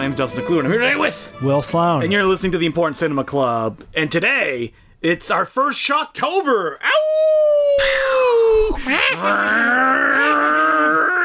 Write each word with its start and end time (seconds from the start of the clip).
My 0.00 0.06
name's 0.06 0.16
Justin 0.16 0.46
Decloux, 0.46 0.60
and 0.60 0.66
I'm 0.66 0.72
here 0.72 0.80
today 0.80 0.96
with. 0.96 1.30
Will 1.42 1.60
Sloan. 1.60 2.02
And 2.02 2.10
you're 2.10 2.24
listening 2.24 2.52
to 2.52 2.58
the 2.58 2.64
Important 2.64 2.98
Cinema 2.98 3.22
Club. 3.22 3.84
And 3.94 4.10
today, 4.10 4.72
it's 5.02 5.30
our 5.30 5.44
first 5.44 5.78
Shocktober. 5.78 6.78
Ow! 6.82 7.86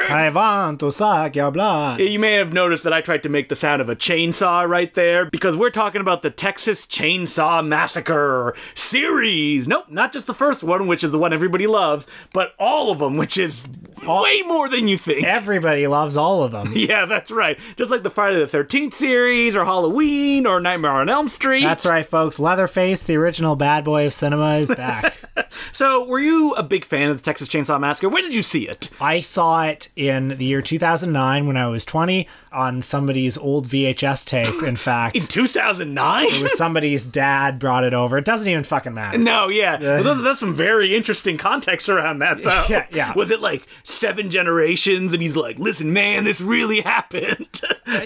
I 0.09 0.29
want 0.29 0.79
to 0.81 0.91
suck 0.91 1.35
your 1.35 1.51
blood. 1.51 1.99
You 1.99 2.19
may 2.19 2.33
have 2.33 2.53
noticed 2.53 2.83
that 2.83 2.93
I 2.93 3.01
tried 3.01 3.23
to 3.23 3.29
make 3.29 3.49
the 3.49 3.55
sound 3.55 3.81
of 3.81 3.89
a 3.89 3.95
chainsaw 3.95 4.67
right 4.67 4.93
there 4.93 5.25
because 5.25 5.57
we're 5.57 5.69
talking 5.69 6.01
about 6.01 6.21
the 6.21 6.29
Texas 6.29 6.85
Chainsaw 6.85 7.65
Massacre 7.65 8.55
series. 8.75 9.67
Nope, 9.67 9.85
not 9.89 10.13
just 10.13 10.27
the 10.27 10.33
first 10.33 10.63
one, 10.63 10.87
which 10.87 11.03
is 11.03 11.11
the 11.11 11.19
one 11.19 11.33
everybody 11.33 11.67
loves, 11.67 12.07
but 12.33 12.53
all 12.59 12.91
of 12.91 12.99
them, 12.99 13.17
which 13.17 13.37
is 13.37 13.67
way 14.03 14.41
more 14.43 14.69
than 14.69 14.87
you 14.87 14.97
think. 14.97 15.25
Everybody 15.25 15.87
loves 15.87 16.15
all 16.15 16.43
of 16.43 16.51
them. 16.51 16.71
yeah, 16.75 17.05
that's 17.05 17.31
right. 17.31 17.59
Just 17.77 17.91
like 17.91 18.03
the 18.03 18.09
Friday 18.09 18.43
the 18.43 18.45
13th 18.45 18.93
series, 18.93 19.55
or 19.55 19.65
Halloween, 19.65 20.45
or 20.45 20.59
Nightmare 20.59 20.91
on 20.91 21.09
Elm 21.09 21.29
Street. 21.29 21.63
That's 21.63 21.85
right, 21.85 22.05
folks. 22.05 22.39
Leatherface, 22.39 23.03
the 23.03 23.17
original 23.17 23.55
bad 23.55 23.83
boy 23.83 24.05
of 24.05 24.13
cinema, 24.13 24.55
is 24.55 24.69
back. 24.69 25.15
so, 25.71 26.05
were 26.07 26.19
you 26.19 26.51
a 26.53 26.63
big 26.63 26.85
fan 26.85 27.09
of 27.09 27.17
the 27.17 27.23
Texas 27.23 27.49
Chainsaw 27.49 27.79
Massacre? 27.79 28.09
When 28.09 28.23
did 28.23 28.35
you 28.35 28.43
see 28.43 28.67
it? 28.67 28.89
I 28.99 29.19
saw 29.19 29.63
it 29.65 29.89
in 29.95 30.29
the 30.29 30.45
year 30.45 30.61
2009 30.61 31.47
when 31.47 31.57
I 31.57 31.67
was 31.67 31.85
20 31.85 32.27
on 32.55 32.81
somebody's 32.81 33.37
old 33.37 33.67
VHS 33.67 34.25
tape, 34.25 34.63
in 34.63 34.75
fact. 34.77 35.15
in 35.15 35.23
2009? 35.23 36.25
It 36.25 36.41
was 36.41 36.57
somebody's 36.57 37.05
dad 37.05 37.59
brought 37.59 37.83
it 37.83 37.93
over. 37.93 38.17
It 38.17 38.25
doesn't 38.25 38.47
even 38.47 38.63
fucking 38.63 38.93
matter. 38.93 39.17
No, 39.17 39.49
yeah. 39.49 39.79
well, 39.79 40.03
that's, 40.03 40.21
that's 40.23 40.39
some 40.39 40.53
very 40.53 40.95
interesting 40.95 41.37
context 41.37 41.89
around 41.89 42.19
that, 42.19 42.41
though. 42.41 42.63
Yeah, 42.69 42.85
yeah. 42.91 43.13
Was 43.15 43.29
it 43.31 43.41
like 43.41 43.67
seven 43.83 44.29
generations 44.31 45.13
and 45.13 45.21
he's 45.21 45.35
like, 45.35 45.59
listen, 45.59 45.93
man, 45.93 46.23
this 46.23 46.39
really 46.41 46.79
happened? 46.81 47.61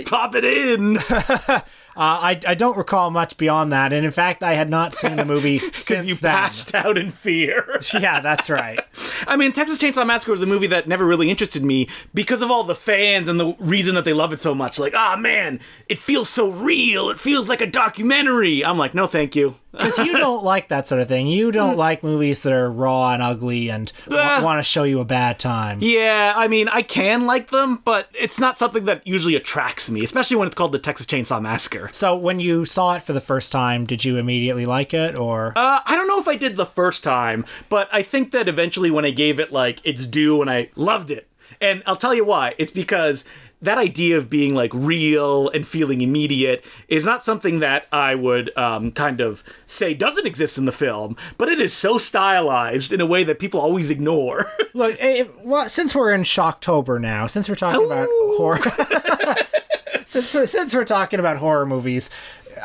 Pop 0.08 0.36
it 0.36 0.44
in. 0.44 0.98
Uh, 0.98 1.62
I, 1.96 2.40
I 2.48 2.56
don't 2.56 2.78
recall 2.78 3.10
much 3.12 3.36
beyond 3.38 3.74
that, 3.74 3.92
and 3.92 4.06
in 4.06 4.12
fact, 4.12 4.42
I 4.42 4.54
had 4.54 4.70
not 4.70 4.96
seen 4.96 5.18
the 5.18 5.26
movie 5.26 5.60
since 5.74 6.06
you 6.06 6.16
then. 6.16 6.32
passed 6.34 6.74
out 6.74 6.98
in 6.98 7.12
fear. 7.12 7.82
Yeah, 7.94 8.22
that's 8.22 8.50
right. 8.50 8.80
I 9.28 9.36
mean, 9.36 9.52
Texas 9.52 9.78
Chainsaw 9.78 10.06
Massacre 10.08 10.32
was 10.32 10.42
a 10.42 10.46
movie 10.46 10.68
that 10.68 10.88
never 10.88 11.06
really 11.06 11.30
interested 11.30 11.62
me 11.64 11.90
because 12.14 12.42
of 12.42 12.50
all 12.52 12.64
the 12.64 12.76
fans 12.76 13.28
and 13.28 13.38
the 13.40 13.54
reason 13.60 13.96
that 13.96 14.06
they 14.06 14.14
love 14.14 14.32
it 14.32 14.39
so 14.40 14.56
much. 14.56 14.80
Like, 14.80 14.94
ah, 14.96 15.16
man, 15.18 15.60
it 15.88 15.98
feels 16.00 16.30
so 16.30 16.50
real. 16.50 17.10
It 17.10 17.20
feels 17.20 17.48
like 17.50 17.62
a 17.62 17.68
documentary. 17.68 18.64
I'm 18.64 18.78
like, 18.78 18.94
no, 18.94 19.08
thank 19.08 19.36
you. 19.36 19.56
Because 19.72 20.00
you 20.00 20.18
don't 20.18 20.44
like 20.44 20.70
that 20.70 20.88
sort 20.88 21.00
of 21.00 21.08
thing. 21.08 21.28
You 21.28 21.52
don't 21.52 21.78
like 21.78 22.02
movies 22.04 22.42
that 22.42 22.52
are 22.54 22.72
raw 22.72 23.14
and 23.14 23.22
ugly 23.22 23.70
and 23.70 23.92
Ah. 24.12 24.42
want 24.44 24.58
to 24.58 24.64
show 24.64 24.82
you 24.84 25.00
a 25.00 25.06
bad 25.06 25.38
time. 25.38 25.78
Yeah, 25.80 26.34
I 26.36 26.48
mean, 26.48 26.68
I 26.68 26.82
can 26.82 27.28
like 27.28 27.52
them, 27.52 27.80
but 27.86 28.10
it's 28.20 28.40
not 28.40 28.58
something 28.58 28.86
that 28.86 29.06
usually 29.06 29.36
attracts 29.36 29.88
me, 29.92 30.04
especially 30.04 30.38
when 30.38 30.48
it's 30.48 30.56
called 30.56 30.72
the 30.72 30.80
Texas 30.80 31.06
Chainsaw 31.06 31.40
Massacre. 31.40 31.88
So 31.94 32.18
when 32.18 32.40
you 32.40 32.66
saw 32.66 32.96
it 32.96 33.04
for 33.04 33.14
the 33.14 33.22
first 33.22 33.52
time, 33.52 33.86
did 33.86 34.04
you 34.04 34.18
immediately 34.18 34.66
like 34.66 34.92
it, 34.92 35.14
or 35.16 35.54
Uh, 35.56 35.82
I 35.86 35.96
don't 35.96 36.08
know 36.08 36.20
if 36.20 36.28
I 36.28 36.36
did 36.36 36.56
the 36.56 36.66
first 36.66 37.04
time, 37.04 37.46
but 37.70 37.88
I 37.94 38.02
think 38.02 38.32
that 38.32 38.48
eventually 38.48 38.90
when 38.90 39.06
I 39.06 39.12
gave 39.12 39.40
it 39.40 39.54
like 39.54 39.82
its 39.84 40.08
due 40.08 40.42
and 40.42 40.50
I 40.50 40.70
loved 40.76 41.12
it. 41.12 41.28
And 41.62 41.84
I'll 41.86 41.96
tell 41.96 42.14
you 42.16 42.26
why. 42.26 42.56
It's 42.58 42.72
because 42.72 43.24
that 43.62 43.78
idea 43.78 44.18
of 44.18 44.30
being 44.30 44.56
like 44.56 44.72
real 44.74 45.50
and 45.50 45.68
feeling 45.68 46.02
immediate 46.02 46.64
is 46.88 47.06
not 47.06 47.24
something 47.24 47.60
that 47.60 47.88
I 47.92 48.16
would 48.16 48.56
um, 48.58 48.92
kind 48.92 49.20
of 49.20 49.44
say 49.66 49.94
doesn't 49.94 50.26
exist 50.26 50.58
in 50.58 50.66
the 50.66 50.72
film, 50.72 51.18
but 51.38 51.50
it 51.50 51.60
is 51.60 51.74
so 51.74 51.98
stylized 51.98 52.94
in 52.94 53.02
a 53.02 53.06
way 53.06 53.24
that 53.26 53.40
people 53.40 53.60
always 53.60 53.90
ignore. 53.90 54.50
look? 54.74 54.96
eh, 55.00 55.26
well, 55.44 55.68
since 55.68 55.94
we're 55.94 56.14
in 56.14 56.24
Shocktober 56.24 57.00
now, 57.00 57.26
since 57.26 57.50
we're 57.50 57.56
talking 57.56 57.86
about 57.86 58.08
horror, 58.38 58.60
since 60.06 60.30
since 60.30 60.74
we're 60.74 60.86
talking 60.86 61.20
about 61.20 61.38
horror 61.38 61.66
movies, 61.66 62.10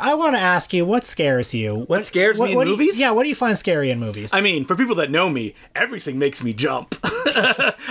I 0.01 0.15
want 0.15 0.35
to 0.35 0.41
ask 0.41 0.73
you 0.73 0.85
what 0.85 1.05
scares 1.05 1.55
you. 1.55 1.85
What, 1.87 2.05
scares 2.05 2.41
me 2.41 2.53
in 2.53 2.59
you- 2.59 2.65
movies? 2.65 2.99
yeah, 2.99 3.11
what 3.11 3.23
do 3.23 3.29
you 3.29 3.35
find 3.35 3.57
scary 3.59 3.91
in 3.91 3.99
movies? 3.99 4.33
I 4.33 4.41
mean, 4.41 4.65
for 4.65 4.77
people 4.77 4.95
that 4.97 5.11
know 5.11 5.29
me, 5.29 5.55
everything 5.75 6.19
makes 6.19 6.43
me 6.43 6.53
jump. 6.53 6.95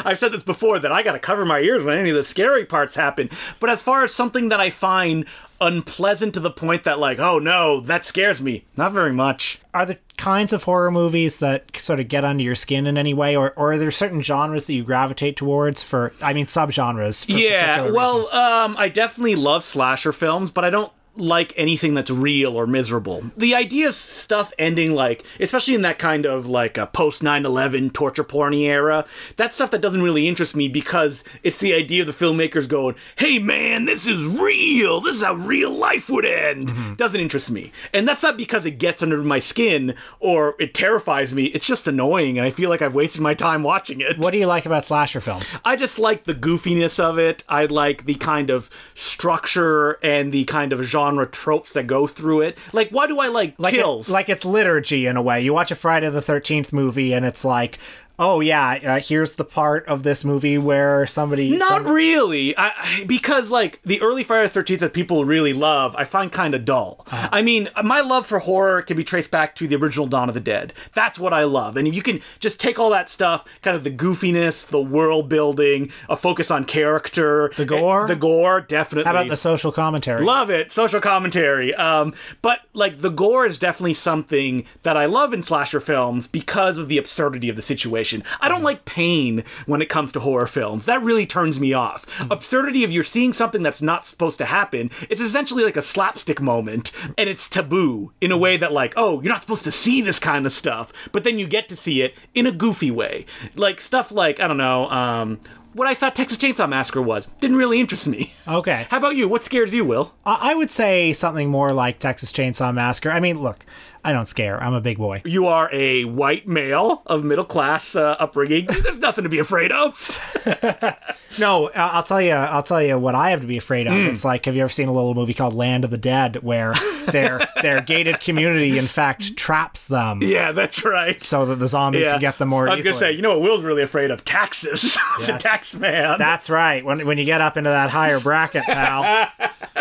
I've 0.05 0.19
said 0.19 0.31
this 0.31 0.43
before 0.43 0.79
that 0.79 0.91
I 0.91 1.03
got 1.03 1.13
to 1.13 1.19
cover 1.19 1.45
my 1.45 1.59
ears 1.59 1.83
when 1.83 1.97
any 1.97 2.09
of 2.09 2.15
the 2.15 2.23
scary 2.23 2.65
parts 2.65 2.95
happen. 2.95 3.29
But 3.59 3.69
as 3.69 3.81
far 3.81 4.03
as 4.03 4.13
something 4.13 4.49
that 4.49 4.59
I 4.59 4.69
find 4.69 5.25
unpleasant 5.59 6.33
to 6.33 6.39
the 6.39 6.51
point 6.51 6.83
that, 6.83 6.99
like, 6.99 7.19
oh 7.19 7.39
no, 7.39 7.79
that 7.81 8.05
scares 8.05 8.41
me, 8.41 8.65
not 8.75 8.91
very 8.91 9.13
much. 9.13 9.59
are 9.73 9.85
the 9.85 9.97
kinds 10.17 10.53
of 10.53 10.63
horror 10.63 10.91
movies 10.91 11.39
that 11.39 11.75
sort 11.77 11.99
of 11.99 12.07
get 12.07 12.23
under 12.23 12.43
your 12.43 12.55
skin 12.55 12.85
in 12.85 12.97
any 12.97 13.13
way, 13.13 13.35
or, 13.35 13.51
or 13.55 13.73
are 13.73 13.77
there 13.77 13.91
certain 13.91 14.21
genres 14.21 14.65
that 14.65 14.73
you 14.73 14.83
gravitate 14.83 15.35
towards 15.37 15.81
for? 15.81 16.13
I 16.21 16.33
mean, 16.33 16.45
subgenres. 16.45 17.25
For 17.25 17.31
Yeah, 17.31 17.89
well, 17.89 18.27
um, 18.35 18.75
I 18.77 18.89
definitely 18.89 19.35
love 19.35 19.63
slasher 19.63 20.11
films, 20.11 20.51
but 20.51 20.63
I 20.65 20.69
don't 20.69 20.91
like 21.15 21.53
anything 21.55 21.93
that's 21.93 22.09
real 22.09 22.55
or 22.55 22.65
miserable. 22.65 23.23
The 23.37 23.53
idea 23.55 23.87
of 23.87 23.95
stuff 23.95 24.51
ending 24.57 24.93
like, 24.93 25.23
especially 25.39 25.75
in 25.75 25.83
that 25.83 25.99
kind 25.99 26.25
of 26.25 26.47
like 26.47 26.77
a 26.77 26.87
post 26.87 27.21
9/11 27.21 27.93
torture 27.93 28.23
porny 28.23 28.67
era, 28.67 29.05
that's 29.35 29.55
stuff 29.55 29.71
that 29.71 29.81
doesn't 29.81 30.01
really 30.01 30.27
interest 30.27 30.55
me 30.55 30.67
because 30.67 31.23
it's 31.43 31.59
the 31.59 31.73
idea 31.73 32.01
of 32.01 32.07
the 32.07 32.25
filmmakers 32.25 32.67
going, 32.67 32.95
"Hey 33.17 33.39
man, 33.39 33.85
this 33.85 34.07
is 34.07 34.23
real. 34.23 35.01
This 35.01 35.17
is 35.17 35.23
how 35.23 35.35
real 35.35 35.71
life 35.71 36.09
would 36.09 36.25
end." 36.25 36.69
Mm-hmm. 36.69 36.93
Doesn't 36.95 37.19
interest 37.19 37.51
me. 37.51 37.71
And 37.93 38.07
that's 38.07 38.23
not 38.23 38.37
because 38.37 38.65
it 38.65 38.79
gets 38.79 39.03
under 39.03 39.21
my 39.21 39.39
skin 39.39 39.95
or 40.19 40.55
it 40.59 40.73
terrifies 40.73 41.33
me. 41.33 41.45
It's 41.45 41.67
just 41.67 41.87
annoying 41.87 42.37
and 42.37 42.47
I 42.47 42.51
feel 42.51 42.69
like 42.69 42.81
I've 42.81 42.95
wasted 42.95 43.21
my 43.21 43.33
time 43.33 43.63
watching 43.63 44.01
it. 44.01 44.17
what 44.17 44.31
do 44.31 44.37
you 44.37 44.47
like 44.47 44.65
about 44.65 44.85
slasher 44.85 45.21
films? 45.21 45.59
I 45.63 45.75
just 45.75 45.99
like 45.99 46.23
the 46.23 46.33
goofiness 46.33 46.99
of 46.99 47.19
it. 47.19 47.43
I 47.47 47.65
like 47.65 48.05
the 48.05 48.15
kind 48.15 48.49
of 48.49 48.69
structure 48.93 49.99
and 50.03 50.31
the 50.31 50.45
kind 50.45 50.73
of 50.73 50.81
genre 50.81 51.02
tropes 51.25 51.73
that 51.73 51.87
go 51.87 52.07
through 52.07 52.41
it. 52.41 52.57
Like, 52.71 52.89
why 52.89 53.07
do 53.07 53.19
I 53.19 53.27
like, 53.27 53.55
like 53.57 53.73
kills? 53.73 54.09
It, 54.09 54.13
like 54.13 54.29
it's 54.29 54.45
liturgy 54.45 55.05
in 55.05 55.17
a 55.17 55.21
way. 55.21 55.41
You 55.41 55.53
watch 55.53 55.71
a 55.71 55.75
Friday 55.75 56.09
the 56.09 56.21
Thirteenth 56.21 56.71
movie, 56.73 57.13
and 57.13 57.25
it's 57.25 57.43
like, 57.45 57.79
oh 58.19 58.39
yeah, 58.39 58.79
uh, 58.85 58.99
here's 58.99 59.33
the 59.35 59.43
part 59.45 59.85
of 59.87 60.03
this 60.03 60.23
movie 60.23 60.57
where 60.57 61.05
somebody 61.07 61.49
not 61.57 61.83
really, 61.83 62.55
I, 62.57 62.67
I- 62.77 63.03
because 63.05 63.51
like 63.51 63.79
the 63.83 64.01
early 64.01 64.23
Friday 64.23 64.43
the 64.47 64.53
Thirteenth 64.53 64.81
that 64.81 64.93
people 64.93 65.25
really 65.25 65.53
love, 65.53 65.95
I 65.95 66.03
find 66.05 66.31
kind 66.31 66.53
of 66.53 66.63
dull. 66.65 67.05
Uh-huh. 67.07 67.29
I 67.31 67.41
mean, 67.41 67.69
my 67.83 68.01
love 68.01 68.25
for 68.27 68.39
horror 68.39 68.81
can 68.81 68.97
be 68.97 69.03
traced 69.03 69.31
back 69.31 69.55
to 69.55 69.67
the 69.67 69.75
original 69.75 70.05
Dawn 70.07 70.27
of 70.29 70.33
the 70.35 70.39
Dead. 70.39 70.73
That's 70.93 71.17
what 71.17 71.33
I 71.33 71.43
love, 71.43 71.75
and 71.77 71.87
if 71.87 71.95
you 71.95 72.01
can 72.03 72.19
just 72.39 72.59
take 72.59 72.77
all 72.79 72.89
that 72.91 73.09
stuff, 73.09 73.45
kind 73.61 73.75
of 73.75 73.83
the 73.83 73.91
goofiness, 73.91 74.67
the 74.67 74.81
world 74.81 75.27
building, 75.29 75.91
a 76.09 76.15
focus 76.15 76.51
on 76.51 76.65
character, 76.65 77.51
The 77.57 77.65
gore? 77.65 78.07
the 78.07 78.15
gore, 78.15 78.61
definitely. 78.61 79.05
How 79.05 79.11
about 79.11 79.29
the 79.29 79.37
social 79.37 79.71
commentary? 79.71 80.23
Love 80.23 80.49
it. 80.49 80.71
Social 80.71 81.01
commentary. 81.01 81.73
Um, 81.75 82.13
but 82.41 82.59
like 82.73 82.99
the 83.01 83.09
gore 83.09 83.45
is 83.45 83.57
definitely 83.57 83.93
something 83.95 84.65
that 84.83 84.95
I 84.97 85.05
love 85.05 85.33
in 85.33 85.41
slasher 85.41 85.79
films 85.79 86.27
because 86.27 86.77
of 86.77 86.87
the 86.89 86.97
absurdity 86.97 87.49
of 87.49 87.55
the 87.55 87.61
situation. 87.61 88.02
I 88.41 88.49
don't 88.49 88.63
like 88.63 88.85
pain 88.85 89.43
when 89.65 89.81
it 89.81 89.89
comes 89.89 90.11
to 90.13 90.19
horror 90.19 90.47
films. 90.47 90.85
That 90.85 91.01
really 91.03 91.25
turns 91.25 91.59
me 91.59 91.73
off. 91.73 92.05
Absurdity 92.29 92.83
of 92.83 92.91
you're 92.91 93.03
seeing 93.03 93.33
something 93.33 93.63
that's 93.63 93.81
not 93.81 94.05
supposed 94.05 94.37
to 94.39 94.45
happen. 94.45 94.91
It's 95.09 95.21
essentially 95.21 95.63
like 95.63 95.77
a 95.77 95.81
slapstick 95.81 96.41
moment 96.41 96.91
and 97.17 97.29
it's 97.29 97.49
taboo 97.49 98.11
in 98.21 98.31
a 98.31 98.37
way 98.37 98.57
that 98.57 98.73
like, 98.73 98.93
oh, 98.97 99.21
you're 99.21 99.31
not 99.31 99.41
supposed 99.41 99.63
to 99.65 99.71
see 99.71 100.01
this 100.01 100.19
kind 100.19 100.45
of 100.45 100.51
stuff, 100.51 100.91
but 101.11 101.23
then 101.23 101.39
you 101.39 101.47
get 101.47 101.69
to 101.69 101.75
see 101.75 102.01
it 102.01 102.15
in 102.33 102.47
a 102.47 102.51
goofy 102.51 102.91
way. 102.91 103.25
Like 103.55 103.79
stuff 103.79 104.11
like, 104.11 104.39
I 104.39 104.47
don't 104.47 104.57
know, 104.57 104.89
um 104.89 105.39
what 105.73 105.87
I 105.87 105.95
thought 105.95 106.15
Texas 106.15 106.37
Chainsaw 106.37 106.69
Massacre 106.69 107.01
was 107.01 107.27
didn't 107.39 107.57
really 107.57 107.79
interest 107.79 108.07
me. 108.07 108.33
Okay. 108.47 108.87
How 108.89 108.97
about 108.97 109.15
you? 109.15 109.27
What 109.27 109.43
scares 109.43 109.73
you, 109.73 109.83
Will? 109.83 110.13
I 110.25 110.53
would 110.53 110.69
say 110.69 111.13
something 111.13 111.49
more 111.49 111.73
like 111.73 111.97
Texas 111.99 112.31
Chainsaw 112.31 112.73
Massacre. 112.73 113.09
I 113.09 113.19
mean, 113.19 113.41
look, 113.41 113.65
I 114.05 114.11
don't 114.11 114.27
scare. 114.27 114.61
I'm 114.61 114.73
a 114.73 114.81
big 114.81 114.97
boy. 114.97 115.21
You 115.25 115.47
are 115.47 115.69
a 115.71 116.03
white 116.05 116.47
male 116.47 117.03
of 117.05 117.23
middle 117.23 117.45
class 117.45 117.95
uh, 117.95 118.15
upbringing. 118.19 118.65
There's 118.83 118.99
nothing 118.99 119.23
to 119.23 119.29
be 119.29 119.39
afraid 119.39 119.71
of. 119.71 120.19
No, 121.39 121.71
I'll 121.71 122.03
tell 122.03 122.21
you. 122.21 122.29
I'll 122.33 122.61
tell 122.61 122.79
you 122.79 122.99
what 122.99 123.15
I 123.15 123.31
have 123.31 123.41
to 123.41 123.47
be 123.47 123.57
afraid 123.57 123.87
of. 123.87 123.93
It's 123.95 124.23
like, 124.23 124.45
have 124.45 124.55
you 124.55 124.61
ever 124.61 124.71
seen 124.71 124.87
a 124.87 124.93
little 124.93 125.15
movie 125.15 125.33
called 125.33 125.55
Land 125.55 125.83
of 125.83 125.89
the 125.89 125.97
Dead, 125.97 126.43
where 126.43 126.73
their 127.11 127.41
their 127.63 127.81
gated 127.81 128.19
community, 128.19 128.77
in 128.77 128.85
fact, 128.85 129.35
traps 129.35 129.87
them 129.87 130.21
yeah, 130.21 130.51
that's 130.51 130.85
right. 130.85 131.19
so 131.19 131.47
that 131.47 131.55
the 131.55 131.67
zombies 131.67 132.05
Yeah. 132.05 132.11
can 132.11 132.21
get 132.21 132.37
them 132.37 132.49
more 132.49 132.67
I 132.69 132.75
was 132.75 132.79
easily. 132.85 132.91
gonna 132.91 132.99
say, 132.99 133.11
you 133.13 133.23
know 133.23 133.31
what 133.31 133.41
Will's 133.41 133.63
really 133.63 133.81
afraid 133.81 134.11
of? 134.11 134.23
Taxes. 134.23 134.81
the 135.19 135.25
Yes. 135.27 135.41
tax 135.41 135.75
man. 135.75 136.19
That's 136.19 136.51
right. 136.51 136.85
When 136.85 137.03
when 137.07 137.17
you 137.17 137.25
get 137.25 137.41
up 137.41 137.57
into 137.57 137.71
that 137.71 137.89
higher 137.89 138.19
bracket, 138.19 138.63
pal, 138.65 139.27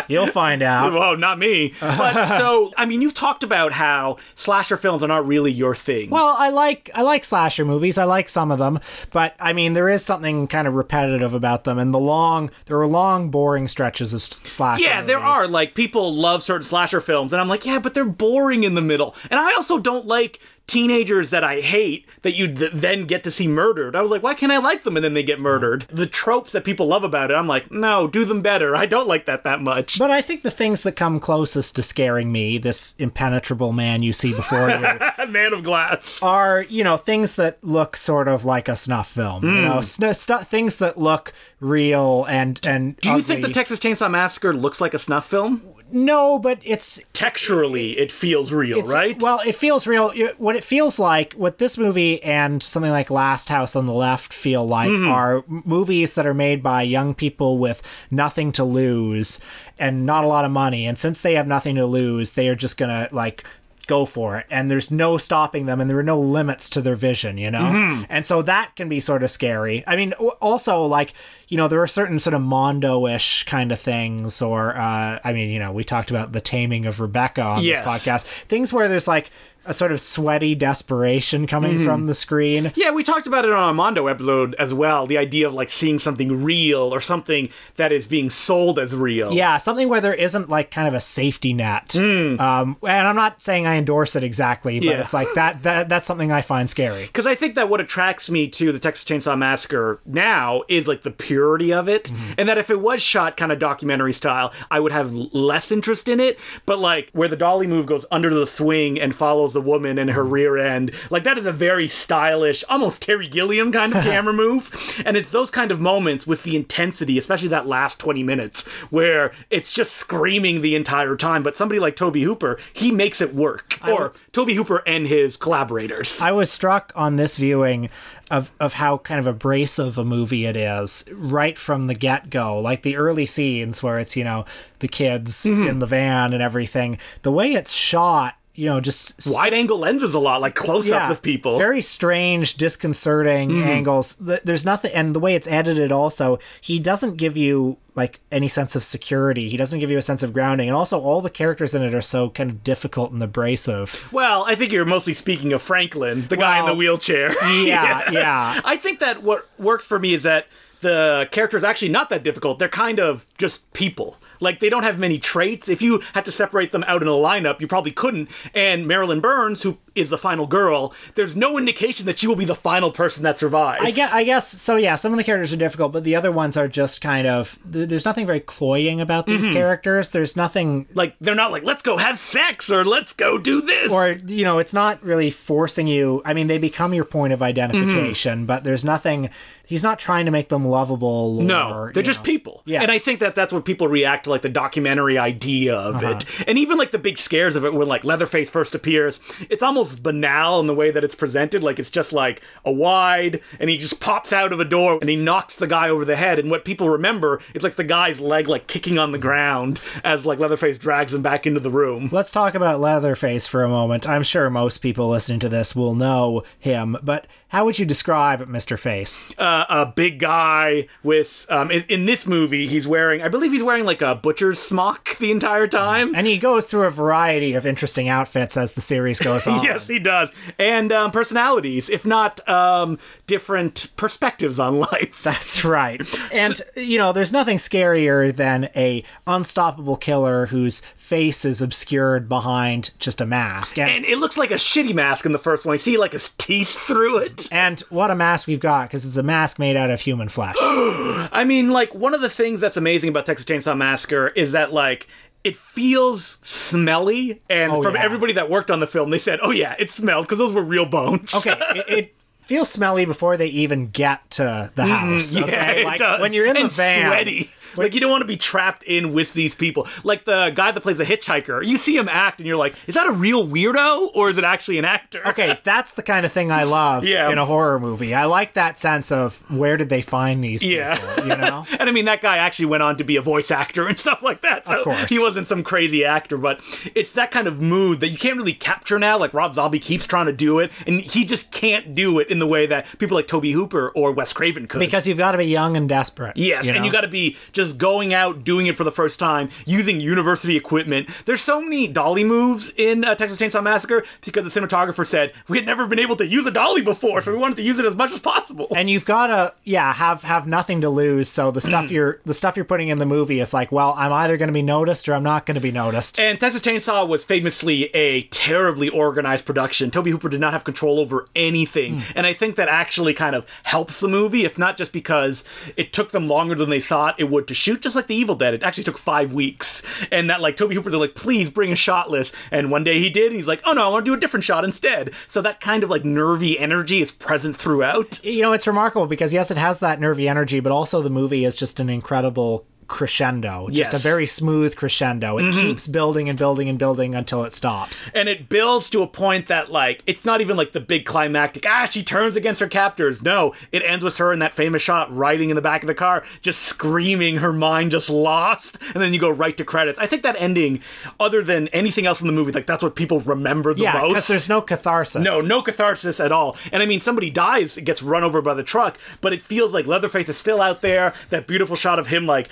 you'll 0.08 0.26
find 0.28 0.62
out. 0.62 0.94
Whoa, 0.94 1.16
not 1.16 1.38
me. 1.38 1.74
But 1.80 2.38
so, 2.38 2.72
I 2.78 2.86
mean, 2.86 3.02
you've 3.02 3.12
talked 3.14 3.42
about 3.42 3.72
how 3.72 4.11
slasher 4.34 4.76
films 4.76 5.02
are 5.02 5.08
not 5.08 5.26
really 5.26 5.52
your 5.52 5.74
thing. 5.74 6.10
Well, 6.10 6.36
I 6.38 6.50
like 6.50 6.90
I 6.94 7.02
like 7.02 7.24
slasher 7.24 7.64
movies. 7.64 7.98
I 7.98 8.04
like 8.04 8.28
some 8.28 8.50
of 8.50 8.58
them, 8.58 8.80
but 9.10 9.34
I 9.38 9.52
mean, 9.52 9.72
there 9.72 9.88
is 9.88 10.04
something 10.04 10.46
kind 10.46 10.66
of 10.68 10.74
repetitive 10.74 11.34
about 11.34 11.64
them, 11.64 11.78
and 11.78 11.92
the 11.92 11.98
long 11.98 12.50
there 12.66 12.80
are 12.80 12.86
long, 12.86 13.30
boring 13.30 13.68
stretches 13.68 14.12
of 14.12 14.22
slasher. 14.22 14.82
Yeah, 14.82 15.02
there 15.02 15.18
are. 15.18 15.46
Like, 15.46 15.74
people 15.74 16.14
love 16.14 16.42
certain 16.42 16.62
slasher 16.62 17.00
films, 17.00 17.32
and 17.32 17.40
I'm 17.40 17.48
like, 17.48 17.66
yeah, 17.66 17.78
but 17.78 17.94
they're 17.94 18.04
boring 18.04 18.64
in 18.64 18.74
the 18.74 18.80
middle. 18.80 19.14
And 19.30 19.38
I 19.38 19.52
also 19.54 19.78
don't 19.78 20.06
like 20.06 20.40
teenagers 20.66 21.30
that 21.30 21.44
I 21.44 21.60
hate 21.60 22.06
that 22.22 22.34
you 22.34 22.52
th- 22.52 22.72
then 22.72 23.04
get 23.04 23.24
to 23.24 23.30
see 23.30 23.48
murdered. 23.48 23.94
I 23.94 24.00
was 24.00 24.10
like, 24.10 24.22
why 24.22 24.34
can't 24.34 24.52
I 24.52 24.58
like 24.58 24.84
them 24.84 24.96
and 24.96 25.04
then 25.04 25.14
they 25.14 25.22
get 25.22 25.40
murdered? 25.40 25.82
The 25.88 26.06
tropes 26.06 26.52
that 26.52 26.64
people 26.64 26.86
love 26.86 27.04
about 27.04 27.30
it, 27.30 27.34
I'm 27.34 27.46
like, 27.46 27.70
no, 27.70 28.06
do 28.06 28.24
them 28.24 28.42
better. 28.42 28.74
I 28.76 28.86
don't 28.86 29.08
like 29.08 29.26
that 29.26 29.44
that 29.44 29.60
much. 29.60 29.98
But 29.98 30.10
I 30.10 30.22
think 30.22 30.42
the 30.42 30.50
things 30.50 30.82
that 30.84 30.92
come 30.92 31.20
closest 31.20 31.76
to 31.76 31.82
scaring 31.82 32.32
me, 32.32 32.58
this 32.58 32.94
impenetrable 32.98 33.72
man 33.72 34.02
you 34.02 34.12
see 34.12 34.32
before 34.32 34.70
you, 34.70 34.80
Man 35.28 35.52
of 35.52 35.62
Glass. 35.62 36.22
are 36.22 36.62
you 36.62 36.84
know 36.84 36.96
things 36.96 37.36
that 37.36 37.62
look 37.62 37.96
sort 37.96 38.28
of 38.28 38.44
like 38.44 38.68
a 38.68 38.76
snuff 38.76 39.10
film. 39.10 39.44
You 39.44 39.62
know, 39.62 39.74
hmm. 39.74 39.80
sn- 39.80 40.14
stu- 40.14 40.38
things 40.38 40.76
that 40.76 40.98
look 40.98 41.32
real 41.60 42.24
and 42.28 42.60
and. 42.64 42.96
Do 42.98 43.10
you 43.10 43.22
think 43.22 43.42
the 43.42 43.52
Texas 43.52 43.78
Chainsaw 43.80 44.10
Massacre 44.10 44.54
looks 44.54 44.80
like 44.80 44.94
a 44.94 44.98
snuff 44.98 45.26
film? 45.26 45.62
no, 45.92 46.38
but 46.38 46.58
it's 46.64 47.02
Texturally, 47.12 47.96
it 47.96 48.10
feels 48.10 48.52
real, 48.52 48.82
right? 48.82 49.20
Well, 49.20 49.40
it 49.40 49.54
feels 49.54 49.86
real. 49.86 50.10
It- 50.14 50.36
What 50.52 50.58
it 50.58 50.64
feels 50.64 50.98
like, 50.98 51.32
what 51.32 51.56
this 51.56 51.78
movie 51.78 52.22
and 52.22 52.62
something 52.62 52.90
like 52.92 53.10
Last 53.10 53.48
House 53.48 53.74
on 53.74 53.86
the 53.86 53.94
Left 53.94 54.34
feel 54.34 54.66
like, 54.66 54.90
Mm-hmm. 54.90 55.08
are 55.10 55.44
movies 55.48 56.12
that 56.12 56.26
are 56.26 56.34
made 56.34 56.62
by 56.62 56.82
young 56.82 57.14
people 57.14 57.56
with 57.56 57.80
nothing 58.10 58.52
to 58.52 58.62
lose 58.64 59.40
and 59.78 60.04
not 60.04 60.24
a 60.24 60.26
lot 60.26 60.44
of 60.44 60.50
money. 60.50 60.84
And 60.84 60.98
since 60.98 61.22
they 61.22 61.36
have 61.36 61.46
nothing 61.46 61.76
to 61.76 61.86
lose, 61.86 62.32
they 62.32 62.48
are 62.50 62.54
just 62.54 62.76
gonna 62.76 63.08
like 63.12 63.44
go 63.86 64.04
for 64.04 64.36
it 64.38 64.46
and 64.48 64.70
there's 64.70 64.92
no 64.92 65.18
stopping 65.18 65.66
them 65.66 65.80
and 65.80 65.90
there 65.90 65.98
are 65.98 66.04
no 66.04 66.18
limits 66.20 66.70
to 66.70 66.80
their 66.80 66.94
vision 66.94 67.36
you 67.36 67.50
know 67.50 67.62
Mm-hmm. 67.62 68.04
and 68.08 68.24
so 68.24 68.40
that 68.42 68.76
can 68.76 68.88
be 68.88 69.00
sort 69.00 69.24
of 69.24 69.30
scary 69.30 69.82
i 69.88 69.96
mean 69.96 70.12
also 70.40 70.86
like 70.86 71.14
you 71.48 71.56
know 71.56 71.66
there 71.66 71.82
are 71.82 71.88
certain 71.88 72.20
sort 72.20 72.32
of 72.32 72.42
mondo-ish 72.42 73.42
kind 73.44 73.72
of 73.72 73.80
things 73.80 74.40
or 74.40 74.76
uh 74.76 75.18
i 75.24 75.32
mean 75.32 75.50
you 75.50 75.58
know 75.58 75.72
we 75.72 75.82
talked 75.82 76.10
about 76.12 76.30
the 76.30 76.40
taming 76.40 76.86
of 76.86 77.00
rebecca 77.00 77.42
on 77.42 77.62
Yes. 77.64 77.84
this 77.84 77.92
podcast 77.92 78.22
things 78.46 78.72
where 78.72 78.86
there's 78.86 79.08
like 79.08 79.32
a 79.64 79.72
sort 79.74 79.92
of 79.92 80.00
sweaty 80.00 80.54
desperation 80.54 81.46
coming 81.46 81.72
Mm-hmm. 81.72 81.84
from 81.84 82.06
the 82.06 82.14
screen 82.14 82.72
Yeah, 82.74 82.90
we 82.90 83.02
talked 83.04 83.26
about 83.26 83.44
it 83.44 83.52
on 83.52 83.70
a 83.70 83.72
Mondo 83.74 84.06
episode 84.08 84.54
as 84.58 84.74
well. 84.74 85.06
The 85.06 85.16
idea 85.16 85.46
of 85.46 85.54
like 85.54 85.70
seeing 85.70 85.98
something 85.98 86.42
real 86.42 86.92
or 86.94 87.00
something 87.00 87.48
that 87.76 87.92
is 87.92 88.06
being 88.06 88.28
sold 88.30 88.78
as 88.78 88.94
real. 88.94 89.32
yeah 89.32 89.56
something 89.56 89.88
where 89.88 90.00
there 90.00 90.14
isn't 90.14 90.48
like 90.48 90.70
kind 90.70 90.86
of 90.88 90.94
a 90.94 91.00
safety 91.00 91.52
net 91.52 91.96
um 91.96 92.76
and 92.82 93.08
i'm 93.08 93.16
not 93.16 93.42
saying 93.42 93.66
i 93.66 93.76
endorse 93.76 94.16
it 94.16 94.22
exactly 94.22 94.78
but. 94.80 94.84
Yeah. 94.86 95.00
it's 95.00 95.14
like 95.14 95.28
that, 95.34 95.62
that 95.62 95.88
that's 95.88 96.06
something 96.06 96.30
i 96.32 96.40
find 96.42 96.68
scary 96.68 97.06
Because 97.06 97.26
I 97.26 97.34
think 97.34 97.54
that 97.54 97.68
what 97.68 97.80
attracts 97.80 98.28
me 98.30 98.48
to 98.48 98.72
the 98.72 98.78
Texas 98.78 99.04
Chainsaw 99.04 99.36
Massacre 99.38 100.00
now 100.04 100.62
is 100.68 100.86
like 100.88 101.02
the 101.02 101.10
purity 101.10 101.72
of 101.72 101.88
it, 101.88 102.10
and 102.38 102.48
that 102.48 102.58
if 102.58 102.70
it 102.70 102.80
was 102.80 103.00
shot 103.02 103.36
kind 103.36 103.52
of 103.52 103.58
documentary 103.58 104.12
style, 104.12 104.52
I 104.70 104.80
would 104.80 104.92
have 104.92 105.12
less 105.14 105.70
interest 105.72 106.08
in 106.08 106.20
it. 106.20 106.38
But 106.66 106.78
like 106.78 107.10
where 107.12 107.28
the 107.28 107.36
dolly 107.36 107.66
move 107.66 107.86
goes 107.86 108.04
under 108.10 108.32
the 108.34 108.46
swing 108.46 109.00
and 109.00 109.14
follows 109.14 109.51
the 109.52 109.60
woman 109.60 109.98
in 109.98 110.08
her 110.08 110.24
rear 110.24 110.56
end, 110.58 110.92
like 111.10 111.24
that 111.24 111.38
is 111.38 111.46
a 111.46 111.52
very 111.52 111.88
stylish, 111.88 112.64
almost 112.68 113.02
Terry 113.02 113.28
Gilliam 113.28 113.72
kind 113.72 113.94
of 113.94 114.02
camera 114.04 114.32
move. 114.32 114.70
And 115.04 115.16
it's 115.16 115.30
those 115.30 115.50
kind 115.50 115.70
of 115.70 115.80
moments 115.80 116.26
with 116.26 116.42
the 116.42 116.56
intensity, 116.56 117.18
especially 117.18 117.48
that 117.48 117.66
last 117.66 117.98
20 118.00 118.22
minutes, 118.22 118.66
where 118.90 119.32
it's 119.50 119.72
just 119.72 119.92
screaming 119.92 120.62
the 120.62 120.74
entire 120.76 121.16
time. 121.16 121.42
But 121.42 121.56
somebody 121.56 121.78
like 121.80 121.96
Tobe 121.96 122.16
Hooper, 122.16 122.58
he 122.72 122.90
makes 122.90 123.20
it 123.20 123.34
work. 123.34 123.78
or 123.88 124.12
Tobe 124.32 124.50
Hooper 124.50 124.82
and 124.86 125.06
his 125.06 125.36
collaborators. 125.36 126.20
I 126.20 126.32
was 126.32 126.50
struck 126.50 126.92
on 126.96 127.16
this 127.16 127.36
viewing 127.36 127.90
of, 128.30 128.50
of 128.58 128.74
how 128.74 128.98
kind 128.98 129.20
of 129.20 129.26
abrasive 129.26 129.98
a 129.98 130.04
movie 130.04 130.46
it 130.46 130.56
is 130.56 131.04
right 131.12 131.58
from 131.58 131.86
the 131.86 131.94
get 131.94 132.30
go. 132.30 132.58
Like 132.58 132.82
the 132.82 132.96
early 132.96 133.26
scenes 133.26 133.82
where 133.82 133.98
it's, 133.98 134.16
you 134.16 134.24
know, 134.24 134.44
the 134.78 134.88
kids 134.88 135.42
Mm-hmm. 135.44 135.68
in 135.68 135.78
the 135.80 135.86
van 135.86 136.32
and 136.32 136.42
everything. 136.42 136.98
The 137.22 137.32
way 137.32 137.52
it's 137.52 137.72
shot, 137.72 138.36
you 138.54 138.66
know, 138.66 138.80
just 138.80 139.30
wide 139.32 139.54
angle 139.54 139.78
lenses 139.78 140.14
a 140.14 140.18
lot, 140.18 140.40
like 140.42 140.54
close 140.54 140.90
up 140.92 141.08
with 141.08 141.22
people. 141.22 141.56
Very 141.58 141.80
strange, 141.80 142.54
disconcerting 142.56 143.50
Mm-hmm. 143.50 143.68
angles. 143.68 144.16
There's 144.16 144.64
nothing, 144.64 144.92
and 144.92 145.14
the 145.14 145.20
way 145.20 145.34
it's 145.34 145.46
edited, 145.48 145.90
also, 145.90 146.38
he 146.60 146.78
doesn't 146.78 147.16
give 147.16 147.36
you 147.36 147.78
like 147.94 148.20
any 148.30 148.48
sense 148.48 148.74
of 148.76 148.84
security. 148.84 149.48
He 149.48 149.56
doesn't 149.56 149.80
give 149.80 149.90
you 149.90 149.98
a 149.98 150.02
sense 150.02 150.22
of 150.22 150.32
grounding, 150.32 150.68
and 150.68 150.76
also 150.76 151.00
all 151.00 151.20
the 151.20 151.30
characters 151.30 151.74
in 151.74 151.82
it 151.82 151.94
are 151.94 152.02
so 152.02 152.30
kind 152.30 152.50
of 152.50 152.62
difficult 152.64 153.12
and 153.12 153.22
abrasive. 153.22 154.06
well, 154.12 154.44
I 154.46 154.54
think 154.54 154.72
you're 154.72 154.84
mostly 154.84 155.14
speaking 155.14 155.52
of 155.52 155.62
Franklin, 155.62 156.26
the 156.28 156.36
guy 156.36 156.58
in 156.58 156.64
the 156.66 156.72
Well, 156.72 156.76
wheelchair. 156.78 157.30
Yeah, 157.64 158.10
yeah. 158.10 158.60
I 158.64 158.76
think 158.76 159.00
that 159.00 159.22
what 159.22 159.48
works 159.58 159.86
for 159.86 159.98
me 159.98 160.14
is 160.14 160.22
that 160.24 160.46
the 160.80 161.28
character 161.30 161.56
is 161.56 161.64
actually 161.64 161.90
not 161.90 162.08
that 162.10 162.22
difficult. 162.22 162.58
They're 162.58 162.68
kind 162.68 162.98
of 162.98 163.26
just 163.38 163.72
people. 163.72 164.16
Like 164.42 164.60
they 164.60 164.68
don't 164.68 164.82
have 164.82 165.00
many 165.00 165.18
traits. 165.18 165.68
If 165.68 165.80
you 165.80 166.02
had 166.14 166.24
to 166.26 166.32
separate 166.32 166.72
them 166.72 166.84
out 166.86 167.00
in 167.00 167.08
a 167.08 167.12
lineup, 167.12 167.60
you 167.60 167.66
probably 167.66 167.92
couldn't. 167.92 168.28
And 168.54 168.86
Marilyn 168.86 169.20
Burns, 169.20 169.62
who 169.62 169.78
is 169.94 170.10
the 170.10 170.18
final 170.18 170.46
girl, 170.46 170.92
there's 171.14 171.36
no 171.36 171.56
indication 171.58 172.06
that 172.06 172.18
she 172.18 172.26
will 172.26 172.36
be 172.36 172.44
the 172.46 172.54
final 172.54 172.90
person 172.90 173.22
that 173.22 173.38
survives. 173.38 173.82
I 173.82 173.90
guess, 173.90 174.12
I 174.12 174.24
guess 174.24 174.48
so. 174.48 174.76
Yeah, 174.76 174.96
some 174.96 175.12
of 175.12 175.18
the 175.18 175.24
characters 175.24 175.52
are 175.52 175.56
difficult, 175.56 175.92
but 175.92 176.04
the 176.04 176.16
other 176.16 176.32
ones 176.32 176.56
are 176.56 176.68
just 176.68 177.00
kind 177.00 177.26
of. 177.26 177.58
There's 177.64 178.04
nothing 178.04 178.26
very 178.26 178.40
cloying 178.40 179.00
about 179.00 179.26
these 179.26 179.42
Mm-hmm. 179.44 179.52
characters. 179.54 180.10
There's 180.10 180.36
nothing, 180.36 180.86
like 180.94 181.14
they're 181.20 181.34
not 181.34 181.52
like 181.52 181.62
let's 181.64 181.82
go 181.82 181.96
have 181.98 182.18
sex 182.18 182.70
or 182.70 182.84
let's 182.84 183.12
go 183.12 183.38
do 183.38 183.60
this. 183.60 183.92
or 183.92 184.10
you 184.26 184.44
know, 184.44 184.58
it's 184.58 184.74
not 184.74 185.02
really 185.02 185.30
forcing 185.30 185.86
you. 185.86 186.22
I 186.24 186.32
mean, 186.34 186.46
they 186.48 186.58
become 186.58 186.94
your 186.94 187.04
point 187.04 187.32
of 187.32 187.42
identification, 187.42 188.38
Mm-hmm. 188.40 188.46
but 188.46 188.64
there's 188.64 188.84
nothing. 188.84 189.30
He's 189.72 189.82
not 189.82 189.98
trying 189.98 190.26
to 190.26 190.30
make 190.30 190.50
them 190.50 190.66
lovable. 190.66 191.40
No, 191.40 191.90
they're 191.94 192.02
just 192.02 192.18
know. 192.20 192.24
people. 192.24 192.62
Yeah. 192.66 192.82
And 192.82 192.90
I 192.90 192.98
think 192.98 193.20
that 193.20 193.34
that's 193.34 193.54
what 193.54 193.64
people 193.64 193.88
react 193.88 194.24
to, 194.24 194.30
like 194.30 194.42
the 194.42 194.50
documentary 194.50 195.16
idea 195.16 195.74
of 195.74 195.96
Uh-huh. 195.96 196.08
it. 196.16 196.26
And 196.46 196.58
even 196.58 196.76
like 196.76 196.90
the 196.90 196.98
big 196.98 197.16
scares 197.16 197.56
of 197.56 197.64
it 197.64 197.72
when 197.72 197.88
like 197.88 198.04
Leatherface 198.04 198.50
first 198.50 198.74
appears, 198.74 199.18
it's 199.48 199.62
almost 199.62 200.02
banal 200.02 200.60
in 200.60 200.66
the 200.66 200.74
way 200.74 200.90
that 200.90 201.02
it's 201.04 201.14
presented. 201.14 201.62
Like 201.62 201.78
it's 201.78 201.90
just 201.90 202.12
like 202.12 202.42
a 202.66 202.70
wide, 202.70 203.40
and 203.58 203.70
he 203.70 203.78
just 203.78 203.98
pops 203.98 204.30
out 204.30 204.52
of 204.52 204.60
a 204.60 204.64
door 204.66 204.98
and 205.00 205.08
he 205.08 205.16
knocks 205.16 205.56
the 205.56 205.66
guy 205.66 205.88
over 205.88 206.04
the 206.04 206.16
head. 206.16 206.38
And 206.38 206.50
what 206.50 206.66
people 206.66 206.90
remember 206.90 207.40
is 207.54 207.62
like 207.62 207.76
the 207.76 207.82
guy's 207.84 208.20
leg 208.20 208.48
like 208.48 208.66
kicking 208.66 208.98
on 208.98 209.12
the 209.12 209.18
ground 209.18 209.80
as 210.04 210.26
like 210.26 210.38
Leatherface 210.38 210.76
drags 210.76 211.14
him 211.14 211.22
back 211.22 211.46
into 211.46 211.60
the 211.60 211.70
room. 211.70 212.10
Let's 212.12 212.30
talk 212.30 212.54
about 212.54 212.78
Leatherface 212.78 213.46
for 213.46 213.64
a 213.64 213.68
moment. 213.70 214.06
I'm 214.06 214.22
sure 214.22 214.50
most 214.50 214.78
people 214.78 215.08
listening 215.08 215.40
to 215.40 215.48
this 215.48 215.74
will 215.74 215.94
know 215.94 216.42
him, 216.58 216.98
but 217.02 217.26
how 217.52 217.64
would 217.66 217.78
you 217.78 217.84
describe 217.86 218.46
Mr. 218.48 218.78
Face? 218.78 219.20
uh, 219.38 219.64
a 219.68 219.86
big 219.86 220.18
guy 220.18 220.88
with 221.02 221.46
um, 221.50 221.70
in, 221.70 221.84
in 221.88 222.06
this 222.06 222.26
movie 222.26 222.66
he's 222.66 222.86
wearing 222.86 223.22
i 223.22 223.28
believe 223.28 223.52
he's 223.52 223.62
wearing 223.62 223.84
like 223.84 224.02
a 224.02 224.14
butcher's 224.14 224.58
smock 224.58 225.16
the 225.18 225.30
entire 225.30 225.66
time 225.66 226.14
And 226.14 226.26
he 226.26 226.38
goes 226.38 226.66
through 226.66 226.84
a 226.86 226.90
variety 226.90 227.52
of 227.54 227.64
interesting 227.66 228.08
outfits 228.08 228.56
as 228.56 228.72
the 228.72 228.80
series 228.80 229.20
goes 229.20 229.46
on. 229.52 229.62
yes 229.62 229.86
he 229.88 229.98
does 229.98 230.30
and 230.58 230.90
um, 230.92 231.10
personalities 231.10 231.88
if 231.90 232.04
not 232.06 232.46
um, 232.48 232.98
different 233.26 233.90
perspectives 233.96 234.58
on 234.58 234.78
life 234.92 235.22
That's 235.22 235.64
right. 235.64 236.00
And, 236.32 236.60
you 236.76 236.96
know, 236.98 237.12
there's 237.12 237.32
nothing 237.32 237.58
scarier 237.58 238.34
than 238.34 238.70
a 238.74 239.04
unstoppable 239.26 239.96
killer 239.96 240.46
whose 240.46 240.80
face 241.02 241.44
is 241.44 241.60
obscured 241.60 242.28
behind 242.28 242.90
just 242.98 243.20
a 243.20 243.26
mask. 243.26 243.76
And, 243.76 243.90
and 243.90 244.04
it 244.04 244.18
looks 244.18 244.38
like 244.38 244.50
a 244.50 244.54
shitty 244.54 244.94
mask 244.94 245.26
in 245.26 245.32
the 245.32 245.38
first 245.38 245.66
one. 245.66 245.74
You 245.74 245.78
see 245.78 245.98
like 245.98 246.12
his 246.12 246.28
teeth 246.38 246.70
through 246.78 247.18
it. 247.18 247.52
and 247.52 247.80
what 247.90 248.10
a 248.10 248.14
mask 248.14 248.46
we've 248.46 248.60
got, 248.60 248.88
because 248.88 249.04
it's 249.04 249.16
a 249.16 249.22
mask 249.22 249.58
made 249.58 249.76
out 249.76 249.90
of 249.90 250.00
human 250.00 250.28
flesh. 250.28 250.54
I 250.60 251.44
mean, 251.46 251.70
like 251.70 251.94
one 251.94 252.14
of 252.14 252.20
the 252.20 252.30
things 252.30 252.60
that's 252.60 252.76
amazing 252.76 253.10
about 253.10 253.26
Texas 253.26 253.44
Chainsaw 253.46 253.76
Massacre 253.76 254.28
is 254.28 254.52
that 254.52 254.72
like 254.72 255.06
it 255.44 255.56
feels 255.56 256.38
smelly, 256.42 257.42
and 257.50 257.72
Oh, 257.72 257.82
from 257.82 257.96
yeah. 257.96 258.04
everybody 258.04 258.32
that 258.34 258.48
worked 258.48 258.70
on 258.70 258.78
the 258.80 258.86
film, 258.86 259.10
they 259.10 259.18
said, 259.18 259.40
"Oh 259.42 259.50
yeah, 259.50 259.74
it 259.78 259.90
smelled 259.90 260.26
because 260.26 260.38
those 260.38 260.52
were 260.52 260.62
real 260.62 260.86
bones." 260.86 261.34
Okay, 261.34 261.56
it, 261.74 261.84
it 261.88 262.14
feels 262.40 262.70
smelly 262.70 263.04
before 263.04 263.36
they 263.36 263.48
even 263.48 263.88
get 263.88 264.30
to 264.30 264.70
the 264.76 264.82
mm, 264.84 264.88
house. 264.88 265.34
Yeah, 265.34 265.42
Okay? 265.44 265.80
it 265.82 265.84
like, 265.84 265.98
does. 265.98 266.20
When 266.20 266.32
you're 266.32 266.46
in 266.46 266.56
and 266.56 266.70
the 266.70 266.74
van. 266.74 267.08
sweaty. 267.10 267.50
Like 267.76 267.94
you 267.94 268.00
don't 268.00 268.10
want 268.10 268.22
to 268.22 268.26
be 268.28 268.36
trapped 268.36 268.82
in 268.84 269.12
with 269.12 269.34
these 269.34 269.54
people. 269.54 269.86
Like 270.04 270.24
the 270.24 270.50
guy 270.54 270.70
that 270.72 270.80
plays 270.80 271.00
a 271.00 271.04
hitchhiker, 271.06 271.66
you 271.66 271.76
see 271.76 271.96
him 271.96 272.08
act, 272.08 272.38
and 272.40 272.46
you're 272.46 272.56
like, 272.56 272.74
"Is 272.86 272.94
that 272.94 273.06
a 273.06 273.12
real 273.12 273.46
weirdo, 273.46 274.10
or 274.14 274.30
is 274.30 274.38
it 274.38 274.44
actually 274.44 274.78
an 274.78 274.84
actor?" 274.84 275.22
Okay, 275.26 275.58
that's 275.64 275.94
the 275.94 276.02
kind 276.02 276.24
of 276.26 276.32
thing 276.32 276.50
I 276.50 276.64
love 276.64 277.04
Yeah. 277.04 277.30
in 277.30 277.38
a 277.38 277.44
horror 277.46 277.78
movie. 277.78 278.14
I 278.14 278.24
like 278.26 278.54
that 278.54 278.76
sense 278.78 279.10
of 279.12 279.42
where 279.50 279.76
did 279.76 279.88
they 279.88 280.02
find 280.02 280.42
these 280.42 280.62
people, 280.62 280.76
Yeah. 280.76 281.20
you 281.22 281.36
know? 281.36 281.64
and 281.78 281.88
I 281.88 281.92
mean, 281.92 282.04
that 282.06 282.20
guy 282.20 282.36
actually 282.38 282.66
went 282.66 282.82
on 282.82 282.96
to 282.98 283.04
be 283.04 283.16
a 283.16 283.22
voice 283.22 283.50
actor 283.50 283.86
and 283.86 283.98
stuff 283.98 284.22
like 284.22 284.40
that. 284.42 284.66
So 284.66 284.78
Of 284.78 284.84
course. 284.84 285.08
he 285.08 285.18
wasn't 285.18 285.46
some 285.46 285.62
crazy 285.62 286.04
actor, 286.04 286.36
but 286.36 286.60
it's 286.94 287.14
that 287.14 287.30
kind 287.30 287.46
of 287.46 287.60
mood 287.60 288.00
that 288.00 288.08
you 288.08 288.18
can't 288.18 288.36
really 288.36 288.54
capture 288.54 288.98
now. 288.98 289.18
Like 289.18 289.32
Rob 289.34 289.54
Zombie 289.54 289.78
keeps 289.78 290.06
trying 290.06 290.26
to 290.26 290.32
do 290.32 290.58
it, 290.58 290.70
and 290.86 291.00
he 291.00 291.24
just 291.24 291.52
can't 291.52 291.94
do 291.94 292.18
it 292.18 292.28
in 292.28 292.38
the 292.38 292.46
way 292.46 292.66
that 292.66 292.86
people 292.98 293.16
like 293.16 293.28
Tobe 293.28 293.44
Hooper 293.46 293.90
or 293.94 294.12
Wes 294.12 294.32
Craven 294.32 294.66
could. 294.66 294.78
Because 294.80 295.06
you've 295.06 295.18
got 295.18 295.32
to 295.32 295.38
be 295.38 295.46
young 295.46 295.76
and 295.76 295.88
desperate. 295.88 296.36
Yes, 296.36 296.64
you 296.66 296.72
and 296.72 296.80
know? 296.80 296.86
you 296.86 296.92
got 296.92 297.02
to 297.02 297.08
be 297.08 297.36
just 297.52 297.61
just 297.66 297.78
going 297.78 298.12
out, 298.14 298.44
doing 298.44 298.66
it 298.66 298.76
for 298.76 298.84
the 298.84 298.92
first 298.92 299.18
time, 299.18 299.48
using 299.66 300.00
university 300.00 300.56
equipment. 300.56 301.08
There's 301.24 301.40
so 301.40 301.60
many 301.60 301.86
dolly 301.88 302.24
moves 302.24 302.72
in 302.76 303.04
uh, 303.04 303.14
Texas 303.14 303.38
Chainsaw 303.38 303.62
Massacre 303.62 304.04
because 304.24 304.50
the 304.52 304.60
cinematographer 304.60 305.06
said 305.06 305.32
we 305.48 305.56
had 305.58 305.66
never 305.66 305.86
been 305.86 305.98
able 305.98 306.16
to 306.16 306.26
use 306.26 306.46
a 306.46 306.50
dolly 306.50 306.82
before, 306.82 307.20
so 307.22 307.32
we 307.32 307.38
wanted 307.38 307.56
to 307.56 307.62
use 307.62 307.78
it 307.78 307.84
as 307.86 307.96
much 307.96 308.12
as 308.12 308.20
possible. 308.20 308.66
and 308.74 308.88
you've 308.90 309.04
got 309.04 309.26
to 309.28 309.54
yeah 309.64 309.92
have 309.92 310.22
have 310.22 310.46
nothing 310.46 310.80
to 310.80 310.88
lose 310.90 311.28
so 311.28 311.50
the 311.50 311.60
stuff 311.60 311.86
Mm. 311.86 311.90
you're 311.90 312.20
the 312.24 312.34
stuff 312.34 312.56
you're 312.56 312.64
putting 312.64 312.88
in 312.88 312.98
the 312.98 313.06
movie 313.06 313.40
is 313.40 313.52
like 313.54 313.72
well 313.72 313.94
i'm 313.96 314.12
either 314.12 314.36
going 314.36 314.48
to 314.48 314.52
be 314.52 314.62
noticed 314.62 315.08
or 315.08 315.14
i'm 315.14 315.22
not 315.22 315.46
going 315.46 315.54
to 315.56 315.60
be 315.60 315.72
noticed 315.72 316.20
And 316.20 316.38
Texas 316.38 316.62
Chainsaw 316.62 317.06
was 317.08 317.24
famously 317.24 317.84
a 317.94 318.22
terribly 318.24 318.88
organized 318.88 319.44
production. 319.46 319.90
Tobe 319.90 320.06
Hooper 320.08 320.28
did 320.28 320.40
not 320.40 320.52
have 320.52 320.64
control 320.64 320.98
over 321.00 321.26
anything. 321.34 322.02
And 322.14 322.26
I 322.26 322.32
think 322.32 322.56
that 322.56 322.68
actually 322.68 323.14
kind 323.14 323.34
of 323.34 323.46
helps 323.64 324.00
the 324.00 324.08
movie, 324.08 324.44
if 324.44 324.58
not 324.58 324.76
just 324.76 324.92
because 324.92 325.44
it 325.76 325.92
took 325.92 326.10
them 326.12 326.28
longer 326.28 326.54
than 326.54 326.70
they 326.70 326.80
thought 326.80 327.18
it 327.18 327.30
would 327.30 327.46
to 327.52 327.60
shoot, 327.60 327.82
just 327.82 327.96
like 327.96 328.06
The 328.06 328.14
Evil 328.14 328.34
Dead. 328.34 328.54
It 328.54 328.62
actually 328.62 328.84
took 328.84 328.98
five 328.98 329.32
weeks. 329.32 329.82
And 330.10 330.28
that, 330.30 330.40
like, 330.40 330.56
Tobe 330.56 330.72
Hooper, 330.72 330.90
they're 330.90 330.98
like, 330.98 331.14
please 331.14 331.50
bring 331.50 331.72
a 331.72 331.76
shot 331.76 332.10
list. 332.10 332.34
And 332.50 332.70
one 332.70 332.84
day 332.84 332.98
he 332.98 333.10
did, 333.10 333.26
and 333.26 333.36
he's 333.36 333.48
like, 333.48 333.62
oh 333.64 333.72
no, 333.72 333.84
I 333.84 333.88
want 333.88 334.04
to 334.04 334.10
do 334.10 334.14
a 334.14 334.20
different 334.20 334.44
shot 334.44 334.64
instead. 334.64 335.12
So 335.28 335.40
that 335.42 335.60
kind 335.60 335.84
of 335.84 335.90
like 335.90 336.04
nervy 336.04 336.58
energy 336.58 337.00
is 337.00 337.10
present 337.10 337.56
throughout. 337.56 338.22
you 338.24 338.42
know 338.42 338.52
it's 338.52 338.66
remarkable 338.66 339.06
because 339.06 339.32
yes 339.32 339.50
it 339.50 339.56
has 339.56 339.78
that 339.80 340.00
nervy 340.00 340.28
energy 340.28 340.60
but 340.60 340.72
also 340.72 341.02
the 341.02 341.10
movie 341.10 341.44
is 341.44 341.56
just 341.56 341.78
an 341.80 341.88
incredible 341.90 342.66
crescendo 342.92 343.66
just 343.68 343.76
Yes. 343.76 343.86
Mm-hmm. 343.88 343.96
a 343.96 343.98
very 343.98 344.26
smooth 344.26 344.76
crescendo 344.76 345.38
it 345.38 345.52
keeps 345.54 345.86
building 345.86 346.28
and 346.28 346.38
building 346.38 346.68
and 346.68 346.78
building 346.78 347.14
until 347.14 347.42
it 347.44 347.54
stops 347.54 348.04
and 348.14 348.28
it 348.28 348.48
builds 348.48 348.90
to 348.90 349.02
a 349.02 349.06
point 349.06 349.46
that 349.46 349.72
like 349.72 350.02
it's 350.06 350.24
not 350.24 350.40
even 350.40 350.56
like 350.56 350.72
the 350.72 350.80
big 350.80 351.04
climactic 351.04 351.64
ah 351.66 351.86
she 351.86 352.02
turns 352.02 352.36
against 352.36 352.60
her 352.60 352.68
captors 352.68 353.22
no 353.22 353.54
it 353.72 353.82
ends 353.84 354.04
with 354.04 354.16
her 354.18 354.32
in 354.32 354.38
that 354.38 354.54
famous 354.54 354.82
shot 354.82 355.14
riding 355.14 355.48
in 355.50 355.56
the 355.56 355.62
back 355.62 355.82
of 355.82 355.86
the 355.86 355.94
car 355.94 356.22
just 356.42 356.60
screaming 356.62 357.36
her 357.36 357.52
mind 357.52 357.90
just 357.90 358.10
lost 358.10 358.78
and 358.94 359.02
then 359.02 359.12
you 359.14 359.18
go 359.20 359.30
right 359.30 359.56
to 359.56 359.64
credits 359.64 359.98
i 359.98 360.06
think 360.06 360.22
that 360.22 360.36
ending 360.38 360.80
other 361.18 361.42
than 361.42 361.68
anything 361.68 362.06
else 362.06 362.20
in 362.20 362.26
the 362.26 362.32
movie 362.32 362.52
like 362.52 362.66
that's 362.66 362.82
what 362.82 362.94
people 362.94 363.20
remember 363.20 363.72
the 363.74 363.82
yeah 363.82 363.94
most 363.94 364.08
because 364.08 364.26
there's 364.28 364.48
no 364.48 364.60
catharsis 364.60 365.22
no, 365.22 365.40
no 365.40 365.62
catharsis 365.62 366.20
at 366.20 366.32
all. 366.32 366.56
And 366.72 366.82
I 366.82 366.86
mean, 366.86 367.00
somebody 367.00 367.30
dies, 367.30 367.76
gets 367.78 368.02
run 368.02 368.24
over 368.24 368.42
by 368.42 368.54
the 368.54 368.62
truck, 368.62 368.98
but 369.20 369.32
it 369.32 369.40
feels 369.40 369.72
like 369.72 369.86
Leatherface 369.86 370.28
is 370.28 370.36
still 370.36 370.60
out 370.60 370.82
there. 370.82 371.14
That 371.30 371.46
beautiful 371.46 371.76
shot 371.76 371.98
of 371.98 372.08
him, 372.08 372.26
like, 372.26 372.48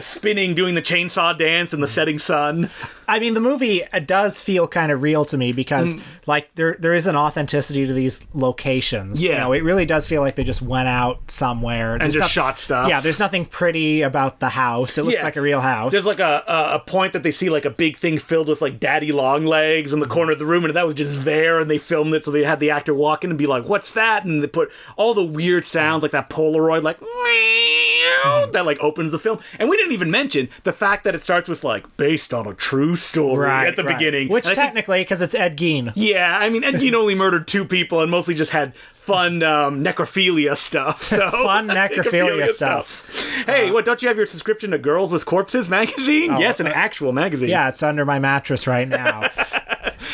spinning, 0.00 0.54
doing 0.54 0.74
the 0.74 0.82
chainsaw 0.82 1.36
dance 1.36 1.72
in 1.72 1.80
the 1.80 1.88
setting 1.88 2.18
sun. 2.18 2.70
I 3.08 3.18
mean, 3.20 3.34
the 3.34 3.40
movie 3.40 3.82
does 4.04 4.40
feel 4.42 4.66
kind 4.68 4.90
of 4.92 5.02
real 5.02 5.24
to 5.26 5.36
me 5.38 5.52
because, 5.52 5.94
Mm. 5.94 6.00
like, 6.26 6.50
there 6.56 6.76
there 6.80 6.94
is 6.94 7.06
an 7.06 7.16
authenticity 7.16 7.86
to 7.86 7.92
these 7.92 8.26
locations. 8.34 9.22
you 9.22 9.30
Yeah. 9.30 9.40
know, 9.40 9.52
it 9.52 9.62
really 9.62 9.84
does 9.86 10.06
feel 10.06 10.22
like 10.22 10.34
they 10.36 10.44
just 10.44 10.62
went 10.62 10.88
out 10.88 11.20
somewhere 11.28 11.94
And 11.94 12.02
There's 12.02 12.14
just 12.16 12.32
shot 12.32 12.58
stuff. 12.58 12.88
Yeah, 12.88 13.00
there's 13.00 13.20
nothing 13.20 13.44
pretty 13.44 14.02
about 14.02 14.40
the 14.40 14.50
house. 14.50 14.98
It 14.98 15.04
looks 15.04 15.18
Yeah. 15.18 15.24
like 15.24 15.36
a 15.36 15.40
real 15.40 15.60
house. 15.60 15.92
There's 15.92 16.06
like 16.06 16.20
a, 16.20 16.42
a 16.48 16.66
a 16.76 16.78
point 16.80 17.12
that 17.12 17.22
they 17.22 17.30
see 17.30 17.48
like 17.48 17.64
a 17.64 17.70
big 17.70 17.96
thing 17.96 18.18
filled 18.18 18.48
with 18.48 18.60
like 18.60 18.78
daddy 18.80 19.12
long 19.12 19.44
legs 19.46 19.92
in 19.92 20.00
the 20.00 20.06
corner 20.06 20.32
of 20.32 20.38
the 20.38 20.46
room, 20.46 20.64
and 20.64 20.74
that 20.74 20.84
was 20.86 20.94
just 20.94 21.24
there, 21.24 21.60
and 21.60 21.70
they 21.70 21.78
filmed 21.78 22.14
it 22.14 22.24
so 22.24 22.30
they 22.30 22.44
had 22.44 22.60
the 22.60 22.70
actor 22.70 22.92
walk 22.94 23.24
in 23.24 23.30
and 23.30 23.38
be 23.38 23.46
like, 23.46 23.64
"What's 23.68 23.92
that?" 23.92 24.24
And 24.24 24.42
they 24.42 24.46
put 24.46 24.70
all 24.96 25.14
the 25.14 25.24
weird 25.24 25.66
sounds 25.66 26.02
like 26.02 26.12
that 26.12 26.28
Polaroid, 26.28 26.82
like 26.82 27.00
meow, 27.00 28.46
that 28.52 28.66
like 28.66 28.78
opens 28.80 29.12
the 29.12 29.18
film. 29.18 29.38
And 29.58 29.68
we 29.68 29.76
didn't 29.76 29.92
even 29.92 30.10
mention 30.10 30.48
the 30.64 30.72
fact 30.72 31.04
that 31.04 31.14
it 31.14 31.20
starts 31.22 31.48
with 31.48 31.64
like 31.64 31.96
based 31.96 32.32
on 32.34 32.46
a 32.46 32.54
true 32.54 32.95
story 32.96 33.46
right 33.46 33.68
at 33.68 33.76
the 33.76 33.84
right. 33.84 33.96
beginning, 33.98 34.28
which 34.28 34.46
And 34.46 34.54
technically, 34.54 35.00
because 35.02 35.20
it's 35.20 35.34
Ed 35.34 35.56
Gein. 35.56 35.92
yeah, 35.94 36.36
I 36.38 36.48
mean, 36.50 36.64
Ed 36.64 36.74
Gein 36.74 36.94
only 36.94 37.14
murdered 37.14 37.46
two 37.48 37.64
people 37.64 38.00
and 38.00 38.10
mostly 38.10 38.34
just 38.34 38.50
had 38.52 38.74
fun 38.96 39.42
um, 39.44 39.84
necrophilia 39.84 40.56
stuff. 40.56 41.02
So 41.02 41.30
Fun 41.44 41.68
necrophilia 41.68 42.48
stuff. 42.48 43.08
Hey, 43.46 43.70
what? 43.70 43.84
Don't 43.84 44.02
you 44.02 44.08
have 44.08 44.16
your 44.16 44.26
subscription 44.26 44.72
to 44.72 44.78
Girls 44.78 45.12
with 45.12 45.24
Corpses 45.26 45.68
magazine? 45.68 46.36
yes, 46.38 46.58
an 46.58 46.66
uh, 46.66 46.72
actual 46.74 47.12
magazine. 47.12 47.48
Yeah, 47.48 47.68
it's 47.68 47.82
under 47.82 48.04
my 48.04 48.18
mattress 48.18 48.66
right 48.66 48.88
now. 48.88 49.30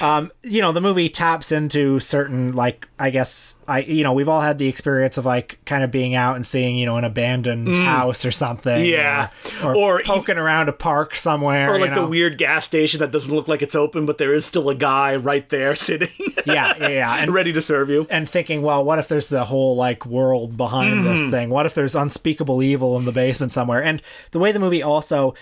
um, 0.01 0.31
you 0.43 0.61
know, 0.61 0.73
the 0.73 0.81
movie 0.81 1.09
taps 1.09 1.53
into 1.53 1.99
certain 2.01 2.53
like 2.53 2.89
I 2.99 3.11
guess 3.11 3.59
I 3.69 3.81
you 3.81 4.05
know, 4.05 4.13
we've 4.13 4.29
all 4.29 4.41
had 4.41 4.59
the 4.59 4.69
experience 4.69 5.19
of 5.19 5.25
like 5.27 5.59
kind 5.65 5.83
of 5.83 5.91
being 5.91 6.15
out 6.15 6.37
and 6.37 6.47
seeing, 6.47 6.77
you 6.77 6.87
know, 6.87 6.97
an 6.97 7.05
abandoned 7.05 7.77
house 7.77 8.25
or 8.25 8.31
something. 8.31 8.81
Mm. 8.83 8.89
Yeah. 8.91 9.29
Or, 9.63 9.75
or, 9.75 9.99
Or 9.99 10.03
poking 10.05 10.39
around 10.39 10.69
a 10.69 10.73
park 10.73 11.15
somewhere. 11.17 11.71
Or 11.71 11.77
you 11.77 11.83
like 11.85 11.95
the 11.95 12.07
weird 12.07 12.39
gas 12.39 12.65
station 12.65 13.01
that 13.01 13.11
doesn't 13.11 13.35
look 13.35 13.49
like 13.49 13.63
it's 13.63 13.75
open, 13.75 14.07
but 14.07 14.19
there 14.19 14.33
is 14.33 14.47
still 14.47 14.69
a 14.71 14.75
guy 14.75 15.17
right 15.17 15.49
there 15.49 15.75
sitting, 15.77 16.09
Yeah, 16.47 16.75
yeah, 16.79 16.89
yeah. 16.89 17.17
And 17.21 17.35
ready 17.35 17.53
to 17.53 17.61
serve 17.61 17.91
you. 17.91 18.07
and 18.11 18.29
thinking, 18.29 18.63
well, 18.63 18.85
what 18.85 18.99
if 18.99 19.09
there's 19.09 19.29
the 19.29 19.45
whole 19.47 19.77
like 19.77 20.07
world 20.07 20.57
behind 20.57 20.93
Mm-hmm. 20.93 21.05
this 21.05 21.31
thing? 21.31 21.51
What 21.51 21.67
if 21.67 21.75
there's 21.75 21.95
unspeakable 21.95 22.63
evil 22.63 22.97
in 22.99 23.05
the 23.05 23.13
basement 23.13 23.53
somewhere? 23.53 23.83
And 23.83 24.03
the 24.33 24.39
way 24.39 24.53
the 24.53 24.59
movie 24.61 24.83
also 24.83 25.35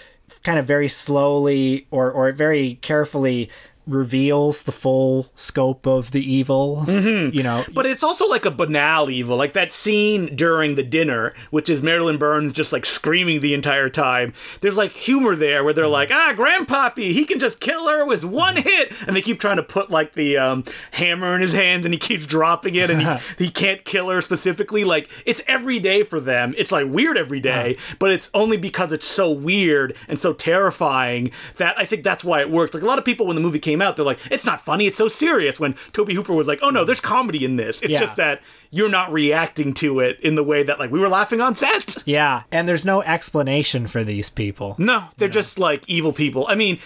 kind 0.45 0.59
of 0.61 0.67
very 0.67 0.87
slowly 0.87 1.87
or 1.91 2.11
or 2.13 2.31
very 2.33 2.77
carefully 2.83 3.51
reveals 3.87 4.63
the 4.63 4.73
full 4.73 5.31
scope 5.35 5.87
of 5.87 6.11
the 6.11 6.21
evil. 6.21 6.85
Mm-hmm. 6.87 7.35
You 7.35 7.43
know, 7.43 7.65
But 7.73 7.87
it's 7.87 8.03
also 8.03 8.27
like 8.29 8.45
a 8.45 8.51
banal 8.51 9.11
evil, 9.11 9.37
like 9.37 9.53
that 9.55 9.73
scene 9.73 10.35
during 10.35 10.75
the 10.75 10.83
dinner, 10.83 11.35
which 11.51 11.69
is 11.69 11.83
Marilyn 11.83 12.19
Burns 12.19 12.53
just 12.53 12.73
like 12.73 12.87
screaming 12.87 13.41
the 13.41 13.55
entire 13.55 13.89
time. 13.89 14.33
There's 14.61 14.77
like 14.77 14.93
humor 14.93 15.35
there 15.35 15.65
where 15.65 15.73
they're 15.73 15.89
like, 15.89 16.11
ah, 16.11 16.35
Grandpappy, 16.37 17.13
he 17.13 17.25
can 17.25 17.39
just 17.39 17.61
kill 17.61 17.89
her 17.89 18.05
with 18.05 18.25
one 18.25 18.57
hit, 18.57 18.93
and 19.07 19.17
they 19.17 19.23
keep 19.23 19.41
trying 19.41 19.57
to 19.57 19.63
put 19.63 19.91
like 19.91 20.15
the 20.15 20.37
um, 20.39 20.65
hammer 20.93 21.35
in 21.35 21.41
his 21.41 21.53
hands, 21.53 21.85
and 21.85 21.95
he 21.95 21.99
keeps 21.99 22.27
dropping 22.27 22.75
it, 22.75 22.91
and 22.91 23.03
he 23.03 23.09
he 23.45 23.51
can't 23.51 23.85
kill 23.85 24.09
her 24.09 24.21
specifically. 24.21 24.85
Like 24.85 25.09
it's 25.27 25.43
every 25.47 25.79
day 25.79 26.03
for 26.03 26.21
them. 26.21 26.55
It's 26.57 26.73
like 26.73 26.87
weird 26.87 27.17
every 27.19 27.41
day, 27.41 27.77
but 27.99 28.11
it's 28.11 28.31
only 28.35 28.57
because 28.57 28.93
it's 28.93 29.07
so 29.07 29.31
weird 29.31 29.97
and 30.09 30.21
so 30.21 30.33
terrifying 30.33 31.31
that 31.57 31.79
I 31.79 31.85
think 31.85 32.05
that's 32.05 32.25
why 32.25 32.41
it 32.41 32.51
worked. 32.51 32.75
Like 32.75 32.83
a 32.83 32.87
lot 32.87 32.99
of 32.99 33.05
people 33.05 33.27
when 33.27 33.37
the 33.37 33.43
movie 33.43 33.59
came 33.59 33.70
out, 33.83 33.97
they're 33.97 34.05
like, 34.05 34.19
it's 34.31 34.45
not 34.47 34.61
funny, 34.63 34.87
it's 34.87 34.99
so 34.99 35.09
serious. 35.09 35.61
When 35.61 35.75
Tobe 35.93 36.11
Hooper 36.13 36.33
was 36.33 36.49
like, 36.49 36.61
oh 36.63 36.71
no, 36.71 36.85
there's 36.85 37.01
comedy 37.01 37.45
in 37.45 37.57
this. 37.57 37.83
It's 37.83 37.93
Yeah. 37.93 38.01
just 38.01 38.17
that 38.17 38.43
you're 38.71 38.89
not 38.91 39.13
reacting 39.13 39.75
to 39.75 40.01
it 40.01 40.19
in 40.21 40.35
the 40.35 40.43
way 40.45 40.63
that 40.63 40.79
like 40.79 40.91
we 40.91 40.99
were 40.99 41.09
laughing 41.09 41.41
on 41.41 41.55
set. 41.55 41.99
yeah, 42.07 42.43
and 42.51 42.69
there's 42.69 42.85
no 42.87 43.03
explanation 43.03 43.87
for 43.87 44.03
these 44.03 44.31
people. 44.31 44.75
No, 44.79 45.05
they're 45.19 45.29
just 45.29 45.59
like 45.59 45.85
evil 45.89 46.13
people. 46.13 46.47
I 46.49 46.55
mean, 46.55 46.79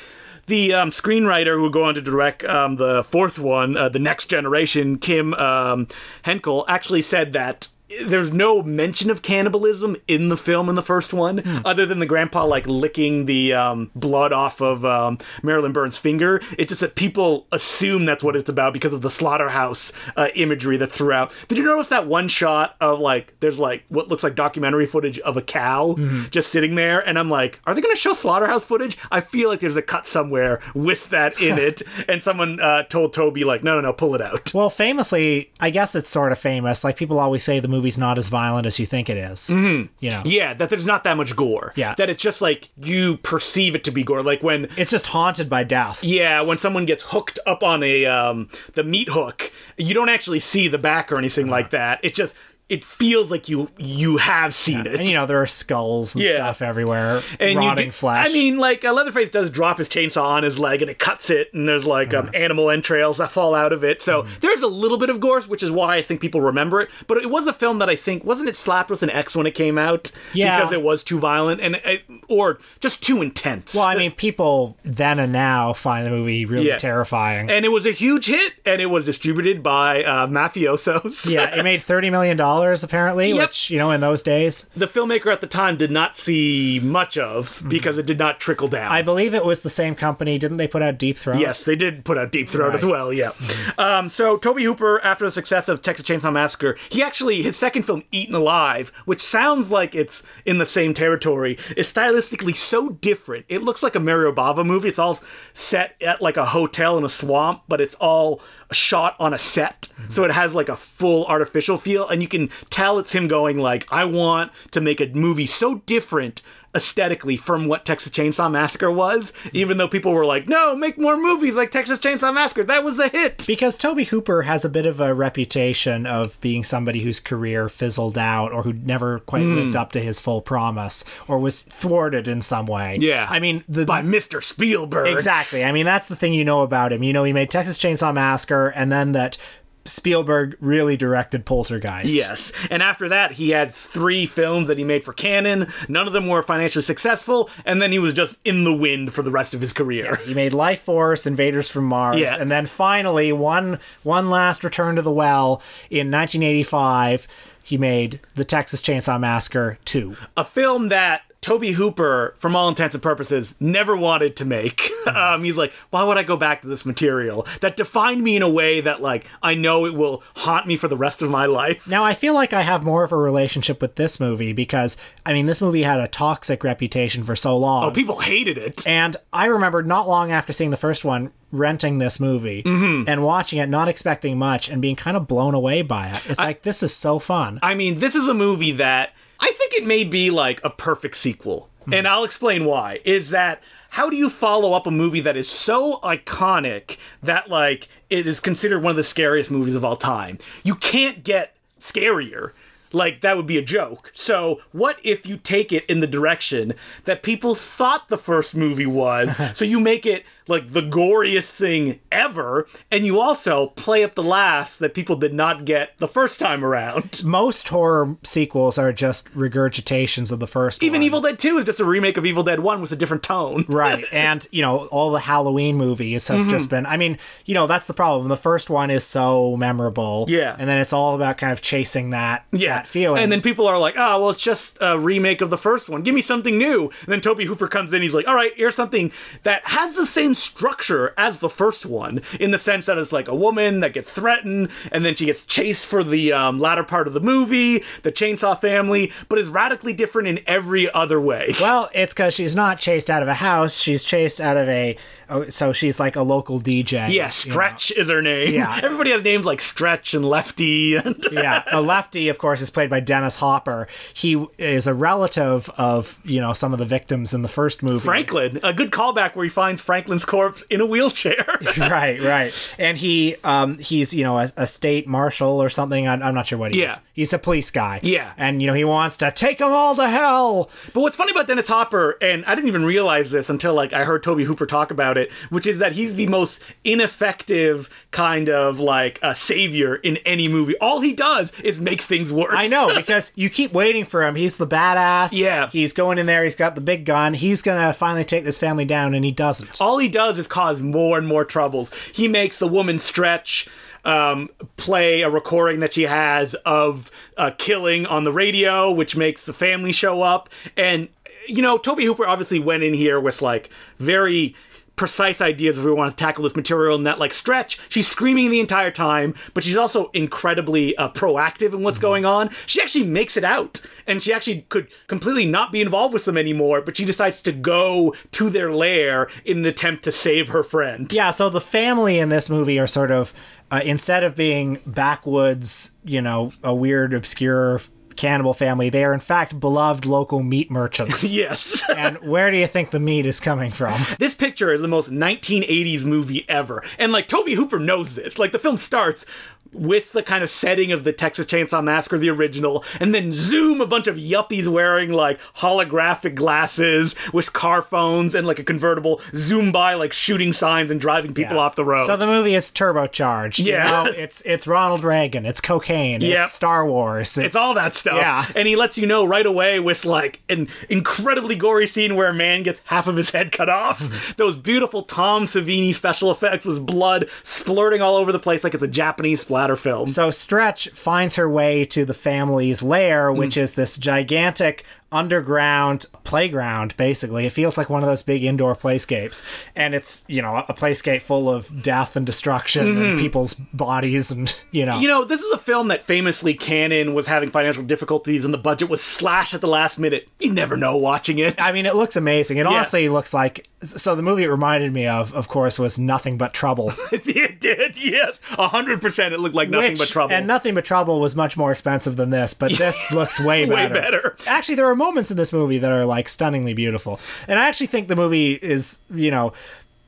the 0.46 0.74
um, 0.74 0.90
screenwriter 0.90 1.54
who 1.56 1.62
would 1.62 1.72
go 1.72 1.84
on 1.84 1.94
to 1.94 2.02
direct 2.02 2.44
um, 2.44 2.76
the 2.76 3.02
fourth 3.04 3.38
one, 3.38 3.76
uh, 3.76 3.88
the 3.88 3.98
next 3.98 4.26
generation, 4.26 4.98
Kim 4.98 5.32
um, 5.34 5.88
Henkel, 6.22 6.64
actually 6.68 7.00
said 7.02 7.32
that 7.32 7.68
there's 8.06 8.32
no 8.32 8.62
mention 8.62 9.10
of 9.10 9.22
cannibalism 9.22 9.96
in 10.08 10.28
the 10.28 10.36
film 10.36 10.68
in 10.68 10.74
the 10.74 10.82
first 10.82 11.12
one, 11.12 11.42
other 11.64 11.86
than 11.86 11.98
the 11.98 12.06
grandpa 12.06 12.44
like 12.44 12.66
licking 12.66 13.26
the 13.26 13.52
um, 13.52 13.90
blood 13.94 14.32
off 14.32 14.60
of 14.60 14.84
um, 14.84 15.18
Marilyn 15.42 15.72
Burns' 15.72 15.96
finger. 15.96 16.40
It's 16.58 16.70
just 16.70 16.80
that 16.80 16.94
people 16.94 17.46
assume 17.52 18.04
that's 18.04 18.22
what 18.22 18.36
it's 18.36 18.48
about 18.50 18.72
because 18.72 18.92
of 18.92 19.02
the 19.02 19.10
slaughterhouse 19.10 19.92
uh, 20.16 20.28
imagery 20.34 20.76
that's 20.76 20.96
throughout. 20.96 21.32
Did 21.48 21.58
you 21.58 21.64
notice 21.64 21.88
that 21.88 22.06
one 22.06 22.28
shot 22.28 22.76
of 22.80 23.00
like 23.00 23.38
there's 23.40 23.58
like 23.58 23.84
what 23.88 24.08
looks 24.08 24.22
like 24.22 24.34
documentary 24.34 24.86
footage 24.86 25.18
of 25.20 25.36
a 25.36 25.42
cow 25.42 25.94
just 26.30 26.50
sitting 26.50 26.74
there, 26.74 27.00
and 27.06 27.18
I'm 27.18 27.30
like, 27.30 27.60
are 27.66 27.74
they 27.74 27.80
going 27.80 27.94
to 27.94 28.00
show 28.00 28.12
slaughterhouse 28.12 28.64
footage? 28.64 28.96
I 29.10 29.20
feel 29.20 29.48
like 29.48 29.60
there's 29.60 29.76
a 29.76 29.82
cut 29.82 30.06
somewhere 30.06 30.60
with 30.74 31.10
that 31.10 31.40
in 31.40 31.58
it, 31.58 31.82
and 32.08 32.22
someone 32.22 32.60
uh, 32.60 32.84
told 32.84 33.12
Tobe 33.12 33.38
like, 33.38 33.62
no, 33.62 33.76
no, 33.76 33.80
no, 33.80 33.92
pull 33.92 34.14
it 34.14 34.20
out. 34.20 34.52
Well, 34.54 34.70
famously, 34.70 35.52
I 35.60 35.70
guess 35.70 35.94
it's 35.94 36.10
sort 36.10 36.32
of 36.32 36.38
famous. 36.38 36.84
Like 36.84 36.96
people 36.96 37.18
always 37.18 37.44
say 37.44 37.60
the 37.60 37.68
movie's 37.84 37.98
not 37.98 38.16
as 38.16 38.28
violent 38.28 38.66
as 38.66 38.78
you 38.78 38.86
think 38.86 39.10
it 39.10 39.18
is. 39.18 39.40
Mm-hmm. 39.50 39.92
You 40.00 40.10
know, 40.10 40.22
Yeah, 40.24 40.54
that 40.54 40.70
there's 40.70 40.86
not 40.86 41.04
that 41.04 41.18
much 41.18 41.36
gore. 41.36 41.74
Yeah. 41.76 41.94
that 41.98 42.08
it's 42.08 42.22
just 42.22 42.40
like 42.40 42.70
you 42.82 43.18
perceive 43.18 43.74
it 43.74 43.84
to 43.84 43.90
be 43.90 44.02
gore, 44.02 44.22
like 44.22 44.42
when 44.42 44.68
it's 44.78 44.90
just 44.90 45.06
haunted 45.08 45.50
by 45.50 45.64
death. 45.64 46.02
Yeah, 46.02 46.40
when 46.40 46.56
someone 46.56 46.86
gets 46.86 47.04
hooked 47.04 47.38
up 47.46 47.62
on 47.62 47.82
a 47.82 48.06
um 48.06 48.48
the 48.72 48.82
meat 48.84 49.10
hook, 49.10 49.52
you 49.76 49.92
don't 49.92 50.08
actually 50.08 50.40
see 50.40 50.66
the 50.66 50.78
back 50.78 51.12
or 51.12 51.18
anything 51.18 51.46
like 51.48 51.70
that. 51.70 52.00
It 52.02 52.14
just 52.14 52.34
it 52.68 52.82
feels 52.82 53.30
like 53.30 53.48
you 53.48 53.68
you 53.78 54.16
have 54.16 54.54
seen 54.54 54.80
it. 54.86 54.94
And 55.00 55.06
you 55.08 55.14
know 55.14 55.26
there 55.26 55.40
are 55.42 55.46
skulls 55.46 56.14
and 56.14 56.24
Yeah. 56.24 56.34
stuff 56.36 56.62
everywhere, 56.62 57.20
and 57.38 57.52
you 57.52 57.58
rotting 57.58 57.86
do- 57.88 57.92
flesh. 57.92 58.28
I 58.30 58.32
mean, 58.32 58.56
like 58.56 58.84
uh, 58.84 58.92
Leatherface 58.92 59.28
does 59.30 59.50
drop 59.50 59.76
his 59.78 59.88
chainsaw 59.88 60.24
on 60.24 60.42
his 60.44 60.58
leg 60.58 60.80
and 60.80 60.90
it 60.90 60.98
cuts 60.98 61.28
it, 61.28 61.52
and 61.52 61.68
there's 61.68 61.84
like 61.84 62.14
Uh-huh. 62.14 62.28
um, 62.28 62.30
animal 62.34 62.70
entrails 62.70 63.18
that 63.18 63.30
fall 63.30 63.54
out 63.54 63.72
of 63.72 63.84
it. 63.84 64.00
So 64.00 64.22
Mm. 64.22 64.40
there's 64.40 64.62
a 64.62 64.66
little 64.66 64.96
bit 64.96 65.10
of 65.10 65.20
gore, 65.20 65.42
which 65.42 65.62
is 65.62 65.70
why 65.70 65.96
I 65.96 66.02
think 66.02 66.20
people 66.20 66.40
remember 66.40 66.80
it. 66.80 66.88
But 67.06 67.18
it 67.18 67.28
was 67.28 67.46
a 67.46 67.52
film 67.52 67.80
that 67.80 67.90
I 67.90 67.96
think 67.96 68.24
wasn't 68.24 68.48
it 68.48 68.56
slapped 68.56 68.90
with 68.90 69.02
an 69.02 69.10
X 69.10 69.36
when 69.36 69.46
it 69.46 69.54
came 69.54 69.76
out 69.76 70.10
Yeah. 70.32 70.56
because 70.58 70.72
it 70.72 70.80
was 70.82 71.02
too 71.02 71.18
violent 71.18 71.60
and 71.60 71.76
it, 71.84 72.04
or 72.28 72.58
just 72.80 73.02
too 73.02 73.20
intense. 73.20 73.74
well, 73.74 73.84
I 73.84 73.94
mean, 73.94 74.12
people 74.12 74.76
then 74.84 75.18
and 75.18 75.32
now 75.32 75.72
find 75.74 76.06
the 76.06 76.10
movie 76.10 76.44
really 76.46 76.68
Yeah. 76.68 76.76
terrifying. 76.78 77.50
and 77.50 77.64
it 77.66 77.70
was 77.70 77.84
a 77.84 77.90
huge 77.92 78.26
hit, 78.26 78.54
and 78.64 78.80
it 78.80 78.86
was 78.86 79.04
distributed 79.04 79.62
by 79.62 80.02
uh, 80.02 80.26
mafiosos. 80.26 81.30
yeah, 81.30 81.54
it 81.54 81.62
made 81.62 81.82
thirty 81.82 82.08
million 82.10 82.36
dollars 82.38 82.54
dollars 82.64 82.82
apparently, 82.82 83.28
Yep. 83.32 83.48
which 83.50 83.70
you 83.70 83.78
know 83.78 83.90
in 83.90 84.00
those 84.00 84.22
days. 84.22 84.68
The 84.76 84.86
filmmaker 84.86 85.32
at 85.32 85.40
the 85.40 85.46
time 85.46 85.76
did 85.76 85.90
not 85.90 86.16
see 86.16 86.80
much 86.82 87.16
of 87.18 87.62
because 87.68 87.98
it 87.98 88.06
did 88.06 88.18
not 88.18 88.40
trickle 88.40 88.68
down. 88.68 88.90
I 88.90 89.02
believe 89.02 89.34
it 89.34 89.44
was 89.44 89.60
the 89.60 89.70
same 89.70 89.94
company. 89.94 90.38
Didn't 90.38 90.56
they 90.56 90.66
put 90.68 90.82
out 90.82 90.98
Deep 90.98 91.16
Throat? 91.16 91.38
Yes, 91.38 91.64
they 91.64 91.76
did 91.76 92.04
put 92.04 92.16
out 92.18 92.32
Deep 92.32 92.48
Throat 92.48 92.74
as 92.74 92.84
well. 92.84 93.12
Yeah. 93.12 93.32
Um, 93.78 94.08
so 94.08 94.36
Tobe 94.36 94.60
Hooper, 94.60 95.00
after 95.04 95.24
the 95.24 95.30
success 95.30 95.68
of 95.68 95.82
Texas 95.82 96.06
Chainsaw 96.06 96.32
Massacre, 96.32 96.76
he 96.88 97.02
actually 97.02 97.42
his 97.42 97.56
second 97.56 97.82
film, 97.84 98.02
Eaten 98.12 98.34
Alive, 98.34 98.92
which 99.04 99.20
sounds 99.20 99.70
like 99.70 99.94
it's 99.94 100.22
in 100.44 100.58
the 100.58 100.66
same 100.66 100.94
territory, 100.94 101.58
is 101.76 101.92
stylistically 101.92 102.56
so 102.56 102.90
different. 102.90 103.44
It 103.48 103.62
looks 103.62 103.82
like 103.82 103.94
a 103.94 104.00
Mario 104.00 104.32
Bava 104.32 104.64
movie. 104.64 104.88
It's 104.88 104.98
all 104.98 105.18
set 105.52 105.96
at 106.02 106.22
like 106.22 106.36
a 106.36 106.46
hotel 106.46 106.96
in 106.98 107.04
a 107.04 107.08
swamp, 107.08 107.62
but 107.68 107.80
it's 107.80 107.94
all 107.96 108.40
shot 108.72 109.16
on 109.18 109.34
a 109.34 109.38
set, 109.38 109.88
so 110.10 110.24
it 110.24 110.30
has 110.30 110.54
like 110.54 110.68
a 110.68 110.76
full 110.76 111.24
artificial 111.26 111.76
feel, 111.76 112.08
and 112.08 112.22
you 112.22 112.28
can 112.28 112.48
tell 112.70 112.98
it's 112.98 113.12
him 113.12 113.28
going 113.28 113.58
like, 113.58 113.86
"I 113.90 114.04
want 114.04 114.52
to 114.72 114.80
make 114.80 115.00
a 115.00 115.06
movie 115.06 115.46
so 115.46 115.76
different." 115.86 116.42
Aesthetically 116.74 117.36
from 117.36 117.66
what 117.66 117.84
Texas 117.84 118.10
Chainsaw 118.10 118.50
Massacre 118.50 118.90
was, 118.90 119.32
even 119.52 119.76
though 119.76 119.88
people 119.88 120.12
were 120.12 120.26
like, 120.26 120.48
no, 120.48 120.74
make 120.74 120.98
more 120.98 121.16
movies 121.16 121.54
like 121.54 121.70
Texas 121.70 121.98
Chainsaw 121.98 122.34
Massacre. 122.34 122.64
That 122.64 122.84
was 122.84 122.98
a 122.98 123.08
hit. 123.08 123.44
Because 123.46 123.78
Tobe 123.78 124.00
Hooper 124.06 124.42
has 124.42 124.64
a 124.64 124.68
bit 124.68 124.86
of 124.86 125.00
a 125.00 125.14
reputation 125.14 126.06
of 126.06 126.40
being 126.40 126.64
somebody 126.64 127.00
whose 127.02 127.20
career 127.20 127.68
fizzled 127.68 128.18
out 128.18 128.52
or 128.52 128.62
who 128.62 128.72
never 128.72 129.20
quite 129.20 129.42
Hmm. 129.42 129.54
lived 129.54 129.76
up 129.76 129.92
to 129.92 130.00
his 130.00 130.18
full 130.20 130.40
promise 130.42 131.04
or 131.28 131.38
was 131.38 131.62
thwarted 131.62 132.26
in 132.26 132.42
some 132.42 132.66
way. 132.66 132.96
Yeah. 133.00 133.26
I 133.30 133.38
mean, 133.40 133.62
the 133.68 133.84
By 133.84 134.02
Mr. 134.02 134.42
Spielberg. 134.42 135.06
Exactly. 135.06 135.64
I 135.64 135.72
mean, 135.72 135.86
that's 135.86 136.08
the 136.08 136.16
thing 136.16 136.34
you 136.34 136.44
know 136.44 136.62
about 136.62 136.92
him. 136.92 137.02
You 137.02 137.12
know, 137.12 137.24
he 137.24 137.32
made 137.32 137.50
Texas 137.50 137.78
Chainsaw 137.78 138.12
Massacre 138.12 138.68
and 138.68 138.90
then 138.90 139.12
that 139.12 139.36
Spielberg 139.86 140.56
really 140.60 140.96
directed 140.96 141.44
Poltergeist. 141.44 142.14
Yes. 142.14 142.52
And 142.70 142.82
after 142.82 143.08
that, 143.10 143.32
he 143.32 143.50
had 143.50 143.72
three 143.74 144.24
films 144.26 144.68
that 144.68 144.78
he 144.78 144.84
made 144.84 145.04
for 145.04 145.12
Canon. 145.12 145.66
None 145.88 146.06
of 146.06 146.12
them 146.12 146.26
were 146.26 146.42
financially 146.42 146.82
successful. 146.82 147.50
And 147.64 147.82
then 147.82 147.92
he 147.92 147.98
was 147.98 148.14
just 148.14 148.38
in 148.44 148.64
the 148.64 148.74
wind 148.74 149.12
for 149.12 149.22
the 149.22 149.30
rest 149.30 149.52
of 149.54 149.60
his 149.60 149.72
career. 149.72 150.16
He 150.24 150.32
made 150.34 150.54
Life 150.54 150.80
Force, 150.82 151.26
Invaders 151.26 151.68
from 151.68 151.84
Mars, 151.84 152.18
Yeah. 152.20 152.36
and 152.40 152.50
then 152.50 152.66
finally 152.66 153.32
one 153.32 153.78
one 154.02 154.30
last 154.30 154.64
return 154.64 154.96
to 154.96 155.02
the 155.02 155.10
well 155.12 155.60
in 155.90 156.10
1985. 156.10 157.26
He 157.62 157.78
made 157.78 158.20
the 158.34 158.44
Texas 158.44 158.82
Chainsaw 158.82 159.18
Massacre 159.18 159.78
2. 159.84 160.16
A 160.36 160.44
film 160.44 160.88
that 160.88 161.22
Tobe 161.44 161.66
Hooper, 161.74 162.34
from 162.38 162.56
all 162.56 162.70
intents 162.70 162.94
and 162.94 163.02
purposes, 163.02 163.54
never 163.60 163.94
wanted 163.94 164.34
to 164.36 164.46
make. 164.46 164.90
um, 165.06 165.44
he's 165.44 165.58
like, 165.58 165.74
why 165.90 166.02
would 166.02 166.16
I 166.16 166.22
go 166.22 166.38
back 166.38 166.62
to 166.62 166.66
this 166.68 166.86
material 166.86 167.46
that 167.60 167.76
defined 167.76 168.22
me 168.22 168.34
in 168.36 168.40
a 168.40 168.48
way 168.48 168.80
that, 168.80 169.02
like, 169.02 169.26
I 169.42 169.54
know 169.54 169.84
it 169.84 169.92
will 169.94 170.22
haunt 170.36 170.66
me 170.66 170.76
for 170.78 170.88
the 170.88 170.96
rest 170.96 171.20
of 171.20 171.28
my 171.28 171.44
life? 171.44 171.86
Now, 171.86 172.02
I 172.02 172.14
feel 172.14 172.32
like 172.32 172.54
I 172.54 172.62
have 172.62 172.82
more 172.82 173.04
of 173.04 173.12
a 173.12 173.16
relationship 173.18 173.82
with 173.82 173.96
this 173.96 174.18
movie 174.18 174.54
because, 174.54 174.96
I 175.26 175.34
mean, 175.34 175.44
this 175.44 175.60
movie 175.60 175.82
had 175.82 176.00
a 176.00 176.08
toxic 176.08 176.64
reputation 176.64 177.22
for 177.24 177.36
so 177.36 177.58
long. 177.58 177.84
Oh, 177.84 177.90
people 177.90 178.20
hated 178.20 178.56
it. 178.56 178.86
And 178.86 179.14
I 179.30 179.44
remember 179.44 179.82
not 179.82 180.08
long 180.08 180.32
after 180.32 180.54
seeing 180.54 180.70
the 180.70 180.78
first 180.78 181.04
one, 181.04 181.30
renting 181.52 181.98
this 181.98 182.18
movie 182.18 182.62
Mm-hmm. 182.62 183.06
and 183.08 183.22
watching 183.22 183.58
it, 183.58 183.68
not 183.68 183.86
expecting 183.88 184.38
much, 184.38 184.70
and 184.70 184.80
being 184.80 184.96
kind 184.96 185.16
of 185.16 185.28
blown 185.28 185.52
away 185.52 185.82
by 185.82 186.08
it. 186.08 186.22
It's 186.30 186.38
like, 186.40 186.62
this 186.62 186.82
is 186.82 186.96
so 186.96 187.18
fun. 187.18 187.58
I 187.62 187.74
mean, 187.74 187.98
this 187.98 188.14
is 188.14 188.28
a 188.28 188.34
movie 188.34 188.72
that 188.72 189.12
I 189.44 189.52
think 189.52 189.74
it 189.74 189.86
may 189.86 190.04
be 190.04 190.30
like 190.30 190.64
a 190.64 190.70
perfect 190.70 191.18
sequel. 191.18 191.68
And 191.92 192.08
I'll 192.08 192.24
explain 192.24 192.64
why. 192.64 193.00
Is 193.04 193.28
that 193.28 193.62
how 193.90 194.08
do 194.08 194.16
you 194.16 194.30
follow 194.30 194.72
up 194.72 194.86
a 194.86 194.90
movie 194.90 195.20
that 195.20 195.36
is 195.36 195.50
so 195.50 195.98
iconic 195.98 196.96
that 197.22 197.50
like 197.50 197.88
it 198.08 198.26
is 198.26 198.40
considered 198.40 198.80
one 198.80 198.92
of 198.92 198.96
the 198.96 199.04
scariest 199.04 199.50
movies 199.50 199.74
of 199.74 199.84
all 199.84 199.96
time? 199.96 200.38
You 200.62 200.76
can't 200.76 201.22
get 201.22 201.56
scarier. 201.78 202.52
Like 202.90 203.20
that 203.20 203.36
would 203.36 203.46
be 203.46 203.58
a 203.58 203.62
joke. 203.62 204.12
So, 204.14 204.62
what 204.72 204.98
if 205.04 205.26
you 205.26 205.36
take 205.36 205.72
it 205.72 205.84
in 205.90 206.00
the 206.00 206.06
direction 206.06 206.72
that 207.04 207.22
people 207.22 207.54
thought 207.54 208.08
the 208.08 208.16
first 208.16 208.56
movie 208.56 208.86
was? 208.86 209.38
so 209.52 209.66
you 209.66 209.78
make 209.78 210.06
it 210.06 210.24
like 210.48 210.72
the 210.72 210.82
goriest 210.82 211.50
thing 211.50 212.00
ever, 212.12 212.66
and 212.90 213.06
you 213.06 213.20
also 213.20 213.68
play 213.68 214.04
up 214.04 214.14
the 214.14 214.22
laughs 214.22 214.76
that 214.76 214.94
people 214.94 215.16
did 215.16 215.32
not 215.34 215.64
get 215.64 215.96
the 215.98 216.08
first 216.08 216.38
time 216.38 216.64
around. 216.64 217.22
Most 217.24 217.68
horror 217.68 218.16
sequels 218.22 218.76
are 218.78 218.92
just 218.92 219.32
regurgitations 219.34 220.30
of 220.32 220.38
the 220.40 220.46
first 220.46 220.82
Even 220.82 221.00
one. 221.00 221.02
Evil 221.02 221.20
Dead 221.20 221.38
2 221.38 221.58
is 221.58 221.64
just 221.64 221.80
a 221.80 221.84
remake 221.84 222.16
of 222.16 222.26
Evil 222.26 222.42
Dead 222.42 222.60
1 222.60 222.80
with 222.80 222.92
a 222.92 222.96
different 222.96 223.22
tone. 223.22 223.64
Right. 223.74 224.04
And, 224.12 224.46
you 224.52 224.62
know, 224.62 224.86
all 224.86 225.10
the 225.10 225.18
Halloween 225.20 225.76
movies 225.76 226.28
have 226.28 226.48
just 226.48 226.66
Mm-hmm. 226.66 226.70
been 226.70 226.86
I 226.86 226.96
mean, 226.96 227.18
you 227.44 227.54
know, 227.54 227.66
that's 227.66 227.86
the 227.86 227.94
problem. 227.94 228.28
The 228.28 228.36
first 228.36 228.70
one 228.70 228.90
is 228.90 229.04
so 229.04 229.56
memorable. 229.56 230.26
Yeah. 230.28 230.54
And 230.58 230.68
then 230.68 230.78
it's 230.78 230.92
all 230.92 231.14
about 231.14 231.38
kind 231.38 231.52
of 231.52 231.60
chasing 231.62 232.10
that 232.10 232.44
that 232.52 232.86
feeling. 232.86 233.22
And 233.22 233.32
then 233.32 233.40
people 233.40 233.66
are 233.66 233.78
like, 233.78 233.94
oh, 233.96 234.20
well, 234.20 234.30
it's 234.30 234.40
just 234.40 234.78
a 234.80 234.98
remake 234.98 235.40
of 235.40 235.50
the 235.50 235.58
first 235.58 235.88
one. 235.88 236.02
Give 236.02 236.14
me 236.14 236.20
something 236.22 236.56
new. 236.56 236.84
And 237.02 237.08
then 237.08 237.20
Tobe 237.20 237.40
Hooper 237.42 237.66
comes 237.68 237.92
in. 237.92 238.02
He's 238.02 238.14
like, 238.14 238.28
all 238.28 238.34
right, 238.34 238.52
here's 238.56 238.74
something 238.76 239.10
that 239.42 239.62
has 239.66 239.94
the 239.96 240.06
same 240.06 240.33
structure 240.34 241.14
as 241.16 241.38
the 241.38 241.48
first 241.48 241.86
one 241.86 242.22
in 242.38 242.50
the 242.50 242.58
sense 242.58 242.86
that 242.86 242.98
it's 242.98 243.12
like 243.12 243.28
a 243.28 243.34
woman 243.34 243.80
that 243.80 243.92
gets 243.92 244.10
threatened 244.10 244.70
and 244.92 245.04
then 245.04 245.14
she 245.14 245.26
gets 245.26 245.44
chased 245.44 245.86
for 245.86 246.04
the 246.04 246.32
um, 246.32 246.58
latter 246.58 246.84
part 246.84 247.06
of 247.06 247.14
the 247.14 247.20
movie, 247.20 247.82
the 248.02 248.12
chainsaw 248.12 248.58
family, 248.60 249.12
but 249.28 249.38
is 249.38 249.48
radically 249.48 249.92
different 249.92 250.28
in 250.28 250.40
every 250.46 250.90
other 250.92 251.20
way. 251.20 251.54
Well, 251.60 251.90
it's 251.94 252.12
because 252.12 252.34
she's 252.34 252.54
not 252.54 252.78
chased 252.78 253.10
out 253.10 253.22
of 253.22 253.28
a 253.28 253.34
house. 253.34 253.80
She's 253.80 254.04
chased 254.04 254.40
out 254.40 254.56
of 254.56 254.68
a. 254.68 254.96
Oh, 255.28 255.48
so 255.48 255.72
she's 255.72 255.98
like 256.00 256.16
a 256.16 256.22
local 256.22 256.60
DJ. 256.60 256.92
Yeah, 256.92 257.08
you 257.08 257.22
know. 257.22 257.28
Stretch 257.30 257.90
is 257.92 258.08
her 258.08 258.22
name. 258.22 258.54
Yeah. 258.54 258.80
Everybody 258.82 259.10
has 259.10 259.22
names 259.24 259.44
like 259.44 259.60
Stretch 259.60 260.14
and 260.14 260.24
Lefty. 260.24 260.96
And 260.96 261.24
yeah, 261.32 261.64
a 261.72 261.80
lefty, 261.80 262.28
of 262.28 262.38
course, 262.38 262.60
is 262.60 262.70
played 262.70 262.90
by 262.90 263.00
Dennis 263.00 263.38
Hopper. 263.38 263.86
He 264.14 264.44
is 264.58 264.86
a 264.86 264.94
relative 264.94 265.68
of 265.76 266.18
you 266.24 266.40
know 266.40 266.52
some 266.52 266.72
of 266.72 266.78
the 266.78 266.84
victims 266.86 267.32
in 267.34 267.42
the 267.42 267.48
first 267.48 267.82
movie. 267.82 268.00
Franklin, 268.04 268.60
a 268.62 268.72
good 268.72 268.90
callback 268.90 269.34
where 269.36 269.44
he 269.44 269.50
finds 269.50 269.80
Franklin's 269.82 270.24
corpse 270.24 270.62
in 270.70 270.80
a 270.80 270.86
wheelchair. 270.86 271.44
right, 271.78 272.20
right, 272.20 272.74
and 272.78 272.98
he 272.98 273.36
um 273.44 273.78
he's 273.78 274.12
you 274.14 274.22
know 274.24 274.38
a, 274.38 274.50
a 274.56 274.66
state 274.66 275.06
marshal 275.08 275.62
or 275.62 275.68
something. 275.68 276.06
I'm, 276.08 276.22
I'm 276.22 276.34
not 276.34 276.46
sure 276.46 276.58
what 276.58 276.72
he 276.74 276.82
Yeah. 276.82 276.92
is. 276.92 277.00
He's 277.12 277.32
a 277.32 277.38
police 277.38 277.70
guy. 277.70 278.00
Yeah. 278.02 278.32
and 278.36 278.60
you 278.60 278.66
know 278.66 278.74
he 278.74 278.84
wants 278.84 279.16
to 279.18 279.30
take 279.32 279.58
them 279.58 279.72
all 279.72 279.94
to 279.96 280.08
hell. 280.08 280.70
But 280.92 281.00
what's 281.00 281.16
funny 281.16 281.30
about 281.32 281.46
Dennis 281.46 281.68
Hopper, 281.68 282.16
and 282.20 282.44
I 282.46 282.54
didn't 282.54 282.68
even 282.68 282.84
realize 282.84 283.30
this 283.30 283.48
until 283.50 283.74
like 283.74 283.92
I 283.92 284.04
heard 284.04 284.22
Tobe 284.22 284.40
Hooper 284.40 284.66
talk 284.66 284.90
about 284.90 285.13
it, 285.16 285.30
which 285.50 285.66
is 285.66 285.78
that 285.78 285.92
he's 285.92 286.14
the 286.14 286.26
most 286.26 286.62
ineffective 286.84 287.88
kind 288.10 288.48
of 288.48 288.80
like 288.80 289.18
a 289.22 289.34
savior 289.34 289.96
in 289.96 290.16
any 290.18 290.48
movie. 290.48 290.76
All 290.78 291.00
he 291.00 291.12
does 291.12 291.52
is 291.60 291.80
makes 291.80 292.04
things 292.06 292.32
worse. 292.32 292.54
I 292.56 292.66
know 292.66 292.94
because 292.96 293.32
you 293.36 293.50
keep 293.50 293.72
waiting 293.72 294.04
for 294.04 294.22
him. 294.24 294.34
He's 294.34 294.56
the 294.56 294.66
badass. 294.66 295.30
Yeah. 295.32 295.70
he's 295.70 295.92
going 295.92 296.18
in 296.18 296.26
there. 296.26 296.44
He's 296.44 296.56
got 296.56 296.74
the 296.74 296.80
big 296.80 297.04
gun. 297.04 297.34
He's 297.34 297.62
gonna 297.62 297.92
finally 297.92 298.24
take 298.24 298.44
this 298.44 298.58
family 298.58 298.84
down, 298.84 299.14
and 299.14 299.24
he 299.24 299.30
doesn't. 299.32 299.80
all 299.80 299.98
he 299.98 300.08
does 300.08 300.38
is 300.38 300.48
cause 300.48 300.80
more 300.80 301.18
and 301.18 301.26
more 301.26 301.44
troubles. 301.44 301.92
He 302.12 302.28
makes 302.28 302.58
the 302.58 302.68
woman 302.68 302.98
stretch. 302.98 303.68
Um, 304.06 304.50
play 304.76 305.22
a 305.22 305.30
recording 305.30 305.80
that 305.80 305.94
she 305.94 306.02
has 306.02 306.52
of 306.66 307.10
uh, 307.38 307.52
killing 307.56 308.04
on 308.04 308.24
the 308.24 308.32
radio, 308.32 308.90
which 308.92 309.16
makes 309.16 309.46
the 309.46 309.54
family 309.54 309.92
show 309.92 310.20
up. 310.20 310.50
And, 310.76 311.08
you 311.48 311.62
know, 311.62 311.78
Tobe 311.78 312.00
Hooper 312.00 312.26
obviously 312.26 312.58
went 312.58 312.82
in 312.82 312.92
here 312.92 313.18
with 313.18 313.40
like 313.40 313.70
very 313.98 314.54
precise 314.96 315.40
ideas 315.40 315.78
if 315.78 315.84
we 315.84 315.92
want 315.92 316.10
to 316.10 316.16
tackle 316.16 316.44
this 316.44 316.56
material 316.56 316.96
and 316.96 317.06
that 317.06 317.18
like 317.18 317.32
stretch. 317.32 317.78
She's 317.88 318.08
screaming 318.08 318.50
the 318.50 318.60
entire 318.60 318.90
time 318.90 319.34
but 319.52 319.64
she's 319.64 319.76
also 319.76 320.10
incredibly 320.12 320.96
uh, 320.96 321.08
proactive 321.10 321.74
in 321.74 321.82
what's 321.82 321.98
going 321.98 322.24
on. 322.24 322.50
She 322.66 322.80
actually 322.80 323.06
makes 323.06 323.36
it 323.36 323.44
out 323.44 323.80
and 324.06 324.22
she 324.22 324.32
actually 324.32 324.62
could 324.68 324.88
completely 325.06 325.46
not 325.46 325.72
be 325.72 325.80
involved 325.80 326.14
with 326.14 326.24
them 326.24 326.38
anymore 326.38 326.80
but 326.80 326.96
she 326.96 327.04
decides 327.04 327.40
to 327.42 327.52
go 327.52 328.14
to 328.32 328.50
their 328.50 328.72
lair 328.72 329.28
in 329.44 329.58
an 329.58 329.66
attempt 329.66 330.04
to 330.04 330.12
save 330.12 330.48
her 330.48 330.62
friend. 330.62 331.12
Yeah, 331.12 331.30
so 331.30 331.48
the 331.48 331.60
family 331.60 332.18
in 332.18 332.28
this 332.28 332.48
movie 332.48 332.78
are 332.78 332.86
sort 332.86 333.10
of 333.10 333.32
uh, 333.70 333.80
instead 333.84 334.22
of 334.22 334.36
being 334.36 334.80
backwoods, 334.86 335.96
you 336.04 336.20
know, 336.20 336.52
a 336.62 336.74
weird, 336.74 337.12
obscure 337.14 337.80
cannibal 338.16 338.54
family, 338.54 338.88
they 338.90 339.04
are 339.04 339.14
in 339.14 339.20
fact 339.20 339.58
beloved 339.60 340.04
local 340.06 340.42
meat 340.42 340.70
merchants. 340.70 341.24
yes 341.34 341.82
and 341.96 342.18
where 342.18 342.50
do 342.50 342.56
you 342.56 342.66
think 342.66 342.90
the 342.90 343.00
meat 343.00 343.26
is 343.26 343.40
coming 343.40 343.70
from? 343.70 344.00
this 344.18 344.34
picture 344.34 344.72
is 344.72 344.80
the 344.80 344.88
most 344.88 345.10
1980s 345.10 346.04
movie 346.04 346.44
ever 346.48 346.82
and 346.98 347.12
like 347.12 347.28
Tobe 347.28 347.48
Hooper 347.48 347.78
knows 347.78 348.14
this 348.14 348.38
like 348.38 348.52
the 348.52 348.58
film 348.58 348.76
starts 348.78 349.24
with 349.72 350.12
the 350.12 350.22
kind 350.22 350.44
of 350.44 350.48
setting 350.50 350.92
of 350.92 351.02
the 351.04 351.12
Texas 351.12 351.46
Chainsaw 351.46 351.82
Massacre, 351.82 352.16
the 352.16 352.30
original, 352.30 352.84
and 353.00 353.14
then 353.14 353.32
zoom 353.32 353.80
a 353.80 353.86
bunch 353.86 354.06
of 354.06 354.14
yuppies 354.16 354.68
wearing 354.68 355.12
like 355.12 355.40
holographic 355.56 356.36
glasses 356.36 357.16
with 357.32 357.52
car 357.52 357.82
phones 357.82 358.34
and 358.34 358.46
like 358.46 358.58
a 358.60 358.62
convertible 358.64 359.20
zoom 359.34 359.72
by 359.72 359.94
like 359.94 360.12
shooting 360.12 360.52
signs 360.52 360.90
and 360.90 361.00
driving 361.00 361.34
people 361.34 361.58
off 361.58 361.74
the 361.74 361.84
road. 361.84 362.06
So 362.06 362.16
the 362.16 362.26
movie 362.26 362.54
is 362.54 362.70
turbocharged. 362.70 363.64
Yeah. 363.64 364.04
You 364.04 364.12
know, 364.12 364.16
it's 364.16 364.40
it's 364.42 364.66
Ronald 364.66 365.02
Reagan, 365.02 365.44
it's 365.44 365.60
cocaine, 365.60 366.20
Yep. 366.20 366.44
it's 366.44 366.52
Star 366.52 366.86
Wars. 366.86 367.36
It's, 367.36 367.46
it's 367.46 367.56
all 367.56 367.74
that 367.74 367.94
stuff. 368.04 368.16
Yeah. 368.16 368.44
And 368.54 368.68
he 368.68 368.76
lets 368.76 368.98
you 368.98 369.06
know 369.06 369.24
right 369.24 369.46
away 369.46 369.80
with 369.80 370.04
like 370.04 370.40
an 370.50 370.68
incredibly 370.90 371.54
gory 371.56 371.86
scene 371.88 372.16
where 372.16 372.28
a 372.28 372.34
man 372.34 372.62
gets 372.62 372.80
half 372.84 373.06
of 373.06 373.16
his 373.16 373.30
head 373.30 373.50
cut 373.50 373.70
off. 373.70 374.36
Those 374.36 374.58
beautiful 374.58 375.02
Tom 375.02 375.44
Savini 375.44 375.94
special 375.94 376.30
effects 376.30 376.66
with 376.66 376.84
blood 376.84 377.28
splurting 377.42 378.02
all 378.02 378.16
over 378.16 378.30
the 378.30 378.38
place 378.38 378.62
like 378.62 378.74
it's 378.74 378.82
a 378.82 378.88
Japanese 378.88 379.40
splatter 379.40 379.76
film. 379.76 380.08
So 380.08 380.30
Stretch 380.30 380.90
finds 380.90 381.36
her 381.36 381.48
way 381.48 381.84
to 381.86 382.04
the 382.04 382.14
family's 382.14 382.82
lair, 382.82 383.30
Mm. 383.30 383.36
which 383.38 383.56
is 383.56 383.72
this 383.72 383.96
gigantic 383.96 384.84
underground 385.14 386.06
playground 386.24 386.96
basically 386.96 387.46
it 387.46 387.50
feels 387.50 387.76
like 387.78 387.88
one 387.90 388.02
of 388.02 388.08
those 388.08 388.22
big 388.22 388.42
indoor 388.42 388.74
playscapes 388.74 389.44
and 389.76 389.94
it's 389.94 390.24
you 390.26 390.40
know 390.42 390.56
a 390.68 390.74
playscape 390.74 391.20
full 391.20 391.48
of 391.48 391.82
death 391.82 392.16
and 392.16 392.24
destruction 392.26 392.96
and 393.02 393.18
people's 393.20 393.54
bodies 393.54 394.30
and 394.30 394.54
you 394.72 394.84
know 394.86 394.94
Mm-hmm. 394.94 395.02
You 395.02 395.08
know, 395.08 395.24
this 395.24 395.40
is 395.42 395.50
a 395.50 395.58
film 395.58 395.88
that 395.88 396.02
famously 396.02 396.54
Canon 396.54 397.14
was 397.14 397.26
having 397.26 397.50
financial 397.50 397.82
difficulties 397.82 398.44
and 398.44 398.54
the 398.54 398.58
budget 398.58 398.88
was 398.88 399.02
slashed 399.02 399.52
at 399.52 399.60
the 399.60 399.66
last 399.66 399.98
minute. 399.98 400.28
You 400.38 400.52
never 400.52 400.76
know 400.76 400.96
watching 400.96 401.38
it. 401.40 401.56
I 401.60 401.72
mean, 401.72 401.84
it 401.84 401.94
looks 401.96 402.16
amazing. 402.16 402.58
It 402.58 402.66
honestly 402.66 403.08
looks 403.08 403.34
like. 403.34 403.68
So 403.82 404.14
the 404.14 404.22
movie 404.22 404.44
it 404.44 404.48
reminded 404.48 404.92
me 404.94 405.06
of, 405.06 405.34
of 405.34 405.48
course, 405.48 405.78
was 405.78 405.98
Nothing 405.98 406.38
But 406.38 406.54
Trouble. 406.54 406.92
it 407.12 407.60
did, 407.60 407.98
yes. 408.02 408.38
A 408.56 408.68
hundred 408.68 409.00
percent 409.02 409.34
it 409.34 409.40
looked 409.40 409.54
like 409.54 409.68
nothing 409.68 409.92
which- 409.92 409.98
but 409.98 410.08
trouble. 410.08 410.32
And 410.34 410.46
Nothing 410.46 410.74
But 410.74 410.84
Trouble 410.84 411.20
was 411.20 411.34
much 411.36 411.56
more 411.56 411.72
expensive 411.72 412.16
than 412.16 412.30
this, 412.30 412.54
but 412.54 412.72
this 412.72 413.10
looks 413.12 413.38
way 413.40 413.66
better. 413.68 413.94
Way 413.94 414.00
better. 414.00 414.36
Actually, 414.46 414.76
there 414.76 414.88
are 414.88 414.96
moments 415.04 415.30
in 415.30 415.36
this 415.36 415.52
movie 415.52 415.78
that 415.78 415.92
are 415.92 416.04
like 416.16 416.28
stunningly 416.28 416.74
beautiful, 416.74 417.18
and 417.48 417.58
I 417.58 417.68
actually 417.68 417.88
think 417.88 418.08
the 418.08 418.16
movie 418.16 418.52
is, 418.54 419.00
you 419.14 419.30
know. 419.30 419.46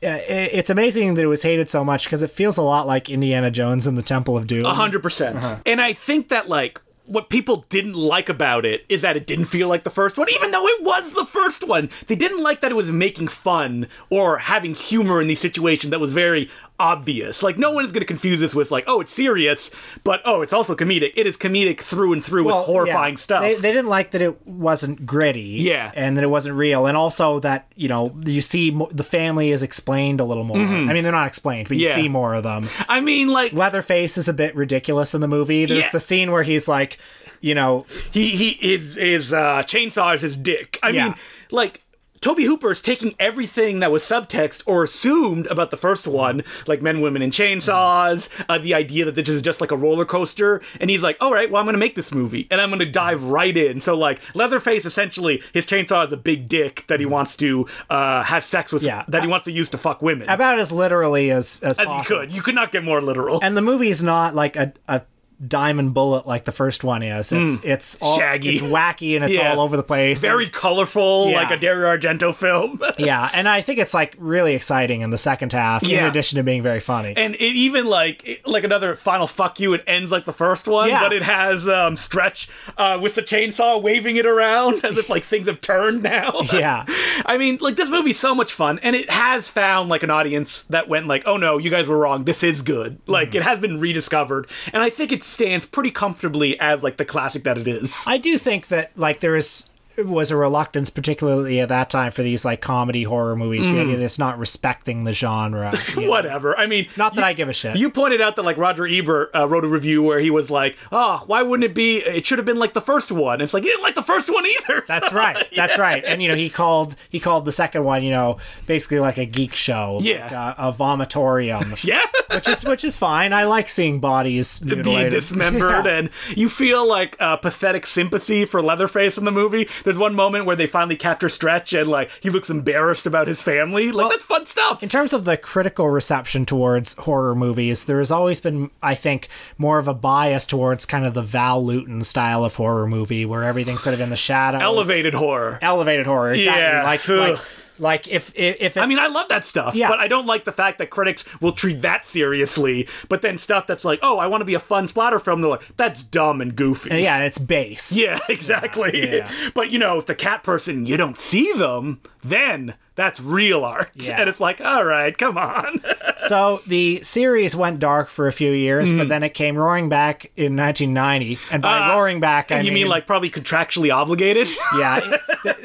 uh, 0.02 0.08
i- 0.08 0.50
It's 0.58 0.70
amazing 0.70 1.14
that 1.14 1.22
it 1.22 1.32
was 1.36 1.42
hated 1.42 1.68
so 1.70 1.82
much 1.84 2.04
because 2.04 2.22
it 2.22 2.30
feels 2.30 2.56
a 2.58 2.62
lot 2.62 2.86
like 2.86 3.08
Indiana 3.10 3.50
Jones 3.50 3.86
and 3.86 3.96
the 3.96 4.02
Temple 4.14 4.36
of 4.36 4.46
Doom. 4.46 4.66
A 4.66 4.74
hundred 4.74 5.02
percent. 5.02 5.36
Uh-huh. 5.38 5.56
And 5.64 5.80
I 5.80 5.92
think 5.92 6.28
that 6.28 6.48
like 6.48 6.80
what 7.06 7.28
people 7.30 7.64
didn't 7.68 7.94
like 7.94 8.28
about 8.28 8.66
it 8.66 8.84
is 8.88 9.00
that 9.02 9.16
it 9.16 9.26
didn't 9.28 9.44
feel 9.44 9.68
like 9.68 9.84
the 9.84 9.90
first 10.00 10.18
one, 10.18 10.26
even 10.36 10.50
though 10.50 10.66
it 10.74 10.82
was 10.82 11.12
the 11.12 11.24
first 11.24 11.62
one. 11.66 11.88
They 12.08 12.16
didn't 12.16 12.42
like 12.42 12.60
that 12.62 12.72
it 12.72 12.74
was 12.74 12.90
making 12.90 13.28
fun 13.28 13.86
or 14.10 14.38
having 14.38 14.74
humor 14.74 15.20
in 15.22 15.28
these 15.28 15.38
situations 15.40 15.92
that 15.92 16.00
was 16.00 16.12
very 16.12 16.50
obvious. 16.78 17.42
Like 17.42 17.58
no 17.58 17.70
one 17.70 17.84
is 17.84 17.92
going 17.92 18.00
to 18.02 18.06
confuse 18.06 18.40
this 18.40 18.54
with 18.54 18.70
like, 18.70 18.84
oh, 18.86 19.00
it's 19.00 19.12
serious, 19.12 19.70
but 20.04 20.20
oh, 20.24 20.42
it's 20.42 20.52
also 20.52 20.74
comedic. 20.74 21.12
It 21.16 21.26
is 21.26 21.36
comedic 21.36 21.80
through 21.80 22.12
and 22.12 22.24
through 22.24 22.44
Well, 22.44 22.58
with 22.58 22.66
horrifying 22.66 23.14
yeah. 23.14 23.18
stuff. 23.20 23.42
They, 23.42 23.54
they 23.54 23.72
didn't 23.72 23.88
like 23.88 24.10
that 24.12 24.22
it 24.22 24.46
wasn't 24.46 25.06
gritty, 25.06 25.40
Yeah. 25.60 25.90
and 25.94 26.16
that 26.16 26.24
it 26.24 26.28
wasn't 26.28 26.56
real, 26.56 26.86
and 26.86 26.96
also 26.96 27.40
that 27.40 27.66
you 27.76 27.88
know 27.88 28.14
you 28.24 28.40
see 28.42 28.70
mo- 28.70 28.88
the 28.92 29.04
family 29.04 29.50
is 29.52 29.62
explained 29.62 30.20
a 30.20 30.24
little 30.24 30.44
more. 30.44 30.58
I 30.58 30.92
mean, 30.92 31.02
they're 31.02 31.12
not 31.12 31.26
explained, 31.26 31.68
but 31.68 31.76
you 31.76 31.86
Mm-hmm. 31.86 31.98
Yeah. 31.98 32.02
see 32.04 32.08
more 32.08 32.34
of 32.34 32.42
them. 32.42 32.68
I 32.88 33.00
mean, 33.00 33.28
like 33.28 33.52
Leatherface 33.52 34.18
is 34.18 34.28
a 34.28 34.32
bit 34.34 34.54
ridiculous 34.56 35.14
in 35.14 35.20
the 35.20 35.28
movie. 35.28 35.64
There's 35.64 35.80
Yeah. 35.86 35.90
the 35.90 36.00
scene 36.00 36.30
where 36.32 36.42
he's 36.42 36.68
like, 36.68 36.98
you 37.40 37.54
know, 37.54 37.86
he 38.10 38.28
he 38.30 38.50
is 38.74 38.96
his 38.96 39.32
uh, 39.32 39.62
chainsaw 39.62 40.14
is 40.14 40.20
his 40.22 40.36
dick. 40.36 40.78
I 40.82 40.92
mean, 40.92 41.14
like. 41.50 41.82
Tobe 42.20 42.40
Hooper 42.40 42.70
is 42.72 42.82
taking 42.82 43.14
everything 43.18 43.80
that 43.80 43.90
was 43.90 44.02
subtext 44.02 44.62
or 44.66 44.84
assumed 44.84 45.46
about 45.48 45.70
the 45.70 45.76
first 45.76 46.06
one, 46.06 46.42
like 46.66 46.82
men, 46.82 47.00
women, 47.00 47.22
and 47.22 47.32
chainsaws, 47.32 48.28
uh, 48.48 48.58
the 48.58 48.74
idea 48.74 49.04
that 49.04 49.14
this 49.14 49.28
is 49.28 49.42
just 49.42 49.60
like 49.60 49.70
a 49.70 49.76
roller 49.76 50.04
coaster, 50.04 50.60
and 50.80 50.90
he's 50.90 51.02
like, 51.02 51.16
"All 51.20 51.32
right, 51.32 51.50
well, 51.50 51.60
I'm 51.60 51.66
going 51.66 51.74
to 51.74 51.78
make 51.78 51.94
this 51.94 52.12
movie, 52.12 52.46
and 52.50 52.60
I'm 52.60 52.68
going 52.70 52.80
to 52.80 52.86
dive 52.90 53.22
right 53.24 53.56
in." 53.56 53.80
So, 53.80 53.94
like, 53.96 54.20
Leatherface 54.34 54.84
essentially, 54.84 55.42
his 55.52 55.66
chainsaw 55.66 56.06
is 56.06 56.12
a 56.12 56.16
big 56.16 56.48
dick 56.48 56.84
that 56.88 57.00
he 57.00 57.06
wants 57.06 57.36
to 57.38 57.66
uh, 57.90 58.22
have 58.24 58.44
sex 58.44 58.72
with, 58.72 58.82
Yeah. 58.82 59.04
that 59.08 59.22
he 59.22 59.28
wants 59.28 59.44
to 59.44 59.52
use 59.52 59.68
to 59.70 59.78
fuck 59.78 60.02
women, 60.02 60.28
about 60.28 60.58
as 60.58 60.72
literally 60.72 61.30
as 61.30 61.60
as, 61.62 61.78
as 61.78 61.86
possible. 61.86 61.98
he 61.98 62.04
could. 62.26 62.32
You 62.34 62.42
could 62.42 62.54
not 62.54 62.72
get 62.72 62.84
more 62.84 63.00
literal. 63.00 63.40
And 63.42 63.56
the 63.56 63.62
movie 63.62 63.88
is 63.88 64.02
not 64.02 64.34
like 64.34 64.56
a, 64.56 64.72
a 64.88 65.02
diamond 65.46 65.92
bullet 65.94 66.26
like 66.26 66.44
the 66.44 66.52
first 66.52 66.84
one 66.84 67.02
is. 67.02 67.32
It's 67.32 67.64
it's 67.64 68.00
all. 68.02 68.16
Shaggy. 68.18 68.54
it's 68.54 68.62
wacky, 68.62 69.16
and 69.16 69.24
it's 69.24 69.34
Yeah. 69.36 69.52
all 69.52 69.60
over 69.60 69.76
the 69.76 69.82
place. 69.82 70.20
Very 70.20 70.48
colorful, 70.48 71.28
Yeah. 71.30 71.36
like 71.42 71.50
a 71.50 71.56
Dario 71.56 71.96
Argento 71.96 72.34
film. 72.34 72.80
yeah, 72.98 73.28
and 73.34 73.48
I 73.48 73.60
think 73.60 73.78
it's 73.78 73.92
like 73.94 74.14
really 74.18 74.54
exciting 74.54 75.02
in 75.02 75.10
the 75.10 75.18
second 75.18 75.52
half. 75.52 75.82
Yeah. 75.82 76.00
In 76.04 76.10
addition 76.10 76.36
to 76.36 76.42
being 76.42 76.62
very 76.62 76.80
funny. 76.80 77.14
and 77.16 77.34
it 77.34 77.40
even 77.42 77.86
like 77.86 78.26
it- 78.26 78.46
like 78.46 78.64
another 78.64 78.94
final 78.94 79.26
fuck 79.26 79.58
you 79.60 79.74
it 79.74 79.82
ends 79.86 80.10
like 80.12 80.24
the 80.24 80.32
first 80.32 80.68
one 80.68 80.88
Yeah. 80.88 81.00
but 81.02 81.12
it 81.12 81.22
has 81.22 81.68
um 81.68 81.96
stretch 81.96 82.48
uh 82.78 82.98
with 83.00 83.14
the 83.14 83.22
chainsaw 83.22 83.80
waving 83.82 84.16
it 84.16 84.26
around 84.26 84.84
as 84.84 84.96
if 84.98 85.08
like 85.08 85.24
things 85.24 85.48
have 85.48 85.60
turned 85.60 86.02
now 86.02 86.40
Yeah. 86.52 86.84
i 87.26 87.36
mean 87.38 87.58
like 87.60 87.76
this 87.76 87.90
movie's 87.90 88.18
so 88.18 88.34
much 88.34 88.52
fun 88.52 88.78
and 88.82 88.94
it 88.94 89.10
has 89.10 89.48
found 89.48 89.88
like 89.88 90.02
an 90.02 90.10
audience 90.10 90.62
that 90.64 90.88
went 90.88 91.06
like 91.06 91.24
oh 91.26 91.36
no 91.36 91.58
you 91.58 91.70
guys 91.70 91.86
were 91.88 91.98
wrong 91.98 92.24
this 92.24 92.42
is 92.42 92.62
good 92.62 92.98
like 93.06 93.28
Mm-hmm. 93.28 93.36
it 93.38 93.42
has 93.42 93.58
been 93.58 93.80
rediscovered 93.80 94.48
and 94.72 94.82
i 94.82 94.90
think 94.90 95.10
it 95.12 95.24
stands 95.26 95.66
pretty 95.66 95.90
comfortably 95.90 96.58
as 96.60 96.82
like 96.82 96.96
the 96.96 97.04
classic 97.04 97.44
that 97.44 97.58
it 97.58 97.68
is. 97.68 98.04
I 98.06 98.18
do 98.18 98.38
think 98.38 98.68
that 98.68 98.90
like 98.96 99.20
there 99.20 99.36
is 99.36 99.68
was 99.98 100.30
a 100.30 100.36
reluctance, 100.36 100.90
particularly 100.90 101.60
at 101.60 101.68
that 101.68 101.90
time, 101.90 102.12
for 102.12 102.22
these 102.22 102.44
like 102.44 102.60
comedy 102.60 103.04
horror 103.04 103.36
movies. 103.36 103.64
Mm. 103.64 103.74
The 103.74 103.80
idea 103.80 103.96
that 103.96 104.04
it's 104.04 104.18
not 104.18 104.38
respecting 104.38 105.04
the 105.04 105.12
genre. 105.12 105.72
you 105.96 106.02
know. 106.02 106.08
whatever 106.10 106.58
i 106.58 106.66
mean 106.66 106.88
Not 106.96 107.14
that 107.14 107.20
you- 107.22 107.26
I 107.26 107.32
give 107.32 107.48
a 107.48 107.52
shit. 107.52 107.76
You 107.76 107.90
pointed 107.90 108.20
out 108.20 108.36
that 108.36 108.42
like 108.42 108.56
Roger 108.56 108.86
Ebert 108.86 109.30
uh, 109.34 109.46
wrote 109.48 109.64
a 109.64 109.68
review 109.68 110.02
where 110.02 110.18
he 110.20 110.30
was 110.30 110.50
like, 110.50 110.76
"Oh, 110.92 111.22
why 111.26 111.42
wouldn't 111.42 111.64
it 111.70 111.74
be? 111.74 111.98
It 111.98 112.26
should 112.26 112.38
have 112.38 112.44
been 112.46 112.58
like 112.58 112.72
the 112.74 112.80
first 112.80 113.10
one." 113.12 113.40
It's 113.40 113.54
like 113.54 113.64
you 113.64 113.70
didn't 113.70 113.82
like 113.82 113.94
the 113.94 114.02
first 114.02 114.28
one 114.30 114.44
either. 114.46 114.84
That's 114.86 115.08
So, 115.10 115.14
right. 115.16 115.46
That's 115.54 115.76
yeah. 115.76 115.80
right. 115.82 116.04
And 116.04 116.22
you 116.22 116.28
know, 116.28 116.34
he 116.36 116.48
called 116.50 116.96
he 117.08 117.20
called 117.20 117.44
the 117.44 117.52
second 117.52 117.84
one, 117.84 118.02
you 118.02 118.10
know, 118.10 118.38
basically 118.66 118.98
like 118.98 119.18
a 119.18 119.26
geek 119.26 119.54
show, 119.54 119.98
Yeah. 120.02 120.22
like 120.24 120.32
a, 120.32 120.54
a 120.58 120.72
vomitorium, 120.72 121.84
Yeah, 121.84 122.02
which 122.34 122.48
is 122.48 122.64
which 122.64 122.84
is 122.84 122.96
fine. 122.96 123.32
I 123.32 123.44
like 123.44 123.68
seeing 123.68 124.00
bodies 124.00 124.58
being 124.58 125.10
dismembered, 125.10 125.84
Yeah. 125.86 125.98
and 125.98 126.10
you 126.36 126.48
feel 126.48 126.86
like 126.86 127.16
uh, 127.20 127.36
pathetic 127.36 127.86
sympathy 127.86 128.44
for 128.44 128.62
Leatherface 128.62 129.18
in 129.18 129.24
the 129.24 129.32
movie. 129.32 129.68
There's 129.86 129.98
one 129.98 130.16
moment 130.16 130.46
where 130.46 130.56
they 130.56 130.66
finally 130.66 130.96
capture 130.96 131.28
Stretch, 131.28 131.72
and 131.72 131.86
like 131.86 132.10
he 132.20 132.28
looks 132.28 132.50
embarrassed 132.50 133.06
about 133.06 133.28
his 133.28 133.40
family. 133.40 133.92
Like 133.92 134.10
that's 134.10 134.24
fun 134.24 134.44
stuff. 134.44 134.82
in 134.82 134.88
terms 134.88 135.12
of 135.12 135.24
the 135.24 135.36
critical 135.36 135.88
reception 135.88 136.44
towards 136.44 136.96
horror 136.98 137.36
movies, 137.36 137.84
there 137.84 138.00
has 138.00 138.10
always 138.10 138.40
been, 138.40 138.72
I 138.82 138.96
think, 138.96 139.28
more 139.58 139.78
of 139.78 139.86
a 139.86 139.94
bias 139.94 140.44
towards 140.44 140.86
kind 140.86 141.06
of 141.06 141.14
the 141.14 141.22
Val 141.22 141.64
Lewton 141.64 142.02
style 142.02 142.44
of 142.44 142.56
horror 142.56 142.88
movie, 142.88 143.24
where 143.24 143.44
everything's 143.44 143.84
sort 143.84 143.94
of 143.94 144.00
in 144.00 144.10
the 144.10 144.16
shadows. 144.16 144.60
Elevated 144.60 145.14
horror. 145.14 145.60
elevated 145.62 146.06
horror. 146.06 146.32
Exactly. 146.32 146.60
Yeah. 146.60 146.82
Like, 146.82 147.08
like, 147.08 147.38
like 147.78 148.08
if 148.08 148.32
if, 148.34 148.56
if 148.60 148.76
it, 148.76 148.80
I 148.80 148.86
mean, 148.86 148.98
I 148.98 149.06
love 149.08 149.28
that 149.28 149.44
stuff, 149.44 149.74
Yeah. 149.74 149.88
but 149.88 149.98
I 150.00 150.08
don't 150.08 150.26
like 150.26 150.44
the 150.44 150.52
fact 150.52 150.78
that 150.78 150.90
critics 150.90 151.24
will 151.40 151.52
treat 151.52 151.82
that 151.82 152.04
seriously. 152.04 152.88
But 153.08 153.22
then 153.22 153.38
stuff 153.38 153.66
that's 153.66 153.84
like, 153.84 153.98
oh, 154.02 154.18
I 154.18 154.26
want 154.26 154.40
to 154.40 154.44
be 154.46 154.54
a 154.54 154.60
fun 154.60 154.86
splatter 154.88 155.18
film, 155.18 155.40
they're 155.40 155.50
like, 155.50 155.76
that's 155.76 156.02
dumb 156.02 156.40
and 156.40 156.54
goofy. 156.56 157.02
yeah, 157.02 157.18
it's 157.20 157.38
base. 157.38 157.96
Yeah, 157.96 158.18
exactly. 158.28 159.16
Yeah. 159.16 159.30
But 159.54 159.70
you 159.70 159.78
know, 159.78 159.98
if 159.98 160.06
the 160.06 160.14
cat 160.14 160.42
person 160.42 160.86
you 160.86 160.96
don't 160.96 161.18
see 161.18 161.52
them, 161.52 162.00
then 162.22 162.74
that's 162.96 163.20
real 163.20 163.64
art. 163.64 163.90
Yeah. 164.06 164.20
And 164.20 164.28
it's 164.28 164.40
like, 164.40 164.60
all 164.60 164.84
right, 164.84 165.16
come 165.16 165.38
on. 165.38 165.80
So 166.18 166.62
the 166.66 167.02
series 167.02 167.54
went 167.54 167.78
dark 167.78 168.08
for 168.08 168.26
a 168.26 168.32
few 168.32 168.50
years, 168.50 168.90
Mm. 168.90 168.96
but 168.98 169.08
then 169.08 169.22
it 169.22 169.34
came 169.34 169.54
roaring 169.54 169.90
back 169.90 170.30
in 170.34 170.56
1990. 170.56 171.38
And 171.52 171.60
by 171.62 171.90
roaring 171.90 172.20
back, 172.20 172.50
I 172.50 172.56
Uh, 172.56 172.58
you 172.60 172.72
mean, 172.72 172.84
mean 172.84 172.88
like 172.88 173.06
probably 173.06 173.30
contractually 173.30 173.94
obligated? 173.94 174.48
yeah, 174.78 175.18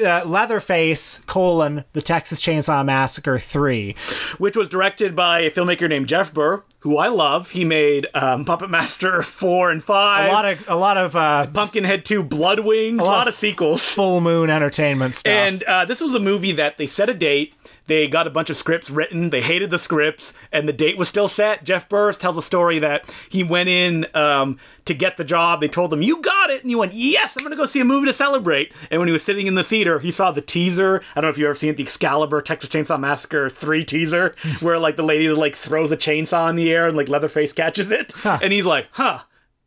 uh, 0.05 0.27
Leatherface 0.27 1.19
colon 1.25 1.85
the 1.93 2.01
Texas 2.01 2.41
Chainsaw 2.41 2.83
Massacre 2.83 3.39
three. 3.39 3.95
Which 4.39 4.57
was 4.57 4.67
directed 4.67 5.15
by 5.15 5.39
a 5.39 5.49
filmmaker 5.51 5.87
named 5.87 6.07
Jeff 6.07 6.33
Burr, 6.33 6.63
who 6.81 6.97
I 6.97 7.07
love. 7.07 7.51
He 7.51 7.63
made 7.63 8.07
um, 8.13 8.45
Puppet 8.45 8.69
Master 8.69 9.21
four 9.23 9.71
and 9.71 9.83
five. 9.83 10.29
A 10.29 10.33
lot 10.33 10.45
of 10.45 10.69
a 10.69 10.75
lot 10.75 10.97
of 10.97 11.15
uh, 11.15 11.47
Pumpkinhead 11.47 12.05
2 12.05 12.23
Blood 12.23 12.59
Wings, 12.59 12.99
a 13.01 13.03
lot, 13.03 13.11
lot 13.11 13.27
of 13.27 13.33
of 13.33 13.37
sequels. 13.39 13.81
full 13.83 14.21
moon 14.21 14.49
entertainment 14.49 15.15
stuff. 15.15 15.31
And 15.31 15.63
uh, 15.63 15.85
this 15.85 16.01
was 16.01 16.13
a 16.13 16.19
movie 16.19 16.51
that 16.53 16.77
they 16.77 16.87
set 16.87 17.09
a 17.09 17.13
date. 17.13 17.53
They 17.87 18.07
got 18.07 18.27
a 18.27 18.29
bunch 18.29 18.49
of 18.49 18.57
scripts 18.57 18.89
written. 18.89 19.31
They 19.31 19.41
hated 19.41 19.71
the 19.71 19.79
scripts, 19.79 20.33
and 20.51 20.67
the 20.67 20.73
date 20.73 20.97
was 20.97 21.09
still 21.09 21.27
set. 21.27 21.63
Jeff 21.63 21.89
Burr 21.89 22.13
tells 22.13 22.37
a 22.37 22.41
story 22.41 22.79
that 22.79 23.11
he 23.29 23.43
went 23.43 23.69
in 23.69 24.05
um, 24.15 24.59
to 24.85 24.93
get 24.93 25.17
the 25.17 25.23
job. 25.23 25.61
They 25.61 25.67
told 25.67 25.91
him, 25.93 26.01
"You 26.01 26.21
got 26.21 26.49
it," 26.49 26.61
and 26.61 26.69
he 26.69 26.75
went, 26.75 26.93
"Yes, 26.93 27.35
I'm 27.35 27.43
going 27.43 27.51
to 27.51 27.57
go 27.57 27.65
see 27.65 27.79
a 27.79 27.85
movie 27.85 28.07
to 28.07 28.13
celebrate." 28.13 28.71
And 28.89 28.99
when 28.99 29.07
he 29.07 29.11
was 29.11 29.23
sitting 29.23 29.47
in 29.47 29.55
the 29.55 29.63
theater, 29.63 29.99
he 29.99 30.11
saw 30.11 30.31
the 30.31 30.41
teaser. 30.41 31.01
I 31.15 31.21
don't 31.21 31.27
know 31.27 31.29
if 31.29 31.37
you've 31.37 31.47
ever 31.47 31.55
seen 31.55 31.71
it, 31.71 31.77
the 31.77 31.83
Excalibur 31.83 32.41
Texas 32.41 32.69
Chainsaw 32.69 32.99
Massacre 32.99 33.49
three 33.49 33.83
teaser, 33.83 34.35
where 34.61 34.79
like 34.79 34.95
the 34.95 35.03
lady 35.03 35.29
like 35.29 35.55
throws 35.55 35.91
a 35.91 35.97
chainsaw 35.97 36.49
in 36.49 36.55
the 36.55 36.71
air 36.71 36.87
and 36.87 36.95
like 36.95 37.09
Leatherface 37.09 37.53
catches 37.53 37.91
it, 37.91 38.13
and 38.25 38.53
he's 38.53 38.65
like, 38.65 38.87
"Huh." 38.91 39.21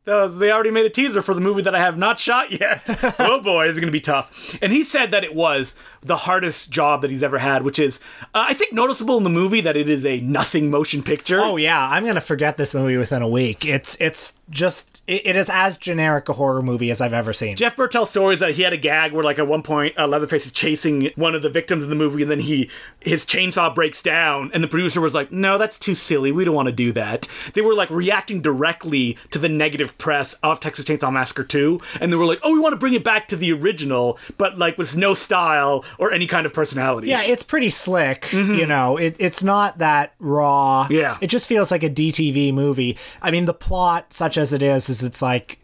They 0.05 0.53
already 0.53 0.70
made 0.70 0.85
a 0.85 0.90
teaser 0.90 1.22
for 1.22 1.33
the 1.33 1.40
movie 1.40 1.62
that 1.62 1.74
I 1.74 1.79
have 1.79 1.96
not 1.96 2.20
shot 2.20 2.50
yet. 2.53 2.83
oh 3.18 3.40
boy, 3.40 3.68
it's 3.68 3.79
going 3.79 3.88
to 3.88 3.92
be 3.92 4.00
tough. 4.00 4.55
And 4.61 4.70
he 4.70 4.85
said 4.85 5.11
that 5.12 5.24
it 5.24 5.35
was 5.35 5.77
the 6.05 6.17
hardest 6.17 6.71
job 6.71 7.03
that 7.03 7.11
he's 7.11 7.23
ever 7.23 7.38
had, 7.38 7.62
which 7.62 7.79
is, 7.79 8.01
uh, 8.35 8.47
I 8.49 8.55
think, 8.55 8.73
noticeable 8.73 9.17
in 9.17 9.25
the 9.25 9.31
movie 9.31 9.61
that 9.62 9.77
it 9.77 9.88
is 9.88 10.05
a 10.07 10.21
nothing 10.21 10.71
motion 10.71 11.03
picture. 11.03 11.40
oh 11.40 11.57
yeah, 11.57 11.88
I'm 11.90 12.07
gonna 12.07 12.21
forget 12.21 12.57
this 12.57 12.75
movie 12.75 12.97
within 12.97 13.23
a 13.23 13.29
week. 13.29 13.64
It's 13.64 13.97
it's 14.01 14.40
just 14.51 15.03
it, 15.07 15.27
it 15.27 15.37
is 15.37 15.51
as 15.51 15.77
generic 15.77 16.29
a 16.29 16.35
horror 16.35 16.62
movie 16.62 16.90
as 16.90 17.01
I've 17.01 17.12
ever 17.12 17.33
seen. 17.33 17.57
Jeff 17.57 17.77
Burr 17.77 17.88
tells 17.88 18.11
stories 18.11 18.40
that 18.40 18.53
he 18.53 18.62
had 18.62 18.73
a 18.73 18.77
gag 18.79 19.12
where, 19.12 19.25
like, 19.25 19.38
at 19.38 19.47
one 19.47 19.62
point, 19.62 19.99
uh, 19.99 20.07
Leatherface 20.07 20.47
is 20.47 20.53
chasing 20.53 21.11
one 21.17 21.35
of 21.35 21.43
the 21.43 21.51
victims 21.51 21.85
in 21.85 21.90
the 21.90 21.97
movie, 21.97 22.23
and 22.23 22.31
then 22.31 22.40
he 22.40 22.71
his 23.01 23.25
chainsaw 23.27 23.75
breaks 23.75 24.03
down, 24.03 24.51
and 24.55 24.62
the 24.64 24.69
producer 24.69 25.01
was 25.01 25.14
like, 25.14 25.31
"No, 25.31 25.59
that's 25.59 25.79
too 25.79 25.95
silly. 25.95 26.33
We 26.33 26.45
don't 26.45 26.55
want 26.55 26.67
to 26.67 26.73
do 26.73 26.93
that." 26.93 27.29
They 27.53 27.61
were 27.61 27.75
like 27.75 27.90
reacting 27.90 28.40
directly 28.40 29.17
to 29.31 29.38
the 29.38 29.49
negative 29.49 29.75
negative 29.75 29.99
press 29.99 30.35
of 30.35 30.61
Texas 30.61 30.85
Chainsaw 30.85 31.12
Massacre 31.12 31.43
2, 31.43 31.81
and 32.01 32.12
they 32.12 32.17
were 32.17 32.27
like, 32.27 32.38
"Oh, 32.43 32.53
we 32.53 32.61
want 32.61 32.75
to 32.75 32.79
bring 32.79 32.95
it 32.95 33.03
back 33.03 33.27
to 33.29 33.37
the 33.37 33.53
original, 33.53 34.19
but 34.38 34.57
like 34.59 34.79
with 34.79 34.97
no 34.97 35.14
style 35.14 35.85
or 35.98 36.12
any 36.12 36.26
kind 36.26 36.46
of 36.46 36.52
personality." 36.52 37.09
Yeah, 37.09 37.22
it's 37.24 37.42
pretty 37.42 37.70
slick. 37.70 38.33
You 38.33 38.66
know, 38.66 38.96
it, 38.96 39.16
it's 39.18 39.42
not 39.42 39.78
that 39.78 40.14
raw. 40.18 40.85
Mm-hmm. 40.85 40.92
Yeah. 40.94 41.18
It 41.20 41.28
just 41.28 41.46
feels 41.46 41.70
like 41.70 41.83
a 41.83 41.90
DTV 41.90 42.52
movie. 42.52 42.96
I 43.22 43.30
mean, 43.30 43.44
the 43.46 43.54
plot, 43.54 44.12
such 44.12 44.37
as 44.38 44.52
it 44.52 44.62
is, 44.62 44.88
is 44.88 45.02
it's 45.02 45.22
like. 45.22 45.59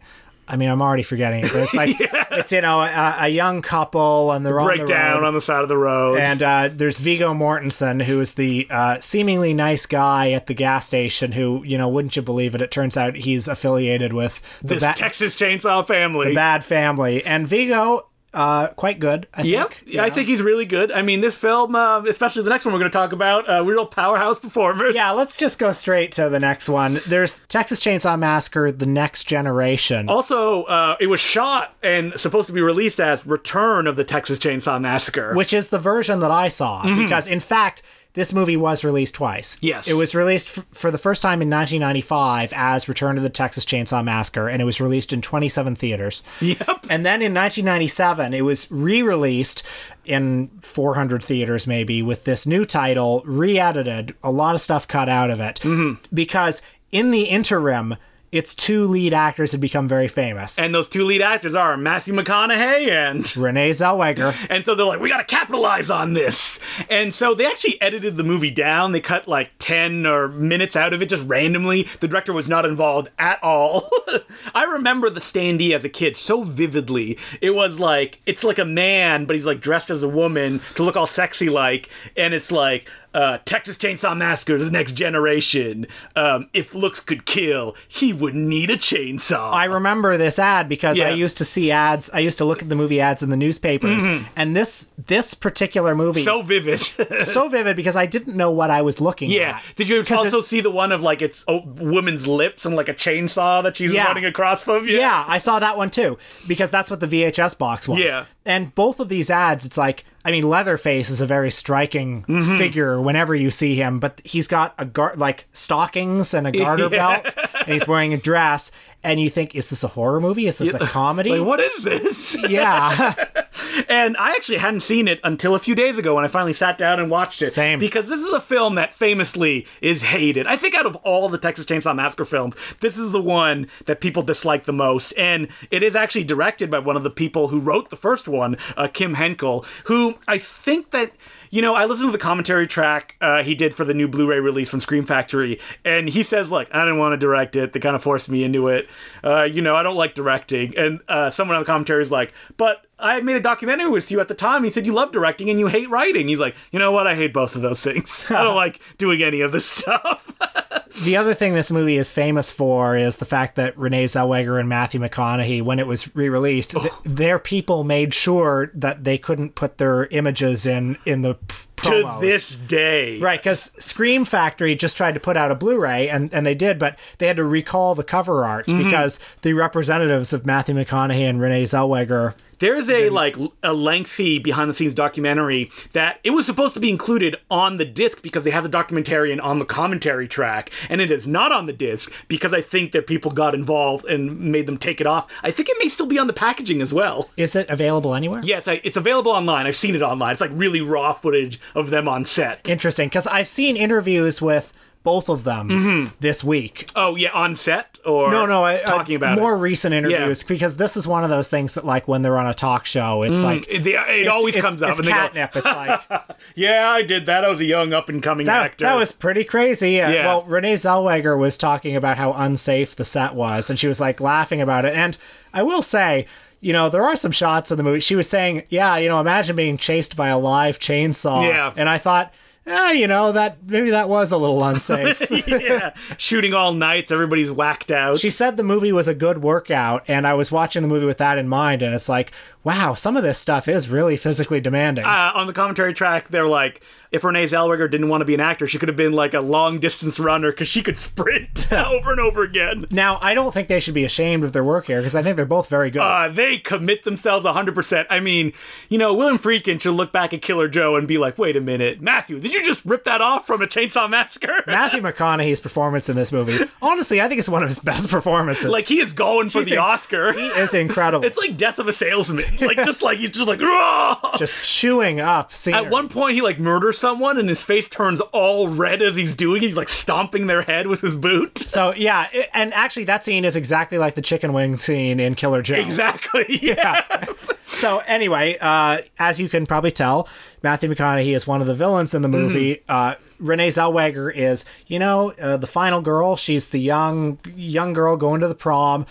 I 0.47 0.57
mean, 0.57 0.69
I'm 0.69 0.81
already 0.81 1.03
forgetting 1.03 1.45
it, 1.45 1.51
but 1.53 1.61
it's 1.61 1.73
like 1.75 1.95
it's 1.99 2.51
you 2.51 2.59
know 2.59 2.81
a, 2.81 3.15
a 3.19 3.27
young 3.29 3.61
couple 3.61 4.33
and 4.33 4.45
they're 4.45 4.59
on 4.59 4.67
the 4.67 4.75
break 4.79 4.87
down 4.87 5.21
road. 5.21 5.27
on 5.27 5.33
the 5.33 5.39
side 5.39 5.63
of 5.63 5.69
the 5.69 5.77
road. 5.77 6.19
and 6.19 6.43
uh, 6.43 6.69
there's 6.73 6.97
Viggo 6.97 7.33
Mortensen, 7.33 8.03
who 8.03 8.19
is 8.19 8.33
the 8.33 8.67
uh, 8.69 8.99
seemingly 8.99 9.53
nice 9.53 9.85
guy 9.85 10.31
at 10.31 10.47
the 10.47 10.53
gas 10.53 10.85
station. 10.87 11.31
Who, 11.33 11.63
you 11.63 11.77
know, 11.77 11.87
wouldn't 11.87 12.17
you 12.17 12.21
believe 12.21 12.53
it? 12.53 12.61
It 12.61 12.69
turns 12.69 12.97
out 12.97 13.15
he's 13.15 13.47
affiliated 13.47 14.11
with 14.11 14.41
the, 14.61 14.73
this 14.75 14.83
ba- 14.83 14.93
Texas 14.97 15.37
Chainsaw 15.37 15.87
family. 15.87 16.29
The 16.29 16.35
bad 16.35 16.65
family. 16.65 17.23
And 17.23 17.47
Viggo, 17.47 18.07
uh, 18.33 18.67
quite 18.69 18.99
good. 18.99 19.27
I 19.33 19.41
Yep, 19.43 19.73
think. 19.73 19.93
yeah, 19.93 20.03
I 20.03 20.09
think 20.09 20.27
he's 20.27 20.41
really 20.41 20.65
good. 20.65 20.91
I 20.91 21.01
mean, 21.01 21.21
this 21.21 21.37
film, 21.37 21.75
uh, 21.75 22.01
especially 22.03 22.43
the 22.43 22.49
next 22.49 22.63
one 22.65 22.73
we're 22.73 22.79
going 22.79 22.91
to 22.91 22.97
talk 22.97 23.11
about, 23.11 23.49
uh, 23.49 23.63
real 23.63 23.85
powerhouse 23.85 24.39
performers. 24.39 24.95
Yeah, 24.95 25.11
let's 25.11 25.35
just 25.35 25.59
go 25.59 25.71
straight 25.73 26.11
to 26.13 26.29
the 26.29 26.39
next 26.39 26.69
one. 26.69 26.99
There's 27.07 27.41
Texas 27.47 27.79
Chainsaw 27.81 28.17
Massacre: 28.17 28.71
The 28.71 28.85
Next 28.85 29.25
Generation. 29.25 30.07
Also, 30.09 30.63
uh, 30.63 30.95
it 30.99 31.07
was 31.07 31.19
shot 31.19 31.75
and 31.83 32.13
supposed 32.19 32.47
to 32.47 32.53
be 32.53 32.61
released 32.61 32.99
as 32.99 33.25
Return 33.25 33.87
of 33.87 33.95
the 33.95 34.03
Texas 34.03 34.39
Chainsaw 34.39 34.79
Massacre. 34.79 35.33
which 35.33 35.53
is 35.53 35.69
the 35.69 35.79
version 35.79 36.19
that 36.21 36.31
I 36.31 36.47
saw. 36.47 36.83
Mm-hmm. 36.83 37.03
Because, 37.03 37.27
in 37.27 37.39
fact, 37.39 37.81
this 38.13 38.33
movie 38.33 38.57
was 38.57 38.83
released 38.83 39.15
twice. 39.15 39.57
Yes. 39.61 39.87
It 39.87 39.93
was 39.93 40.13
released 40.13 40.57
f- 40.57 40.65
for 40.71 40.91
the 40.91 40.97
first 40.97 41.21
time 41.21 41.41
in 41.41 41.49
1995 41.49 42.51
as 42.55 42.89
Return 42.89 43.15
to 43.15 43.21
the 43.21 43.29
Texas 43.29 43.63
Chainsaw 43.65 44.03
Massacre, 44.03 44.49
and 44.49 44.61
it 44.61 44.65
was 44.65 44.81
released 44.81 45.13
in 45.13 45.21
27 45.21 45.75
theaters. 45.75 46.23
Yep. 46.41 46.59
And 46.89 47.05
then 47.05 47.21
in 47.21 47.33
1997, 47.33 48.33
it 48.33 48.41
was 48.41 48.69
re 48.71 49.01
released 49.01 49.63
in 50.03 50.49
400 50.61 51.23
theaters, 51.23 51.65
maybe, 51.67 52.01
with 52.01 52.25
this 52.25 52.45
new 52.45 52.65
title, 52.65 53.21
re 53.25 53.57
edited, 53.59 54.15
a 54.23 54.31
lot 54.31 54.55
of 54.55 54.61
stuff 54.61 54.87
cut 54.87 55.07
out 55.07 55.29
of 55.29 55.39
it. 55.39 55.59
Mm-hmm. 55.61 56.03
Because 56.13 56.61
in 56.91 57.11
the 57.11 57.23
interim, 57.23 57.95
its 58.31 58.55
two 58.55 58.85
lead 58.85 59.13
actors 59.13 59.51
had 59.51 59.59
become 59.59 59.87
very 59.87 60.07
famous. 60.07 60.57
And 60.57 60.73
those 60.73 60.87
two 60.87 61.03
lead 61.03 61.21
actors 61.21 61.53
are 61.53 61.75
Matthew 61.75 62.13
McConaughey 62.13 62.89
and 62.89 63.37
Renee 63.37 63.71
Zellweger. 63.71 64.33
and 64.49 64.63
so 64.63 64.73
they're 64.73 64.85
like, 64.85 65.01
we 65.01 65.09
got 65.09 65.17
to 65.17 65.23
capitalize 65.23 65.89
on 65.89 66.13
this. 66.13 66.59
And 66.89 67.13
so 67.13 67.33
they 67.33 67.45
actually 67.45 67.81
edited 67.81 68.15
the 68.15 68.23
movie 68.23 68.51
down. 68.51 68.93
They 68.93 69.01
cut 69.01 69.27
like 69.27 69.51
10 69.59 70.05
or 70.05 70.29
minutes 70.29 70.75
out 70.75 70.93
of 70.93 71.01
it 71.01 71.09
just 71.09 71.23
randomly. 71.27 71.87
The 71.99 72.07
director 72.07 72.31
was 72.31 72.47
not 72.47 72.65
involved 72.65 73.09
at 73.19 73.41
all. 73.43 73.89
I 74.55 74.63
remember 74.63 75.09
the 75.09 75.19
standee 75.19 75.75
as 75.75 75.83
a 75.83 75.89
kid 75.89 76.15
so 76.15 76.43
vividly. 76.43 77.17
It 77.41 77.51
was 77.51 77.79
like, 77.79 78.21
it's 78.25 78.43
like 78.43 78.59
a 78.59 78.65
man, 78.65 79.25
but 79.25 79.35
he's 79.35 79.45
like 79.45 79.59
dressed 79.59 79.89
as 79.89 80.03
a 80.03 80.09
woman 80.09 80.61
to 80.75 80.83
look 80.83 80.95
all 80.95 81.07
sexy 81.07 81.49
like. 81.49 81.89
And 82.15 82.33
it's 82.33 82.51
like, 82.51 82.89
uh, 83.13 83.39
Texas 83.45 83.77
Chainsaw 83.77 84.15
Massacre, 84.15 84.57
the 84.57 84.71
next 84.71 84.93
generation. 84.93 85.85
Um, 86.15 86.49
if 86.53 86.73
looks 86.73 86.99
could 86.99 87.25
kill, 87.25 87.75
he 87.87 88.13
would 88.13 88.35
need 88.35 88.69
a 88.71 88.77
chainsaw. 88.77 89.51
I 89.51 89.65
remember 89.65 90.17
this 90.17 90.39
ad 90.39 90.69
because 90.69 90.99
I 90.99 91.09
used 91.09 91.37
to 91.39 91.45
see 91.45 91.71
ads. 91.71 92.09
I 92.11 92.19
used 92.19 92.37
to 92.37 92.45
look 92.45 92.61
at 92.61 92.69
the 92.69 92.75
movie 92.75 93.01
ads 93.01 93.21
in 93.21 93.29
the 93.29 93.37
newspapers, 93.37 94.05
and 94.35 94.55
this 94.55 94.93
this 95.07 95.33
particular 95.33 95.95
movie 95.95 96.23
so 96.23 96.41
vivid. 96.41 96.79
so 97.25 97.49
vivid 97.49 97.75
because 97.75 97.95
I 97.95 98.05
didn't 98.05 98.35
know 98.35 98.51
what 98.51 98.69
I 98.69 98.81
was 98.81 99.01
looking 99.01 99.29
Yeah. 99.29 99.57
at. 99.57 99.75
Did 99.75 99.89
you 99.89 99.99
also 100.09 100.39
it- 100.39 100.43
see 100.43 100.61
the 100.61 100.71
one 100.71 100.91
of 100.91 101.01
like 101.01 101.21
it's 101.21 101.43
a 101.47 101.57
woman's 101.59 102.27
lips 102.27 102.65
and 102.65 102.75
like 102.75 102.89
a 102.89 102.93
chainsaw 102.93 103.61
that 103.63 103.77
she's 103.77 103.91
Yeah. 103.93 104.05
running 104.05 104.25
across 104.25 104.63
them? 104.63 104.85
Yeah, 104.87 105.25
I 105.27 105.37
saw 105.37 105.59
that 105.59 105.77
one 105.77 105.89
too 105.89 106.17
because 106.47 106.71
that's 106.71 106.89
what 106.89 106.99
the 106.99 107.07
VHS 107.07 107.57
box 107.57 107.87
was. 107.87 107.99
Yeah. 107.99 108.25
And 108.45 108.73
both 108.73 108.99
of 108.99 109.07
these 109.09 109.29
ads, 109.29 109.65
it's 109.65 109.77
like, 109.77 110.03
I 110.25 110.31
mean, 110.31 110.47
Leatherface 110.49 111.09
is 111.09 111.21
a 111.21 111.25
very 111.27 111.51
striking 111.51 112.23
Mm-hmm. 112.23 112.57
figure 112.57 112.99
whenever 113.01 113.35
you 113.35 113.51
see 113.51 113.75
him, 113.75 113.99
but 113.99 114.19
he's 114.23 114.47
got 114.47 114.73
a 114.77 114.85
gar- 114.85 115.13
like 115.15 115.47
stockings 115.53 116.33
and 116.33 116.47
a 116.47 116.51
garter 116.51 116.83
Yeah. 116.91 117.21
belt, 117.21 117.35
and 117.65 117.73
he's 117.73 117.87
wearing 117.87 118.13
a 118.13 118.17
dress, 118.17 118.71
and 119.03 119.19
you 119.19 119.29
think, 119.29 119.55
is 119.55 119.69
this 119.69 119.83
a 119.83 119.87
horror 119.87 120.19
movie? 120.19 120.47
Is 120.47 120.59
this 120.59 120.73
a 120.73 120.79
comedy? 120.85 121.31
Like, 121.31 121.47
what 121.47 121.59
is 121.59 121.83
this? 121.83 122.37
yeah. 122.49 123.15
and 123.89 124.15
I 124.17 124.31
actually 124.31 124.59
hadn't 124.59 124.81
seen 124.81 125.07
it 125.07 125.19
until 125.23 125.55
a 125.55 125.59
few 125.59 125.75
days 125.75 125.97
ago 125.97 126.15
when 126.15 126.23
I 126.23 126.27
finally 126.27 126.53
sat 126.53 126.77
down 126.77 126.99
and 126.99 127.09
watched 127.09 127.41
it. 127.41 127.47
Same. 127.47 127.79
Because 127.79 128.07
this 128.07 128.21
is 128.21 128.31
a 128.31 128.41
film 128.41 128.75
that 128.75 128.93
famously 128.93 129.65
is 129.81 130.03
hated. 130.03 130.45
I 130.45 130.55
think 130.55 130.75
out 130.75 130.85
of 130.85 130.95
all 130.97 131.29
the 131.29 131.37
Texas 131.37 131.65
Chainsaw 131.65 131.95
Massacre 131.95 132.25
films, 132.25 132.55
this 132.79 132.97
is 132.97 133.11
the 133.11 133.21
one 133.21 133.67
that 133.85 134.01
people 134.01 134.23
dislike 134.23 134.65
the 134.65 134.73
most. 134.73 135.13
And 135.13 135.47
it 135.71 135.83
is 135.83 135.95
actually 135.95 136.23
directed 136.23 136.69
by 136.69 136.79
one 136.79 136.95
of 136.95 137.03
the 137.03 137.09
people 137.09 137.47
who 137.47 137.59
wrote 137.59 137.89
the 137.89 137.95
first 137.95 138.27
one, 138.27 138.57
uh, 138.77 138.87
Kim 138.87 139.15
Henkel, 139.15 139.65
who 139.85 140.15
I 140.27 140.37
think 140.37 140.91
that. 140.91 141.11
You 141.53 141.61
know, 141.61 141.75
I 141.75 141.83
listened 141.83 142.07
to 142.07 142.11
the 142.13 142.17
commentary 142.17 142.65
track 142.65 143.17
uh, 143.19 143.43
he 143.43 143.55
did 143.55 143.75
for 143.75 143.83
the 143.83 143.93
new 143.93 144.07
Blu-ray 144.07 144.39
release 144.39 144.69
from 144.69 144.79
Scream 144.79 145.05
Factory, 145.05 145.59
and 145.83 146.07
he 146.07 146.23
says, 146.23 146.49
"Look, 146.49 146.69
I 146.73 146.79
didn't 146.79 146.97
want 146.97 147.11
to 147.11 147.17
direct 147.17 147.57
it. 147.57 147.73
They 147.73 147.81
kind 147.81 147.93
of 147.93 148.01
forced 148.01 148.29
me 148.29 148.45
into 148.45 148.69
it. 148.69 148.89
Uh, 149.21 149.43
you 149.43 149.61
know, 149.61 149.75
I 149.75 149.83
don't 149.83 149.97
like 149.97 150.15
directing." 150.15 150.77
And 150.77 151.01
uh, 151.09 151.29
someone 151.29 151.57
on 151.57 151.63
the 151.63 151.65
commentary 151.65 152.01
is 152.01 152.09
like, 152.09 152.33
"But 152.55 152.85
I 153.01 153.19
made 153.21 153.35
a 153.35 153.41
documentary 153.41 153.89
with 153.89 154.11
you 154.11 154.19
at 154.19 154.27
the 154.27 154.35
time. 154.35 154.63
He 154.63 154.69
said 154.69 154.85
you 154.85 154.93
love 154.93 155.11
directing 155.11 155.49
and 155.49 155.59
you 155.59 155.67
hate 155.67 155.89
writing." 155.89 156.27
He's 156.27 156.39
like, 156.39 156.55
"You 156.71 156.79
know 156.79 156.91
what? 156.91 157.07
I 157.07 157.15
hate 157.15 157.33
both 157.33 157.55
of 157.55 157.61
those 157.61 157.81
things. 157.81 158.25
I 158.31 158.43
don't 158.43 158.55
like 158.55 158.79
doing 158.97 159.21
any 159.23 159.41
of 159.41 159.51
this 159.51 159.65
stuff." 159.65 160.33
The 161.03 161.15
other 161.17 161.33
thing 161.33 161.53
this 161.53 161.71
movie 161.71 161.95
is 161.95 162.11
famous 162.11 162.51
for 162.51 162.97
is 162.97 163.15
the 163.17 163.25
fact 163.25 163.55
that 163.55 163.75
Renee 163.77 164.03
Zellweger 164.03 164.59
and 164.59 164.67
Matthew 164.67 164.99
McConaughey, 164.99 165.61
when 165.63 165.79
it 165.79 165.87
was 165.87 166.13
re-released, 166.15 166.71
th- 166.71 166.91
their 167.05 167.39
people 167.39 167.83
made 167.85 168.13
sure 168.13 168.69
that 168.75 169.05
they 169.05 169.17
couldn't 169.17 169.55
put 169.55 169.77
their 169.77 170.05
images 170.07 170.65
in 170.65 170.97
in 171.05 171.21
the 171.21 171.35
p- 171.35 171.55
to 171.83 172.17
this 172.19 172.55
day, 172.57 173.17
Right, 173.19 173.39
because 173.39 173.71
Scream 173.83 174.25
Factory 174.25 174.75
just 174.75 174.95
tried 174.97 175.13
to 175.15 175.19
put 175.19 175.37
out 175.37 175.49
a 175.49 175.55
Blu-ray, 175.55 176.09
and, 176.09 176.31
and 176.33 176.45
they 176.45 176.53
did, 176.53 176.77
but 176.77 176.99
they 177.17 177.25
had 177.25 177.37
to 177.37 177.45
recall 177.45 177.95
the 177.95 178.03
cover 178.03 178.45
art 178.45 178.67
Mm-hmm. 178.67 178.83
because 178.83 179.19
the 179.43 179.53
representatives 179.53 180.33
of 180.33 180.45
Matthew 180.45 180.75
McConaughey 180.75 181.27
and 181.27 181.41
Renee 181.41 181.63
Zellweger. 181.63 182.33
There's 182.61 182.89
a 182.89 183.09
like 183.09 183.37
l- 183.37 183.53
a 183.63 183.73
lengthy 183.73 184.39
behind 184.39 184.69
the 184.69 184.73
scenes 184.73 184.93
documentary 184.93 185.69
that 185.93 186.19
it 186.23 186.29
was 186.29 186.45
supposed 186.45 186.73
to 186.75 186.79
be 186.79 186.89
included 186.89 187.35
on 187.49 187.77
the 187.77 187.85
disc 187.85 188.21
because 188.21 188.43
they 188.43 188.51
have 188.51 188.63
the 188.63 188.69
documentarian 188.69 189.43
on 189.43 189.59
the 189.59 189.65
commentary 189.65 190.27
track, 190.27 190.69
and 190.87 191.01
it 191.01 191.11
is 191.11 191.25
not 191.25 191.51
on 191.51 191.65
the 191.65 191.73
disc 191.73 192.13
because 192.27 192.53
I 192.53 192.61
think 192.61 192.91
that 192.93 193.07
people 193.07 193.31
got 193.31 193.55
involved 193.55 194.05
and 194.05 194.39
made 194.39 194.67
them 194.67 194.77
take 194.77 195.01
it 195.01 195.07
off. 195.07 195.29
I 195.43 195.49
think 195.51 195.69
it 195.69 195.77
may 195.79 195.89
still 195.89 196.05
be 196.05 196.19
on 196.19 196.27
the 196.27 196.33
packaging 196.33 196.81
as 196.81 196.93
well. 196.93 197.29
Is 197.35 197.55
it 197.55 197.67
available 197.69 198.13
anywhere? 198.13 198.41
Yes, 198.43 198.67
I, 198.67 198.79
it's 198.83 198.95
available 198.95 199.31
online. 199.31 199.65
I've 199.65 199.75
seen 199.75 199.95
it 199.95 200.03
online. 200.03 200.33
It's 200.33 200.41
like 200.41 200.51
really 200.53 200.81
raw 200.81 201.13
footage 201.13 201.59
of 201.75 201.89
them 201.89 202.07
on 202.07 202.25
set. 202.25 202.69
Interesting, 202.69 203.09
because 203.09 203.25
I've 203.27 203.47
seen 203.47 203.75
interviews 203.75 204.41
with 204.41 204.71
both 205.03 205.29
of 205.29 205.43
them 205.43 206.13
this 206.19 206.43
week. 206.43 206.89
oh 206.95 207.15
yeah, 207.15 207.31
on 207.31 207.55
set 207.55 207.97
or 208.05 208.29
No, 208.31 208.45
no, 208.45 208.63
I, 208.63 208.77
talking 208.77 209.15
I, 209.15 209.17
about 209.17 209.39
more 209.39 209.55
it. 209.55 209.59
recent 209.59 209.93
interviews 209.93 210.43
because 210.43 210.77
this 210.77 210.95
is 210.95 211.07
one 211.07 211.23
of 211.23 211.29
those 211.29 211.49
things 211.49 211.73
that, 211.73 211.85
like, 211.85 212.07
when 212.07 212.21
they're 212.21 212.37
on 212.37 212.47
a 212.47 212.53
talk 212.53 212.85
show, 212.85 213.23
it's 213.23 213.41
like 213.41 213.63
It, 213.67 213.85
it 213.85 213.95
it's- 213.95 214.27
always 214.27 214.55
it's- 214.55 214.63
comes 214.69 214.81
up 214.83 214.89
It's 214.89 214.99
and 214.99 215.07
go, 215.07 215.13
catnip. 215.13 215.55
It's 215.55 215.65
like 215.65 216.01
"Yeah, 216.55 216.89
I 216.89 217.01
did 217.01 217.25
that. 217.25 217.43
I 217.43 217.49
was 217.49 217.59
a 217.59 217.65
young 217.65 217.93
up 217.93 218.09
and 218.09 218.21
coming 218.21 218.47
actor." 218.47 218.85
that 218.85 218.95
was 218.95 219.11
pretty 219.11 219.43
crazy. 219.43 219.99
Uh, 220.01 220.09
Yeah. 220.11 220.25
Well, 220.25 220.43
Renee 220.43 220.73
Zellweger 220.75 221.37
was 221.37 221.57
talking 221.57 221.95
about 221.95 222.17
how 222.17 222.33
unsafe 222.33 222.95
the 222.95 223.05
set 223.05 223.33
was, 223.33 223.69
and 223.69 223.79
she 223.79 223.87
was 223.87 223.99
like 223.99 224.19
laughing 224.21 224.61
about 224.61 224.85
it. 224.85 224.93
And 224.93 225.17
I 225.53 225.63
will 225.63 225.81
say, 225.81 226.27
you 226.59 226.73
know, 226.73 226.89
there 226.89 227.03
are 227.03 227.15
some 227.15 227.31
shots 227.31 227.71
in 227.71 227.77
the 227.77 227.83
movie. 227.83 227.99
She 228.01 228.15
was 228.15 228.29
saying, 228.29 228.63
"Yeah, 228.69 228.97
you 228.97 229.09
know, 229.09 229.19
imagine 229.19 229.55
being 229.55 229.77
chased 229.77 230.15
by 230.15 230.27
a 230.27 230.37
live 230.37 230.77
chainsaw." 230.79 231.47
Yeah. 231.47 231.73
and 231.75 231.89
I 231.89 231.97
thought. 231.97 232.31
Eh, 232.65 232.91
you 232.91 233.07
know 233.07 233.31
that 233.31 233.57
maybe 233.67 233.89
that 233.89 234.07
was 234.07 234.31
a 234.31 234.37
little 234.37 234.63
unsafe. 234.63 235.21
yeah, 235.47 235.95
shooting 236.17 236.53
all 236.53 236.73
nights. 236.73 237.11
Everybody's 237.11 237.51
whacked 237.51 237.91
out. 237.91 238.19
she 238.19 238.29
said 238.29 238.55
the 238.55 238.63
movie 238.63 238.91
was 238.91 239.07
a 239.07 239.15
good 239.15 239.41
workout, 239.41 240.03
and 240.07 240.27
I 240.27 240.35
was 240.35 240.51
watching 240.51 240.83
the 240.83 240.87
movie 240.87 241.07
with 241.07 241.17
that 241.17 241.39
in 241.39 241.47
mind, 241.47 241.81
and 241.81 241.95
it's 241.95 242.07
like, 242.07 242.31
wow, 242.63 242.93
some 242.93 243.17
of 243.17 243.23
this 243.23 243.39
stuff 243.39 243.67
is 243.67 243.89
really 243.89 244.17
physically 244.17 244.59
demanding. 244.61 245.03
uh, 245.05 245.31
on 245.35 245.47
the 245.47 245.53
commentary 245.53 245.93
track, 245.93 246.29
they're 246.29 246.47
like, 246.47 246.81
if 247.11 247.25
Renee 247.25 247.43
Zellweger 247.43 247.91
didn't 247.91 248.07
want 248.07 248.21
to 248.21 248.25
be 248.25 248.33
an 248.35 248.39
actor, 248.39 248.65
she 248.67 248.77
could 248.77 248.87
have 248.87 248.95
been 248.95 249.11
like 249.11 249.33
a 249.33 249.41
long 249.41 249.79
distance 249.79 250.17
runner 250.17 250.49
because 250.51 250.69
she 250.69 250.81
could 250.81 250.97
sprint 250.97 251.69
over 251.73 252.11
and 252.11 252.21
over 252.21 252.41
again. 252.43 252.85
now, 252.89 253.19
I 253.21 253.33
don't 253.33 253.53
think 253.53 253.67
they 253.67 253.81
should 253.81 253.93
be 253.95 254.05
ashamed 254.05 254.45
of 254.45 254.53
their 254.53 254.63
work 254.63 254.85
here 254.87 254.99
because 254.99 255.13
I 255.13 255.21
think 255.21 255.35
they're 255.35 255.45
both 255.45 255.67
very 255.67 255.89
good. 255.91 255.99
Uh, 256.01 256.29
they 256.29 256.57
commit 256.57 257.03
themselves 257.03 257.45
100%. 257.45 258.05
I 258.09 258.21
mean, 258.21 258.53
you 258.87 258.97
know, 258.97 259.13
William 259.13 259.37
Friedkin 259.37 259.81
should 259.81 259.95
look 259.95 260.13
back 260.13 260.33
at 260.33 260.41
Killer 260.41 260.69
Joe 260.69 260.95
and 260.95 261.05
be 261.05 261.17
like, 261.17 261.37
wait 261.37 261.57
a 261.57 261.61
minute, 261.61 261.99
Matthew, 261.99 262.39
did 262.39 262.53
you 262.53 262.63
just 262.63 262.85
rip 262.85 263.03
that 263.03 263.19
off 263.19 263.45
from 263.45 263.61
a 263.61 263.67
Chainsaw 263.67 264.09
Massacre? 264.09 264.63
Matthew 264.67 265.01
McConaughey's 265.01 265.59
performance 265.59 266.07
in 266.07 266.15
this 266.15 266.31
movie, 266.31 266.57
honestly, 266.81 267.19
I 267.19 267.27
think 267.27 267.39
it's 267.39 267.49
one 267.49 267.61
of 267.63 267.67
his 267.67 267.79
best 267.79 268.07
performances. 268.09 268.69
like, 268.69 268.85
he 268.85 269.01
is 269.01 269.11
going 269.11 269.49
for 269.49 269.57
He's 269.59 269.67
the 269.69 269.75
a- 269.75 269.79
Oscar. 269.81 270.31
he 270.31 270.47
is 270.47 270.73
incredible. 270.73 271.25
It's 271.31 271.37
like 271.37 271.57
Death 271.57 271.77
of 271.79 271.87
a 271.89 271.93
Salesman. 271.93 272.45
like 272.61 272.77
just 272.77 273.01
like 273.01 273.17
he's 273.19 273.31
just 273.31 273.47
like 273.47 273.61
"Rah!" 273.61 274.35
just 274.37 274.63
chewing 274.63 275.19
up 275.19 275.53
scenery. 275.53 275.85
At 275.85 275.91
one 275.91 276.09
point, 276.09 276.35
he 276.35 276.41
like 276.41 276.59
murders 276.59 276.97
someone, 276.97 277.37
and 277.37 277.47
his 277.49 277.63
face 277.63 277.89
turns 277.89 278.19
all 278.21 278.67
red 278.67 279.01
as 279.01 279.15
he's 279.15 279.35
doing 279.35 279.63
it. 279.63 279.67
He's 279.67 279.77
like 279.77 279.89
stomping 279.89 280.47
their 280.47 280.61
head 280.61 280.87
with 280.87 281.01
his 281.01 281.15
boot. 281.15 281.57
So 281.71 281.93
yeah, 281.93 282.27
it- 282.33 282.49
and 282.53 282.73
actually 282.73 283.05
that 283.05 283.23
scene 283.23 283.45
is 283.45 283.55
exactly 283.55 283.97
like 283.97 284.15
the 284.15 284.21
chicken 284.21 284.51
wing 284.51 284.77
scene 284.77 285.19
in 285.21 285.35
Killer 285.35 285.61
Joe. 285.61 285.75
Exactly. 285.75 286.45
Yeah. 286.61 287.25
So 287.67 287.99
anyway, 287.99 288.57
uh, 288.59 288.99
as 289.17 289.39
you 289.39 289.47
can 289.49 289.65
probably 289.65 289.91
tell, 289.91 290.27
Matthew 290.61 290.89
McConaughey 290.93 291.33
is 291.33 291.47
one 291.47 291.61
of 291.61 291.67
the 291.67 291.73
villains 291.73 292.13
in 292.13 292.21
the 292.21 292.27
movie. 292.27 292.75
Mm-hmm. 292.75 292.91
Uh, 292.91 293.15
Renee 293.39 293.69
Zellweger 293.69 294.31
is, 294.33 294.65
you 294.87 294.99
know, 294.99 295.31
uh, 295.41 295.57
the 295.57 295.65
final 295.67 296.01
girl. 296.01 296.35
She's 296.35 296.69
the 296.69 296.79
young 296.79 297.39
young 297.55 297.93
girl 297.93 298.17
going 298.17 298.41
to 298.41 298.47
the 298.47 298.53
prom. 298.55 299.05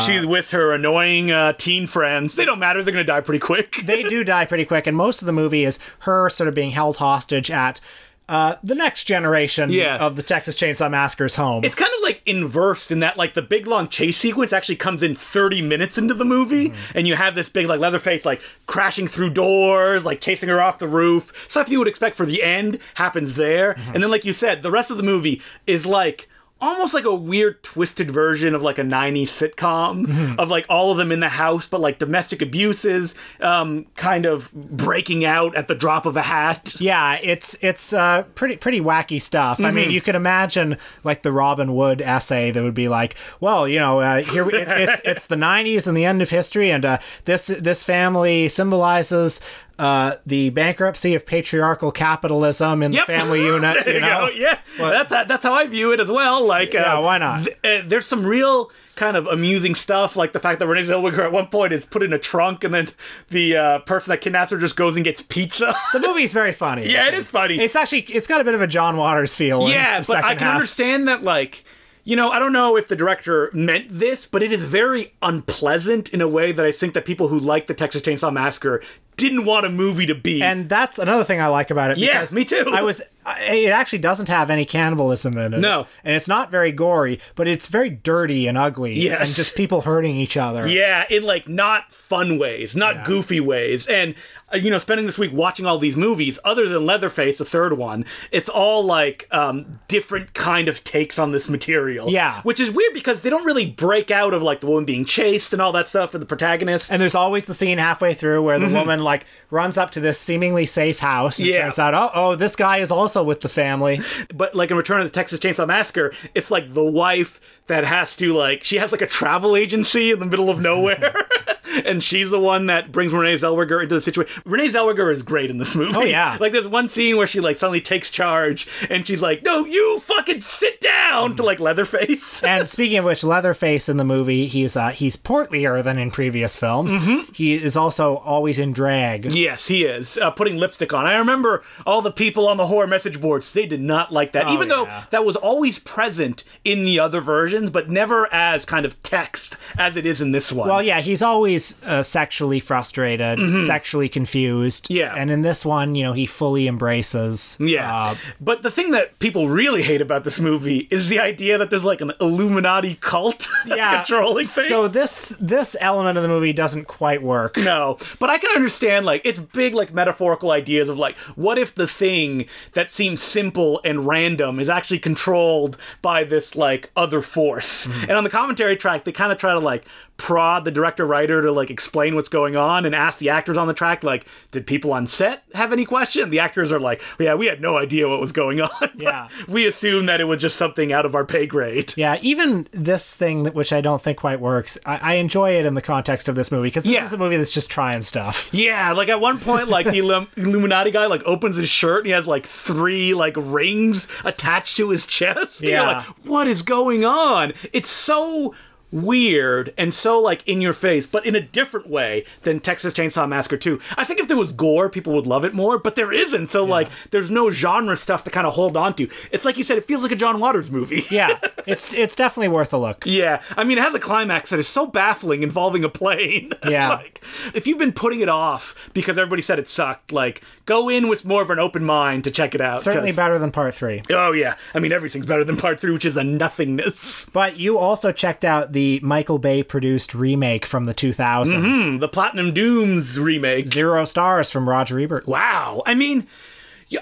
She's 0.00 0.24
with 0.26 0.50
her 0.52 0.72
annoying 0.72 1.30
uh, 1.30 1.52
teen 1.54 1.86
friends. 1.86 2.34
They 2.34 2.44
don't 2.44 2.58
matter. 2.58 2.82
They're 2.82 2.92
gonna 2.92 3.04
die 3.04 3.20
pretty 3.20 3.40
quick. 3.40 3.76
They 3.88 4.02
do 4.02 4.22
die 4.24 4.44
pretty 4.44 4.64
quick, 4.64 4.86
and 4.86 4.96
most 4.96 5.22
of 5.22 5.26
the 5.26 5.32
movie 5.32 5.64
is 5.64 5.78
her 6.00 6.28
sort 6.30 6.48
of 6.48 6.54
being 6.54 6.70
held 6.72 6.96
hostage 6.98 7.50
at. 7.50 7.80
Uh, 8.28 8.56
the 8.62 8.74
next 8.74 9.04
generation 9.04 9.70
Yeah. 9.70 9.96
of 9.96 10.14
the 10.16 10.22
Texas 10.22 10.54
Chainsaw 10.54 10.90
Massacre's 10.90 11.36
home. 11.36 11.64
It's 11.64 11.74
kind 11.74 11.90
of 11.96 12.02
like 12.02 12.20
inversed 12.26 12.90
in 12.90 13.00
that 13.00 13.16
like 13.16 13.32
the 13.32 13.40
big 13.40 13.66
long 13.66 13.88
chase 13.88 14.18
sequence 14.18 14.52
actually 14.52 14.76
comes 14.76 15.02
in 15.02 15.14
30 15.14 15.62
minutes 15.62 15.96
into 15.96 16.12
the 16.12 16.26
movie 16.26 16.74
and 16.94 17.08
you 17.08 17.14
have 17.16 17.34
this 17.34 17.48
big 17.48 17.66
like 17.68 17.80
Leatherface 17.80 18.26
like 18.26 18.42
crashing 18.66 19.08
through 19.08 19.30
doors, 19.30 20.04
like 20.04 20.20
chasing 20.20 20.50
her 20.50 20.60
off 20.60 20.76
the 20.76 20.86
roof. 20.86 21.32
Stuff 21.48 21.70
you 21.70 21.78
would 21.78 21.88
expect 21.88 22.16
for 22.16 22.26
the 22.26 22.42
end 22.42 22.78
happens 22.96 23.36
there. 23.36 23.72
And 23.94 24.02
then 24.02 24.10
like 24.10 24.26
you 24.26 24.34
said, 24.34 24.62
the 24.62 24.70
rest 24.70 24.90
of 24.90 24.98
the 24.98 25.02
movie 25.02 25.40
is 25.66 25.86
like 25.86 26.28
almost 26.60 26.92
like 26.94 27.04
a 27.04 27.14
weird 27.14 27.62
twisted 27.62 28.10
version 28.10 28.54
of 28.54 28.62
like 28.62 28.78
a 28.78 28.82
90s 28.82 29.24
sitcom 29.28 30.38
of 30.38 30.48
like 30.48 30.66
all 30.68 30.90
of 30.90 30.98
them 30.98 31.12
in 31.12 31.20
the 31.20 31.28
house 31.28 31.66
but 31.68 31.80
like 31.80 31.98
domestic 31.98 32.42
abuses 32.42 33.14
um 33.40 33.84
kind 33.94 34.26
of 34.26 34.52
breaking 34.52 35.24
out 35.24 35.54
at 35.54 35.68
the 35.68 35.74
drop 35.74 36.04
of 36.06 36.16
a 36.16 36.22
hat. 36.22 36.74
Yeah, 36.80 37.18
it's 37.22 37.62
it's 37.62 37.92
uh, 37.92 38.22
pretty 38.34 38.56
pretty 38.56 38.80
wacky 38.80 39.20
stuff. 39.22 39.60
I 39.60 39.64
Mm-hmm. 39.64 39.76
mean, 39.76 39.90
you 39.90 40.00
could 40.00 40.14
imagine 40.14 40.76
like 41.04 41.22
the 41.22 41.32
Robin 41.32 41.74
Wood 41.74 42.00
essay 42.00 42.50
that 42.50 42.62
would 42.62 42.74
be 42.74 42.88
like, 42.88 43.14
well, 43.40 43.68
you 43.68 43.78
know, 43.78 44.00
uh, 44.00 44.22
here 44.22 44.44
we, 44.44 44.54
it, 44.54 44.66
it's 44.88 45.00
it's 45.04 45.26
the 45.26 45.36
'90s 45.36 45.86
and 45.86 45.96
the 45.96 46.04
end 46.04 46.22
of 46.22 46.30
history, 46.30 46.70
and 46.70 46.84
uh, 46.84 46.98
this 47.24 47.46
this 47.48 47.82
family 47.84 48.48
symbolizes. 48.48 49.40
Uh, 49.78 50.16
the 50.26 50.50
bankruptcy 50.50 51.14
of 51.14 51.24
patriarchal 51.24 51.92
capitalism 51.92 52.82
in 52.82 52.92
Yep. 52.92 53.06
the 53.06 53.12
family 53.12 53.44
unit, 53.46 53.84
There 53.84 53.94
you 53.94 54.00
know. 54.00 54.26
go. 54.26 54.28
Yeah, 54.34 54.58
that's 54.76 55.12
how, 55.12 55.22
that's 55.24 55.44
how 55.44 55.54
I 55.54 55.66
view 55.68 55.92
it 55.92 56.00
as 56.00 56.10
well. 56.10 56.44
Like, 56.44 56.72
Yeah, 56.74 56.96
uh, 56.98 57.00
why 57.02 57.18
not? 57.18 57.44
th- 57.44 57.56
uh, 57.62 57.86
there's 57.86 58.06
some 58.06 58.26
real 58.26 58.72
kind 58.96 59.16
of 59.16 59.26
amusing 59.28 59.76
stuff, 59.76 60.16
like 60.16 60.32
the 60.32 60.40
fact 60.40 60.58
that 60.58 60.66
Renee 60.66 60.82
Zellweger 60.88 61.20
at 61.20 61.30
one 61.30 61.46
point 61.46 61.72
is 61.72 61.84
put 61.84 62.02
in 62.02 62.12
a 62.12 62.18
trunk, 62.18 62.64
and 62.64 62.74
then 62.74 62.88
the 63.30 63.56
uh, 63.56 63.78
person 63.80 64.10
that 64.10 64.20
kidnaps 64.20 64.50
her 64.50 64.58
just 64.58 64.74
goes 64.74 64.96
and 64.96 65.04
gets 65.04 65.22
pizza. 65.22 65.72
The 65.92 66.00
movie's 66.00 66.32
very 66.32 66.52
funny. 66.52 66.90
yeah, 66.90 67.06
it 67.06 67.14
is 67.14 67.30
funny. 67.30 67.60
It's 67.60 67.76
actually 67.76 68.00
it's 68.00 68.26
got 68.26 68.40
a 68.40 68.44
bit 68.44 68.54
of 68.54 68.60
a 68.62 68.66
John 68.66 68.96
Waters 68.96 69.36
feel. 69.36 69.64
in 69.66 69.72
yeah, 69.72 70.02
but 70.04 70.24
I 70.24 70.34
can 70.34 70.38
half. 70.46 70.54
understand 70.56 71.06
that, 71.06 71.22
like. 71.22 71.64
You 72.08 72.16
know, 72.16 72.30
I 72.30 72.38
don't 72.38 72.54
know 72.54 72.76
if 72.78 72.88
the 72.88 72.96
director 72.96 73.50
meant 73.52 73.86
this, 73.90 74.24
but 74.24 74.42
it 74.42 74.50
is 74.50 74.64
very 74.64 75.12
unpleasant 75.20 76.08
in 76.08 76.20
a 76.22 76.28
way 76.28 76.52
that 76.52 76.64
I 76.64 76.70
think 76.70 76.94
that 76.94 77.04
people 77.04 77.28
who 77.28 77.36
like 77.38 77.66
the 77.66 77.74
Texas 77.74 78.00
Chainsaw 78.00 78.32
Massacre 78.32 78.82
didn't 79.16 79.44
want 79.44 79.66
a 79.66 79.68
movie 79.68 80.06
to 80.06 80.14
be. 80.14 80.40
And 80.42 80.68
that's 80.68 80.98
another 80.98 81.24
thing 81.24 81.40
I 81.40 81.48
like 81.48 81.70
about 81.70 81.90
it. 81.90 81.98
Yeah, 81.98 82.14
because 82.14 82.34
me 82.34 82.44
too. 82.46 82.64
I 82.72 82.82
was. 82.82 83.02
I- 83.26 83.42
It 83.42 83.72
actually 83.72 83.98
doesn't 83.98 84.28
have 84.28 84.48
any 84.50 84.64
cannibalism 84.64 85.36
in 85.36 85.52
it. 85.54 85.58
No. 85.58 85.86
and 86.04 86.14
it's 86.16 86.28
not 86.28 86.50
very 86.50 86.72
gory, 86.72 87.20
but 87.34 87.46
it's 87.46 87.66
very 87.66 87.90
dirty 87.90 88.46
and 88.46 88.56
ugly. 88.56 88.94
Yes. 88.98 89.26
and 89.26 89.36
just 89.36 89.54
people 89.56 89.82
hurting 89.82 90.16
each 90.16 90.36
other. 90.36 90.66
Yeah, 90.66 91.04
in 91.10 91.24
like 91.24 91.46
not 91.48 91.92
fun 91.92 92.38
ways, 92.38 92.74
not 92.74 93.04
goofy 93.04 93.40
ways. 93.40 93.86
And 93.86 94.14
you 94.54 94.70
know, 94.70 94.78
spending 94.78 95.06
this 95.06 95.18
week 95.18 95.32
watching 95.32 95.66
all 95.66 95.78
these 95.78 95.96
movies, 95.96 96.38
other 96.44 96.68
than 96.68 96.86
Leatherface, 96.86 97.38
the 97.38 97.44
third 97.44 97.74
one, 97.76 98.04
it's 98.30 98.48
all 98.48 98.82
like 98.82 99.26
um, 99.30 99.78
different 99.88 100.32
kind 100.34 100.68
of 100.68 100.82
takes 100.84 101.18
on 101.18 101.32
this 101.32 101.48
material. 101.48 102.08
Yeah. 102.10 102.40
which 102.42 102.60
is 102.60 102.70
weird 102.70 102.94
because 102.94 103.22
they 103.22 103.30
don't 103.30 103.44
really 103.44 103.70
break 103.70 104.10
out 104.10 104.32
of 104.32 104.42
like 104.42 104.60
the 104.60 104.66
woman 104.66 104.84
being 104.84 105.04
chased 105.04 105.52
and 105.52 105.60
all 105.60 105.72
that 105.72 105.86
stuff 105.86 106.12
for 106.12 106.18
the 106.18 106.26
protagonist. 106.26 106.90
And 106.90 107.00
there's 107.00 107.14
always 107.14 107.44
the 107.46 107.54
scene 107.54 107.78
halfway 107.78 108.14
through 108.14 108.42
where 108.42 108.58
the 108.58 108.68
woman 108.68 109.00
like 109.00 109.26
runs 109.50 109.78
up 109.78 109.90
to 109.92 110.00
this 110.00 110.18
seemingly 110.18 110.66
safe 110.66 110.98
house 110.98 111.38
and. 111.38 111.48
Yeah. 111.48 111.62
turns 111.62 111.78
out, 111.78 111.94
oh, 111.94 112.10
oh, 112.14 112.34
this 112.34 112.56
guy 112.56 112.78
is 112.78 112.90
also 112.90 113.22
with 113.22 113.40
the 113.40 113.48
family. 113.48 114.00
but 114.34 114.54
like 114.54 114.70
in 114.70 114.76
Return 114.76 115.00
of 115.00 115.06
the 115.06 115.12
Texas 115.12 115.40
Chainsaw 115.40 115.66
Massacre, 115.66 116.12
it's 116.34 116.50
like 116.50 116.74
the 116.74 116.84
wife 116.84 117.40
that 117.66 117.84
has 117.84 118.16
to 118.16 118.32
like 118.32 118.64
she 118.64 118.76
has 118.76 118.92
like 118.92 119.02
a 119.02 119.06
travel 119.06 119.54
agency 119.54 120.10
in 120.10 120.18
the 120.18 120.26
middle 120.26 120.50
of 120.50 120.60
nowhere. 120.60 121.14
And 121.84 122.02
she's 122.02 122.30
the 122.30 122.40
one 122.40 122.66
that 122.66 122.90
brings 122.90 123.12
Renee 123.12 123.34
Zellweger 123.34 123.82
into 123.82 123.94
the 123.94 124.00
situation. 124.00 124.42
Renee 124.46 124.68
Zellweger 124.68 125.12
is 125.12 125.22
great 125.22 125.50
in 125.50 125.58
this 125.58 125.76
movie. 125.76 125.92
Oh, 125.94 126.02
yeah. 126.02 126.36
Like 126.40 126.52
there's 126.52 126.66
one 126.66 126.88
scene 126.88 127.16
where 127.16 127.26
she 127.26 127.40
like 127.40 127.58
suddenly 127.58 127.80
takes 127.80 128.10
charge 128.10 128.66
and 128.88 129.06
she's 129.06 129.22
like, 129.22 129.42
"No, 129.42 129.64
you 129.64 130.00
fucking 130.00 130.40
sit 130.40 130.80
down" 130.80 131.36
to 131.36 131.42
like 131.42 131.60
Leatherface. 131.60 132.42
and 132.44 132.68
speaking 132.68 132.98
of 132.98 133.04
which, 133.04 133.22
Leatherface 133.22 133.88
in 133.88 133.96
the 133.98 134.04
movie, 134.04 134.46
he's 134.46 134.76
uh, 134.76 134.88
he's 134.88 135.16
portlier 135.16 135.82
than 135.82 135.98
in 135.98 136.10
previous 136.10 136.56
films. 136.56 136.94
Mm-hmm. 136.94 137.32
He 137.32 137.54
is 137.54 137.76
also 137.76 138.16
always 138.16 138.58
in 138.58 138.72
drag. 138.72 139.30
Yes, 139.38 139.68
he 139.68 139.84
is 139.84 140.18
uh, 140.18 140.30
putting 140.30 140.56
lipstick 140.56 140.92
on. 140.92 141.06
I 141.06 141.16
remember 141.16 141.62
all 141.86 142.02
the 142.02 142.10
people 142.12 142.48
on 142.48 142.56
the 142.56 142.66
horror 142.66 142.86
message 142.86 143.20
boards; 143.20 143.52
they 143.52 143.66
did 143.66 143.80
not 143.80 144.12
like 144.12 144.32
that, 144.32 144.48
even 144.48 144.70
Oh, 144.72 144.84
yeah. 144.84 145.00
though 145.00 145.06
that 145.10 145.24
was 145.24 145.36
always 145.36 145.78
present 145.78 146.44
in 146.64 146.84
the 146.84 146.98
other 147.00 147.20
versions, 147.20 147.70
but 147.70 147.88
never 147.88 148.32
as 148.32 148.64
kind 148.64 148.84
of 148.84 149.00
text 149.02 149.56
as 149.78 149.96
it 149.96 150.04
is 150.06 150.20
in 150.20 150.32
this 150.32 150.52
one. 150.52 150.68
Well, 150.68 150.82
yeah, 150.82 151.00
he's 151.00 151.22
always 151.22 151.82
uh, 151.84 152.02
sexually 152.02 152.60
frustrated, 152.60 153.62
sexually 153.62 154.08
confused. 154.08 154.84
Mm-hmm. 154.84 154.94
Yeah. 154.96 155.14
and 155.16 155.30
in 155.30 155.42
this 155.42 155.64
one, 155.64 155.94
you 155.94 156.02
know, 156.04 156.12
he 156.12 156.26
fully 156.26 156.66
embraces. 156.68 157.56
Yeah. 157.60 157.94
uh, 157.94 158.14
but 158.40 158.62
the 158.62 158.70
thing 158.70 158.90
that 158.92 159.18
people 159.18 159.48
really 159.48 159.82
hate 159.82 160.00
about 160.00 160.24
this 160.24 160.40
movie 160.40 160.88
is 160.90 161.08
the 161.08 161.20
idea 161.20 161.58
that 161.58 161.70
there's 161.70 161.84
like 161.84 162.00
an 162.00 162.12
Illuminati 162.20 162.96
cult 162.96 163.48
that's 163.66 163.76
yeah. 163.78 163.96
controlling 164.04 164.44
things. 164.46 164.68
So 164.68 164.88
this 164.88 165.34
this 165.40 165.76
element 165.80 166.16
of 166.16 166.22
the 166.22 166.28
movie 166.28 166.52
doesn't 166.52 166.86
quite 166.86 167.22
work. 167.22 167.56
no, 167.56 167.98
but 168.18 168.30
I 168.30 168.38
can 168.38 168.50
understand 168.56 169.06
like 169.06 169.24
it's 169.28 169.38
big 169.38 169.74
like 169.74 169.92
metaphorical 169.92 170.50
ideas 170.50 170.88
of 170.88 170.98
like 170.98 171.16
what 171.36 171.58
if 171.58 171.74
the 171.74 171.86
thing 171.86 172.46
that 172.72 172.90
seems 172.90 173.22
simple 173.22 173.80
and 173.84 174.06
random 174.06 174.58
is 174.58 174.68
actually 174.68 174.98
controlled 174.98 175.76
by 176.02 176.24
this 176.24 176.56
like 176.56 176.90
other 176.96 177.20
force. 177.20 177.86
Mm. 177.86 178.02
And 178.02 178.12
on 178.12 178.24
the 178.24 178.30
commentary 178.30 178.76
track 178.76 179.04
they 179.04 179.12
kind 179.12 179.32
of 179.32 179.38
try 179.38 179.52
to 179.52 179.58
like 179.58 179.84
prod 180.18 180.64
the 180.66 180.70
director 180.70 181.06
writer 181.06 181.40
to 181.40 181.50
like 181.50 181.70
explain 181.70 182.14
what's 182.14 182.28
going 182.28 182.56
on 182.56 182.84
and 182.84 182.94
ask 182.94 183.18
the 183.18 183.30
actors 183.30 183.56
on 183.56 183.66
the 183.68 183.72
track 183.72 184.02
like 184.04 184.26
did 184.50 184.66
people 184.66 184.92
on 184.92 185.06
set 185.06 185.44
have 185.54 185.72
any 185.72 185.84
question? 185.86 186.28
The 186.28 186.40
actors 186.40 186.70
are 186.72 186.80
like, 186.80 187.00
"Yeah, 187.18 187.34
we 187.34 187.46
had 187.46 187.60
no 187.62 187.78
idea 187.78 188.08
what 188.08 188.20
was 188.20 188.32
going 188.32 188.60
on." 188.60 188.68
Yeah. 188.98 189.28
We 189.46 189.64
assumed 189.66 190.08
that 190.08 190.20
it 190.20 190.24
was 190.24 190.40
just 190.40 190.56
something 190.56 190.92
out 190.92 191.06
of 191.06 191.14
our 191.14 191.24
pay 191.24 191.46
grade. 191.46 191.94
Yeah, 191.96 192.18
even 192.20 192.66
this 192.72 193.14
thing 193.14 193.44
that 193.44 193.54
which 193.54 193.72
I 193.72 193.80
don't 193.80 194.02
think 194.02 194.18
quite 194.18 194.40
works, 194.40 194.76
I, 194.84 194.96
I 194.96 195.14
enjoy 195.14 195.52
it 195.52 195.64
in 195.64 195.74
the 195.74 195.82
context 195.82 196.28
of 196.28 196.34
this 196.34 196.50
movie 196.50 196.66
because 196.68 196.82
this 196.84 196.92
Yeah. 196.94 197.04
is 197.04 197.12
a 197.12 197.16
movie 197.18 197.36
that's 197.36 197.52
just 197.54 197.70
trying 197.70 198.02
stuff. 198.02 198.48
Yeah, 198.58 198.92
like 198.92 199.08
at 199.08 199.20
one 199.20 199.38
point, 199.38 199.68
like 199.68 199.86
the 199.86 199.98
Illum- 199.98 200.26
Illuminati 200.36 200.90
guy 200.90 201.06
like 201.06 201.22
opens 201.24 201.56
his 201.56 201.68
shirt 201.68 201.98
and 202.00 202.06
he 202.06 202.12
has 202.12 202.26
like 202.26 202.44
three 202.44 203.14
like 203.14 203.34
rings 203.36 204.08
attached 204.24 204.76
to 204.78 204.90
his 204.90 205.06
chest. 205.06 205.60
And 205.60 205.68
you're 205.68 205.78
Yeah. 205.78 205.98
like, 205.98 206.06
what 206.24 206.48
is 206.48 206.62
going 206.62 207.04
on? 207.04 207.52
It's 207.72 207.88
so 207.90 208.54
weird 208.90 209.72
and 209.76 209.92
so 209.94 210.20
like 210.20 210.46
in 210.46 210.60
your 210.60 210.72
face, 210.72 211.06
but 211.06 211.26
in 211.26 211.34
a 211.36 211.40
different 211.40 211.88
way 211.88 212.24
than 212.42 212.60
Texas 212.60 212.94
Chainsaw 212.94 213.28
Massacre 213.28 213.56
2. 213.56 213.80
I 213.96 214.04
think 214.04 214.20
if 214.20 214.28
there 214.28 214.36
was 214.36 214.52
gore, 214.52 214.88
people 214.88 215.12
would 215.14 215.26
love 215.26 215.44
it 215.44 215.54
more, 215.54 215.78
but 215.78 215.94
there 215.96 216.12
isn't. 216.12 216.48
So 216.48 216.64
like, 216.64 216.88
there's 217.10 217.30
no 217.30 217.50
genre 217.50 217.96
stuff 217.96 218.24
to 218.24 218.30
kind 218.30 218.46
of 218.46 218.54
hold 218.54 218.76
on 218.76 218.94
to. 218.94 219.08
It's 219.30 219.44
like 219.44 219.56
you 219.56 219.64
said, 219.64 219.78
it 219.78 219.84
feels 219.84 220.02
like 220.02 220.12
a 220.12 220.16
John 220.16 220.40
Waters 220.40 220.70
movie. 220.70 221.04
Yeah, 221.10 221.38
it's 221.66 221.92
it's 221.92 222.16
definitely 222.16 222.48
worth 222.48 222.72
a 222.72 222.78
look. 222.78 223.04
Yeah, 223.06 223.42
I 223.56 223.64
mean, 223.64 223.78
it 223.78 223.82
has 223.84 223.94
a 223.94 224.00
climax 224.00 224.50
that 224.50 224.58
is 224.58 224.68
so 224.68 224.86
baffling 224.86 225.42
involving 225.42 225.84
a 225.84 225.88
plane. 225.88 226.52
Yeah. 226.68 226.90
like, 226.90 227.22
if 227.54 227.66
you've 227.66 227.78
been 227.78 227.92
putting 227.92 228.20
it 228.20 228.28
off 228.28 228.90
because 228.92 229.16
everybody 229.16 229.40
said 229.40 229.58
it 229.58 229.70
sucked, 229.70 230.12
like, 230.12 230.42
go 230.66 230.90
in 230.90 231.08
with 231.08 231.24
more 231.24 231.40
of 231.40 231.48
an 231.50 231.58
open 231.58 231.82
mind 231.82 232.24
to 232.24 232.30
check 232.30 232.54
it 232.54 232.60
out. 232.60 232.82
Certainly 232.82 233.12
better 233.12 233.38
than 233.38 233.50
part 233.50 233.74
three. 233.74 234.02
Oh 234.10 234.32
yeah, 234.32 234.56
I 234.74 234.80
mean, 234.80 234.92
everything's 234.92 235.24
better 235.24 235.44
than 235.44 235.56
part 235.56 235.80
three, 235.80 235.92
which 235.92 236.04
is 236.04 236.16
a 236.16 236.24
nothingness. 236.24 237.26
But 237.32 237.58
you 237.58 237.78
also 237.78 238.12
checked 238.12 238.44
out 238.44 238.72
the 238.72 238.77
Michael 239.02 239.38
Bay 239.38 239.62
produced 239.62 240.14
remake 240.14 240.66
from 240.66 240.84
the 240.84 240.94
2000s. 240.94 241.84
Hmm, 241.84 241.98
the 241.98 242.08
Platinum 242.08 242.52
Dunes 242.52 243.18
remake. 243.18 243.68
Zero 243.68 244.04
stars 244.04 244.50
from 244.50 244.68
Roger 244.68 244.98
Ebert. 244.98 245.26
Wow. 245.26 245.82
I 245.86 245.94
mean, 245.94 246.26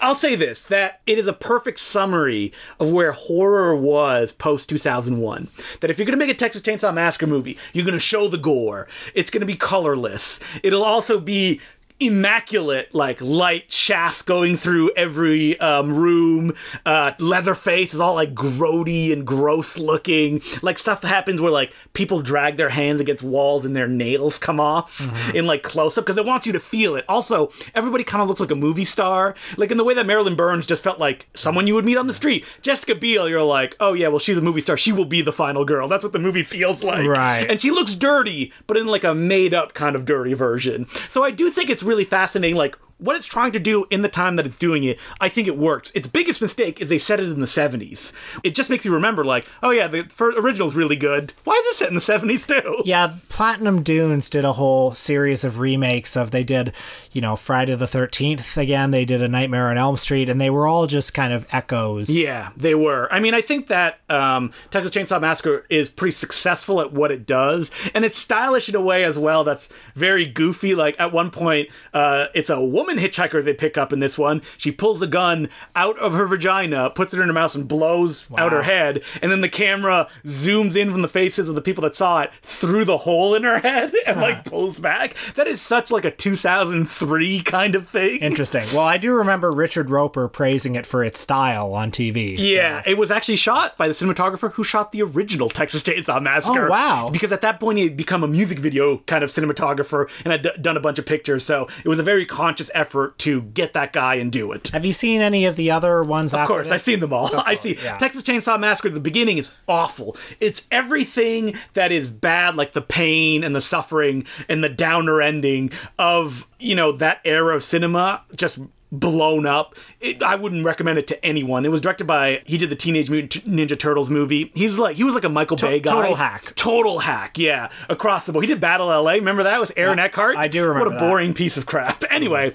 I'll 0.00 0.14
say 0.14 0.34
this 0.34 0.64
that 0.64 1.00
it 1.06 1.18
is 1.18 1.26
a 1.26 1.32
perfect 1.32 1.78
summary 1.78 2.52
of 2.80 2.90
where 2.90 3.12
horror 3.12 3.76
was 3.76 4.32
post 4.32 4.68
2001. 4.68 5.48
That 5.80 5.90
if 5.90 5.98
you're 5.98 6.06
going 6.06 6.18
to 6.18 6.24
make 6.24 6.34
a 6.34 6.38
Texas 6.38 6.62
Chainsaw 6.62 6.92
Massacre 6.92 7.26
movie, 7.26 7.56
you're 7.72 7.84
going 7.84 7.94
to 7.94 8.00
show 8.00 8.28
the 8.28 8.38
gore. 8.38 8.88
It's 9.14 9.30
going 9.30 9.40
to 9.40 9.46
be 9.46 9.56
colorless. 9.56 10.40
It'll 10.62 10.84
also 10.84 11.20
be 11.20 11.60
immaculate 11.98 12.94
like 12.94 13.20
light 13.20 13.70
shafts 13.72 14.22
going 14.22 14.56
through 14.56 14.90
every 14.96 15.58
um, 15.60 15.94
room. 15.94 16.54
Uh, 16.84 17.12
leatherface 17.18 17.94
is 17.94 18.00
all 18.00 18.14
like 18.14 18.34
grody 18.34 19.12
and 19.12 19.26
gross 19.26 19.78
looking. 19.78 20.42
Like 20.62 20.78
stuff 20.78 21.02
happens 21.02 21.40
where 21.40 21.52
like 21.52 21.72
people 21.94 22.22
drag 22.22 22.56
their 22.56 22.68
hands 22.68 23.00
against 23.00 23.22
walls 23.22 23.64
and 23.64 23.74
their 23.74 23.88
nails 23.88 24.38
come 24.38 24.60
off 24.60 24.86
Mm-hmm. 25.06 25.36
in 25.36 25.46
like 25.46 25.62
close 25.62 25.96
up 25.98 26.04
because 26.04 26.16
it 26.16 26.24
wants 26.24 26.46
you 26.46 26.52
to 26.52 26.60
feel 26.60 26.96
it. 26.96 27.04
Also 27.08 27.50
everybody 27.74 28.02
kind 28.04 28.22
of 28.22 28.28
looks 28.28 28.40
like 28.40 28.50
a 28.50 28.54
movie 28.56 28.84
star. 28.84 29.34
Like 29.56 29.70
in 29.70 29.76
the 29.76 29.84
way 29.84 29.94
that 29.94 30.06
marilyn 30.06 30.36
burns 30.36 30.64
just 30.66 30.82
felt 30.82 30.98
like 30.98 31.26
someone 31.34 31.66
you 31.66 31.74
would 31.74 31.84
meet 31.84 31.96
on 31.96 32.06
the 32.06 32.12
street. 32.12 32.44
Jessica 32.62 32.94
biel 32.94 33.28
you're 33.28 33.42
like 33.42 33.76
oh 33.80 33.92
yeah 33.92 34.08
well 34.08 34.18
she's 34.18 34.36
a 34.36 34.42
movie 34.42 34.60
star. 34.60 34.76
She 34.76 34.92
will 34.92 35.04
be 35.04 35.22
the 35.22 35.32
final 35.32 35.64
girl. 35.64 35.88
That's 35.88 36.02
what 36.04 36.12
the 36.12 36.18
movie 36.18 36.42
feels 36.42 36.82
like. 36.84 37.06
Right. 37.06 37.46
and 37.48 37.60
she 37.60 37.70
looks 37.70 37.94
dirty, 37.94 38.52
but 38.66 38.76
in 38.76 38.86
like 38.86 39.04
a 39.04 39.14
made 39.14 39.54
up 39.54 39.74
kind 39.74 39.94
of 39.96 40.04
dirty 40.04 40.34
version. 40.34 40.86
So 41.08 41.22
I 41.24 41.30
do 41.30 41.50
think 41.50 41.70
it's 41.70 41.82
really 41.86 42.04
fascinating, 42.04 42.56
like 42.56 42.76
what 42.98 43.16
it's 43.16 43.26
trying 43.26 43.52
to 43.52 43.60
do 43.60 43.86
in 43.90 44.02
the 44.02 44.08
time 44.08 44.36
that 44.36 44.46
it's 44.46 44.56
doing 44.56 44.84
it. 44.84 44.98
I 45.20 45.28
think 45.28 45.46
it 45.48 45.58
works. 45.58 45.92
Its 45.94 46.08
biggest 46.08 46.40
mistake 46.40 46.80
is 46.80 46.88
they 46.88 46.98
set 46.98 47.20
it 47.20 47.28
in 47.28 47.40
the 47.40 47.46
70s. 47.46 48.12
It 48.42 48.54
just 48.54 48.70
makes 48.70 48.84
you 48.84 48.94
remember, 48.94 49.24
like, 49.24 49.46
oh 49.62 49.70
yeah, 49.70 49.86
the 49.86 50.06
original's 50.38 50.74
really 50.74 50.96
good. 50.96 51.32
Why 51.44 51.54
is 51.54 51.74
it 51.74 51.78
set 51.78 51.88
in 51.88 51.94
the 51.94 52.00
70s 52.00 52.46
too? 52.46 52.82
Yeah, 52.84 53.14
Platinum 53.28 53.82
Dunes 53.82 54.30
did 54.30 54.44
a 54.44 54.54
whole 54.54 54.94
series 54.94 55.44
of 55.44 55.58
remakes 55.58 56.16
of 56.16 56.30
they 56.30 56.44
did, 56.44 56.72
you 57.12 57.20
know, 57.20 57.36
Friday 57.36 57.74
the 57.74 57.86
13th 57.86 58.56
again, 58.56 58.90
they 58.90 59.04
did 59.04 59.22
a 59.22 59.28
Nightmare 59.28 59.70
on 59.70 59.78
Elm 59.78 59.96
Street 59.96 60.28
and 60.28 60.40
they 60.40 60.50
were 60.50 60.66
all 60.66 60.86
just 60.86 61.14
kind 61.14 61.32
of 61.32 61.46
echoes. 61.52 62.08
Yeah, 62.10 62.50
they 62.56 62.74
were. 62.74 63.12
I 63.12 63.20
mean, 63.20 63.34
I 63.34 63.40
think 63.40 63.66
that 63.68 64.00
um, 64.08 64.52
Texas 64.70 64.94
Chainsaw 64.94 65.20
Massacre 65.20 65.66
is 65.68 65.90
pretty 65.90 66.12
successful 66.12 66.80
at 66.80 66.92
what 66.92 67.10
it 67.10 67.26
does, 67.26 67.70
and 67.94 68.04
it's 68.04 68.18
stylish 68.18 68.68
in 68.68 68.74
a 68.74 68.80
way 68.80 69.04
as 69.04 69.18
well 69.18 69.44
that's 69.44 69.68
very 69.94 70.26
goofy. 70.26 70.74
Like 70.74 70.98
at 70.98 71.12
one 71.12 71.30
point, 71.30 71.68
uh, 71.92 72.26
it's 72.34 72.50
a 72.50 72.60
woman 72.60 72.85
hitchhiker 72.94 73.44
they 73.44 73.54
pick 73.54 73.76
up 73.76 73.92
in 73.92 73.98
this 73.98 74.16
one. 74.16 74.42
She 74.56 74.70
pulls 74.72 75.02
a 75.02 75.06
gun 75.06 75.48
out 75.74 75.98
of 75.98 76.14
her 76.14 76.26
vagina, 76.26 76.90
puts 76.90 77.12
it 77.12 77.20
in 77.20 77.26
her 77.26 77.32
mouth, 77.32 77.54
and 77.54 77.66
blows 77.68 78.28
out 78.38 78.52
her 78.52 78.62
head, 78.62 79.02
and 79.20 79.30
then 79.30 79.40
the 79.40 79.48
camera 79.48 80.08
zooms 80.24 80.76
in 80.76 80.90
from 80.90 81.02
the 81.02 81.08
faces 81.08 81.48
of 81.48 81.54
the 81.54 81.60
people 81.60 81.82
that 81.82 81.94
saw 81.96 82.22
it 82.22 82.30
through 82.42 82.84
the 82.84 82.98
hole 82.98 83.34
in 83.34 83.42
her 83.42 83.58
head 83.58 83.92
and 84.06 84.20
like 84.20 84.44
pulls 84.44 84.78
back. 84.78 85.14
That 85.34 85.46
is 85.48 85.60
such 85.60 85.90
like 85.90 86.04
a 86.04 86.10
2003 86.10 87.42
kind 87.42 87.74
of 87.74 87.88
thing. 87.88 88.20
Interesting. 88.20 88.64
Well, 88.72 88.84
I 88.86 88.98
do 88.98 89.12
remember 89.14 89.50
Richard 89.50 89.90
Roeper 89.90 90.28
praising 90.28 90.74
it 90.74 90.86
for 90.86 91.02
its 91.04 91.20
style 91.20 91.72
on 91.74 91.90
TV. 91.90 92.36
so- 92.36 92.42
Yeah, 92.42 92.82
it 92.86 92.96
was 92.98 93.10
actually 93.10 93.36
shot 93.36 93.76
by 93.76 93.88
the 93.88 93.94
cinematographer 93.94 94.52
who 94.52 94.64
shot 94.64 94.92
the 94.92 95.02
original 95.02 95.48
Texas 95.48 95.82
Chainsaw 95.82 96.20
Massacre. 96.22 96.66
Oh, 96.66 96.70
wow. 96.70 97.08
Because 97.12 97.32
at 97.32 97.40
that 97.42 97.60
point 97.60 97.78
he 97.78 97.84
had 97.84 97.96
become 97.96 98.22
a 98.22 98.28
music 98.28 98.58
video 98.58 98.98
kind 99.06 99.22
of 99.24 99.30
cinematographer 99.30 100.08
and 100.24 100.32
had 100.32 100.42
d- 100.42 100.50
done 100.60 100.76
a 100.76 100.80
bunch 100.80 100.98
of 100.98 101.06
pictures, 101.06 101.44
so 101.44 101.66
it 101.84 101.88
was 101.88 101.98
a 101.98 102.02
very 102.02 102.26
conscious 102.26 102.70
effort 102.76 103.18
to 103.20 103.42
get 103.42 103.72
that 103.72 103.92
guy 103.92 104.16
and 104.16 104.30
do 104.30 104.52
it. 104.52 104.68
Have 104.68 104.84
you 104.84 104.92
seen 104.92 105.20
any 105.20 105.46
of 105.46 105.56
the 105.56 105.70
other 105.70 106.02
ones 106.02 106.34
Of 106.34 106.46
course, 106.46 106.70
I've 106.70 106.82
seen 106.82 107.00
them 107.00 107.12
all. 107.12 107.30
I 107.46 107.56
see. 107.56 107.76
yeah. 107.82 107.96
Texas 107.98 108.22
Chainsaw 108.22 108.60
Massacre. 108.60 108.90
The 108.90 109.00
beginning 109.00 109.38
is 109.38 109.54
awful. 109.66 110.16
It's 110.38 110.66
everything 110.70 111.54
that 111.74 111.90
is 111.90 112.08
bad, 112.10 112.54
like 112.54 112.72
the 112.72 112.82
pain 112.82 113.42
and 113.42 113.54
the 113.56 113.60
suffering 113.60 114.26
and 114.48 114.62
the 114.62 114.68
downer 114.68 115.20
ending 115.22 115.70
of 115.98 116.46
you 116.58 116.74
know 116.74 116.92
that 116.92 117.20
era 117.24 117.56
of 117.56 117.62
cinema, 117.64 118.22
just 118.34 118.58
blown 118.92 119.46
up. 119.46 119.74
It, 120.00 120.22
I 120.22 120.36
wouldn't 120.36 120.64
recommend 120.64 120.98
it 120.98 121.06
to 121.08 121.24
anyone. 121.24 121.64
It 121.64 121.70
was 121.70 121.80
directed 121.80 122.06
by 122.06 122.42
he 122.46 122.56
did 122.58 122.70
the 122.70 122.76
Teenage 122.76 123.10
Mutant 123.10 123.44
Ninja 123.46 123.78
Turtles 123.78 124.10
movie. 124.10 124.50
He's 124.54 124.78
like 124.78 124.96
he 124.96 125.04
was 125.04 125.14
like 125.14 125.24
a 125.24 125.28
Michael 125.28 125.56
Bay 125.56 125.80
guy. 125.80 125.90
total 125.90 126.14
hack. 126.14 126.54
Total 126.54 126.98
hack. 127.00 127.36
Yeah, 127.38 127.70
across 127.88 128.26
the 128.26 128.32
board. 128.32 128.44
He 128.44 128.48
did 128.48 128.60
Battle 128.60 128.86
LA. 128.88 129.12
Remember 129.12 129.42
that? 129.42 129.56
It 129.56 129.60
was 129.60 129.72
Aaron 129.76 129.98
Eckhart. 129.98 130.36
I 130.36 130.48
do 130.48 130.62
remember 130.62 130.84
What 130.90 130.96
a 130.96 130.98
that. 131.00 131.08
boring 131.08 131.34
piece 131.34 131.56
of 131.56 131.66
crap. 131.66 132.04
Anyway, 132.16 132.54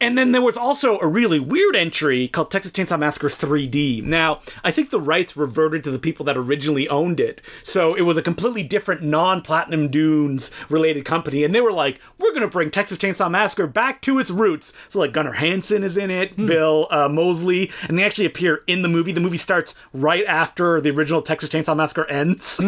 and 0.00 0.16
then 0.16 0.30
there 0.30 0.40
was 0.42 0.56
also 0.56 1.00
a 1.00 1.06
really 1.06 1.40
weird 1.40 1.74
entry 1.74 2.28
called 2.28 2.48
Texas 2.50 2.70
Chainsaw 2.70 2.96
Massacre 2.98 3.28
3D. 3.28 4.04
Now, 4.04 4.40
I 4.62 4.70
think 4.70 4.90
the 4.90 5.00
rights 5.00 5.36
reverted 5.36 5.82
to 5.84 5.90
the 5.90 5.98
people 5.98 6.24
that 6.26 6.36
originally 6.36 6.88
owned 6.88 7.18
it. 7.18 7.42
So 7.64 7.94
it 7.96 8.02
was 8.02 8.16
a 8.16 8.22
completely 8.22 8.62
different 8.62 9.02
non 9.02 9.42
Platinum 9.42 9.88
Dunes 9.90 10.52
related 10.68 11.04
company. 11.04 11.42
And 11.42 11.52
they 11.52 11.60
were 11.60 11.72
like, 11.72 11.98
we're 12.18 12.30
going 12.30 12.42
to 12.42 12.48
bring 12.48 12.70
Texas 12.70 12.98
Chainsaw 12.98 13.28
Massacre 13.28 13.66
back 13.66 14.00
to 14.02 14.20
its 14.20 14.30
roots. 14.30 14.72
So, 14.90 15.00
like, 15.00 15.12
Gunnar 15.12 15.32
Hansen 15.32 15.53
is 15.62 15.96
in 15.96 16.10
it, 16.10 16.36
Bill 16.36 16.88
uh, 16.90 17.08
Moseley, 17.08 17.70
and 17.88 17.98
they 17.98 18.04
actually 18.04 18.26
appear 18.26 18.62
in 18.66 18.82
the 18.82 18.88
movie. 18.88 19.12
The 19.12 19.20
movie 19.20 19.36
starts 19.36 19.74
right 19.92 20.24
after 20.26 20.80
the 20.80 20.90
original 20.90 21.22
Texas 21.22 21.50
Chainsaw 21.50 21.76
Massacre 21.76 22.06
ends. 22.06 22.60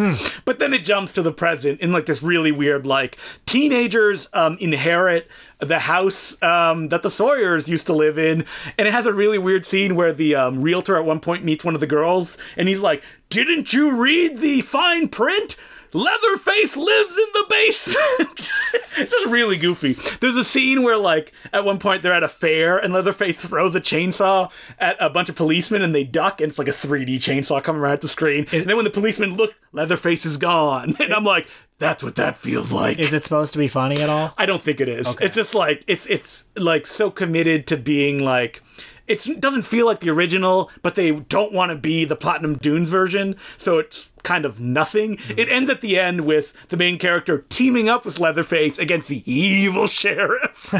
but 0.45 0.59
then 0.59 0.72
it 0.72 0.84
jumps 0.84 1.12
to 1.14 1.22
the 1.22 1.32
present 1.32 1.80
in 1.80 1.93
like 1.93 2.07
this 2.07 2.22
really 2.22 2.53
weird, 2.53 2.87
like, 2.87 3.16
teenagers 3.47 4.28
um, 4.32 4.57
inherit 4.61 5.28
the 5.59 5.78
house 5.78 6.41
um, 6.43 6.89
that 6.89 7.03
the 7.03 7.11
Sawyers 7.11 7.68
used 7.68 7.87
to 7.87 7.93
live 7.93 8.18
in, 8.18 8.45
and 8.78 8.87
it 8.87 8.93
has 8.93 9.07
a 9.07 9.12
really 9.12 9.39
weird 9.39 9.64
scene 9.64 9.97
where 9.97 10.12
the 10.12 10.34
um, 10.34 10.61
realtor 10.61 10.97
at 10.97 11.05
one 11.05 11.20
point 11.20 11.45
meets 11.45 11.64
one 11.64 11.74
of 11.74 11.80
the 11.80 11.87
girls, 11.87 12.37
and 12.57 12.68
he's 12.68 12.80
like, 12.80 13.03
"Didn't 13.30 13.72
you 13.72 13.97
read 13.97 14.39
the 14.39 14.61
fine 14.61 15.09
print?" 15.09 15.57
Leatherface 15.97 16.76
lives 16.76 17.16
in 17.16 17.26
the 17.32 17.47
basement. 17.49 18.30
it's 18.38 19.11
just 19.11 19.32
really 19.32 19.57
goofy. 19.57 19.92
There's 20.20 20.36
a 20.36 20.44
scene 20.44 20.82
where, 20.82 20.99
like, 20.99 21.32
at 21.55 21.64
one 21.64 21.78
point 21.78 22.03
they're 22.03 22.12
at 22.12 22.22
a 22.22 22.28
fair 22.28 22.76
and 22.76 22.92
Leatherface 22.92 23.40
throws 23.40 23.74
a 23.74 23.80
chainsaw 23.80 24.53
at 24.78 24.97
a 25.01 25.09
bunch 25.09 25.30
of 25.30 25.36
policemen 25.36 25.80
and 25.80 25.94
they 25.94 26.05
duck, 26.05 26.40
and 26.42 26.51
it's 26.51 26.59
like 26.59 26.68
a 26.68 26.72
3D 26.72 27.16
chainsaw 27.16 27.62
coming 27.62 27.80
right 27.80 27.94
at 27.94 28.03
the 28.03 28.09
screen. 28.09 28.47
and 28.53 28.66
then 28.66 28.76
when 28.76 28.84
the 28.84 28.90
policemen 28.90 29.36
look, 29.36 29.55
Leatherface 29.72 30.26
is 30.26 30.36
gone. 30.36 30.94
And 31.07 31.14
I'm 31.14 31.24
like, 31.24 31.47
that's 31.78 32.03
what 32.03 32.16
that 32.16 32.36
feels 32.36 32.72
like. 32.72 32.99
Is 32.99 33.14
it 33.14 33.22
supposed 33.22 33.53
to 33.53 33.59
be 33.59 33.68
funny 33.68 34.01
at 34.01 34.09
all? 34.09 34.34
I 34.36 34.44
don't 34.44 34.61
think 34.61 34.80
it 34.80 34.88
is. 34.88 35.16
It's 35.20 35.36
just 35.36 35.55
like 35.55 35.84
it's 35.86 36.07
it's 36.07 36.49
like 36.57 36.86
so 36.86 37.11
committed 37.11 37.68
to 37.68 37.76
being 37.76 38.18
like 38.18 38.61
it 39.07 39.40
doesn't 39.40 39.62
feel 39.62 39.86
like 39.86 40.01
the 40.01 40.11
original, 40.11 40.70
but 40.82 40.94
they 40.94 41.12
don't 41.12 41.53
want 41.53 41.70
to 41.70 41.76
be 41.76 42.05
the 42.05 42.16
Platinum 42.16 42.57
Dunes 42.57 42.88
version, 42.88 43.36
so 43.57 43.78
it's 43.78 44.11
kind 44.27 44.45
of 44.45 44.59
nothing. 44.59 45.18
It 45.37 45.49
ends 45.49 45.70
at 45.70 45.81
the 45.81 45.99
end 45.99 46.22
with 46.22 46.68
the 46.68 46.77
main 46.77 46.99
character 46.99 47.45
teaming 47.49 47.89
up 47.89 48.05
with 48.05 48.18
Leatherface 48.18 48.77
against 48.77 49.07
the 49.07 49.22
evil 49.31 49.87
sheriff. 49.87 50.74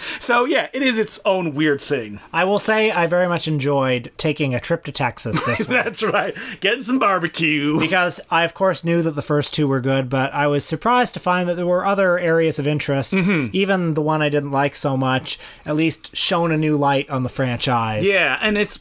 so 0.20 0.44
yeah, 0.44 0.68
it 0.72 0.82
is 0.82 0.96
its 0.96 1.20
own 1.24 1.52
weird 1.52 1.82
thing. 1.82 2.20
I 2.32 2.44
will 2.44 2.60
say 2.60 2.92
I 2.92 3.08
very 3.08 3.26
much 3.26 3.48
enjoyed 3.48 4.12
taking 4.16 4.54
a 4.54 4.60
trip 4.60 4.84
to 4.84 4.92
Texas 4.92 5.44
this 5.44 5.58
week. 5.68 5.68
That's 5.68 6.02
right. 6.02 6.36
Getting 6.60 6.84
some 6.84 7.00
barbecue. 7.00 7.80
because 7.80 8.20
I, 8.30 8.44
of 8.44 8.54
course, 8.54 8.84
knew 8.84 9.02
that 9.02 9.16
the 9.16 9.22
first 9.22 9.52
two 9.52 9.66
were 9.66 9.80
good, 9.80 10.08
but 10.08 10.32
I 10.32 10.46
was 10.46 10.64
surprised 10.64 11.14
to 11.14 11.20
find 11.20 11.48
that 11.48 11.56
there 11.56 11.66
were 11.66 11.84
other 11.84 12.20
areas 12.20 12.60
of 12.60 12.68
interest. 12.68 13.14
Mm-hmm. 13.14 13.50
Even 13.52 13.94
the 13.94 14.02
one 14.02 14.22
I 14.22 14.28
didn't 14.28 14.52
like 14.52 14.76
so 14.76 14.96
much, 14.96 15.40
at 15.66 15.74
least 15.74 16.16
shone 16.16 16.52
a 16.52 16.56
new 16.56 16.76
light 16.76 17.10
on 17.10 17.24
the 17.24 17.28
franchise. 17.28 18.04
Yeah, 18.04 18.38
and 18.40 18.56
it's 18.56 18.78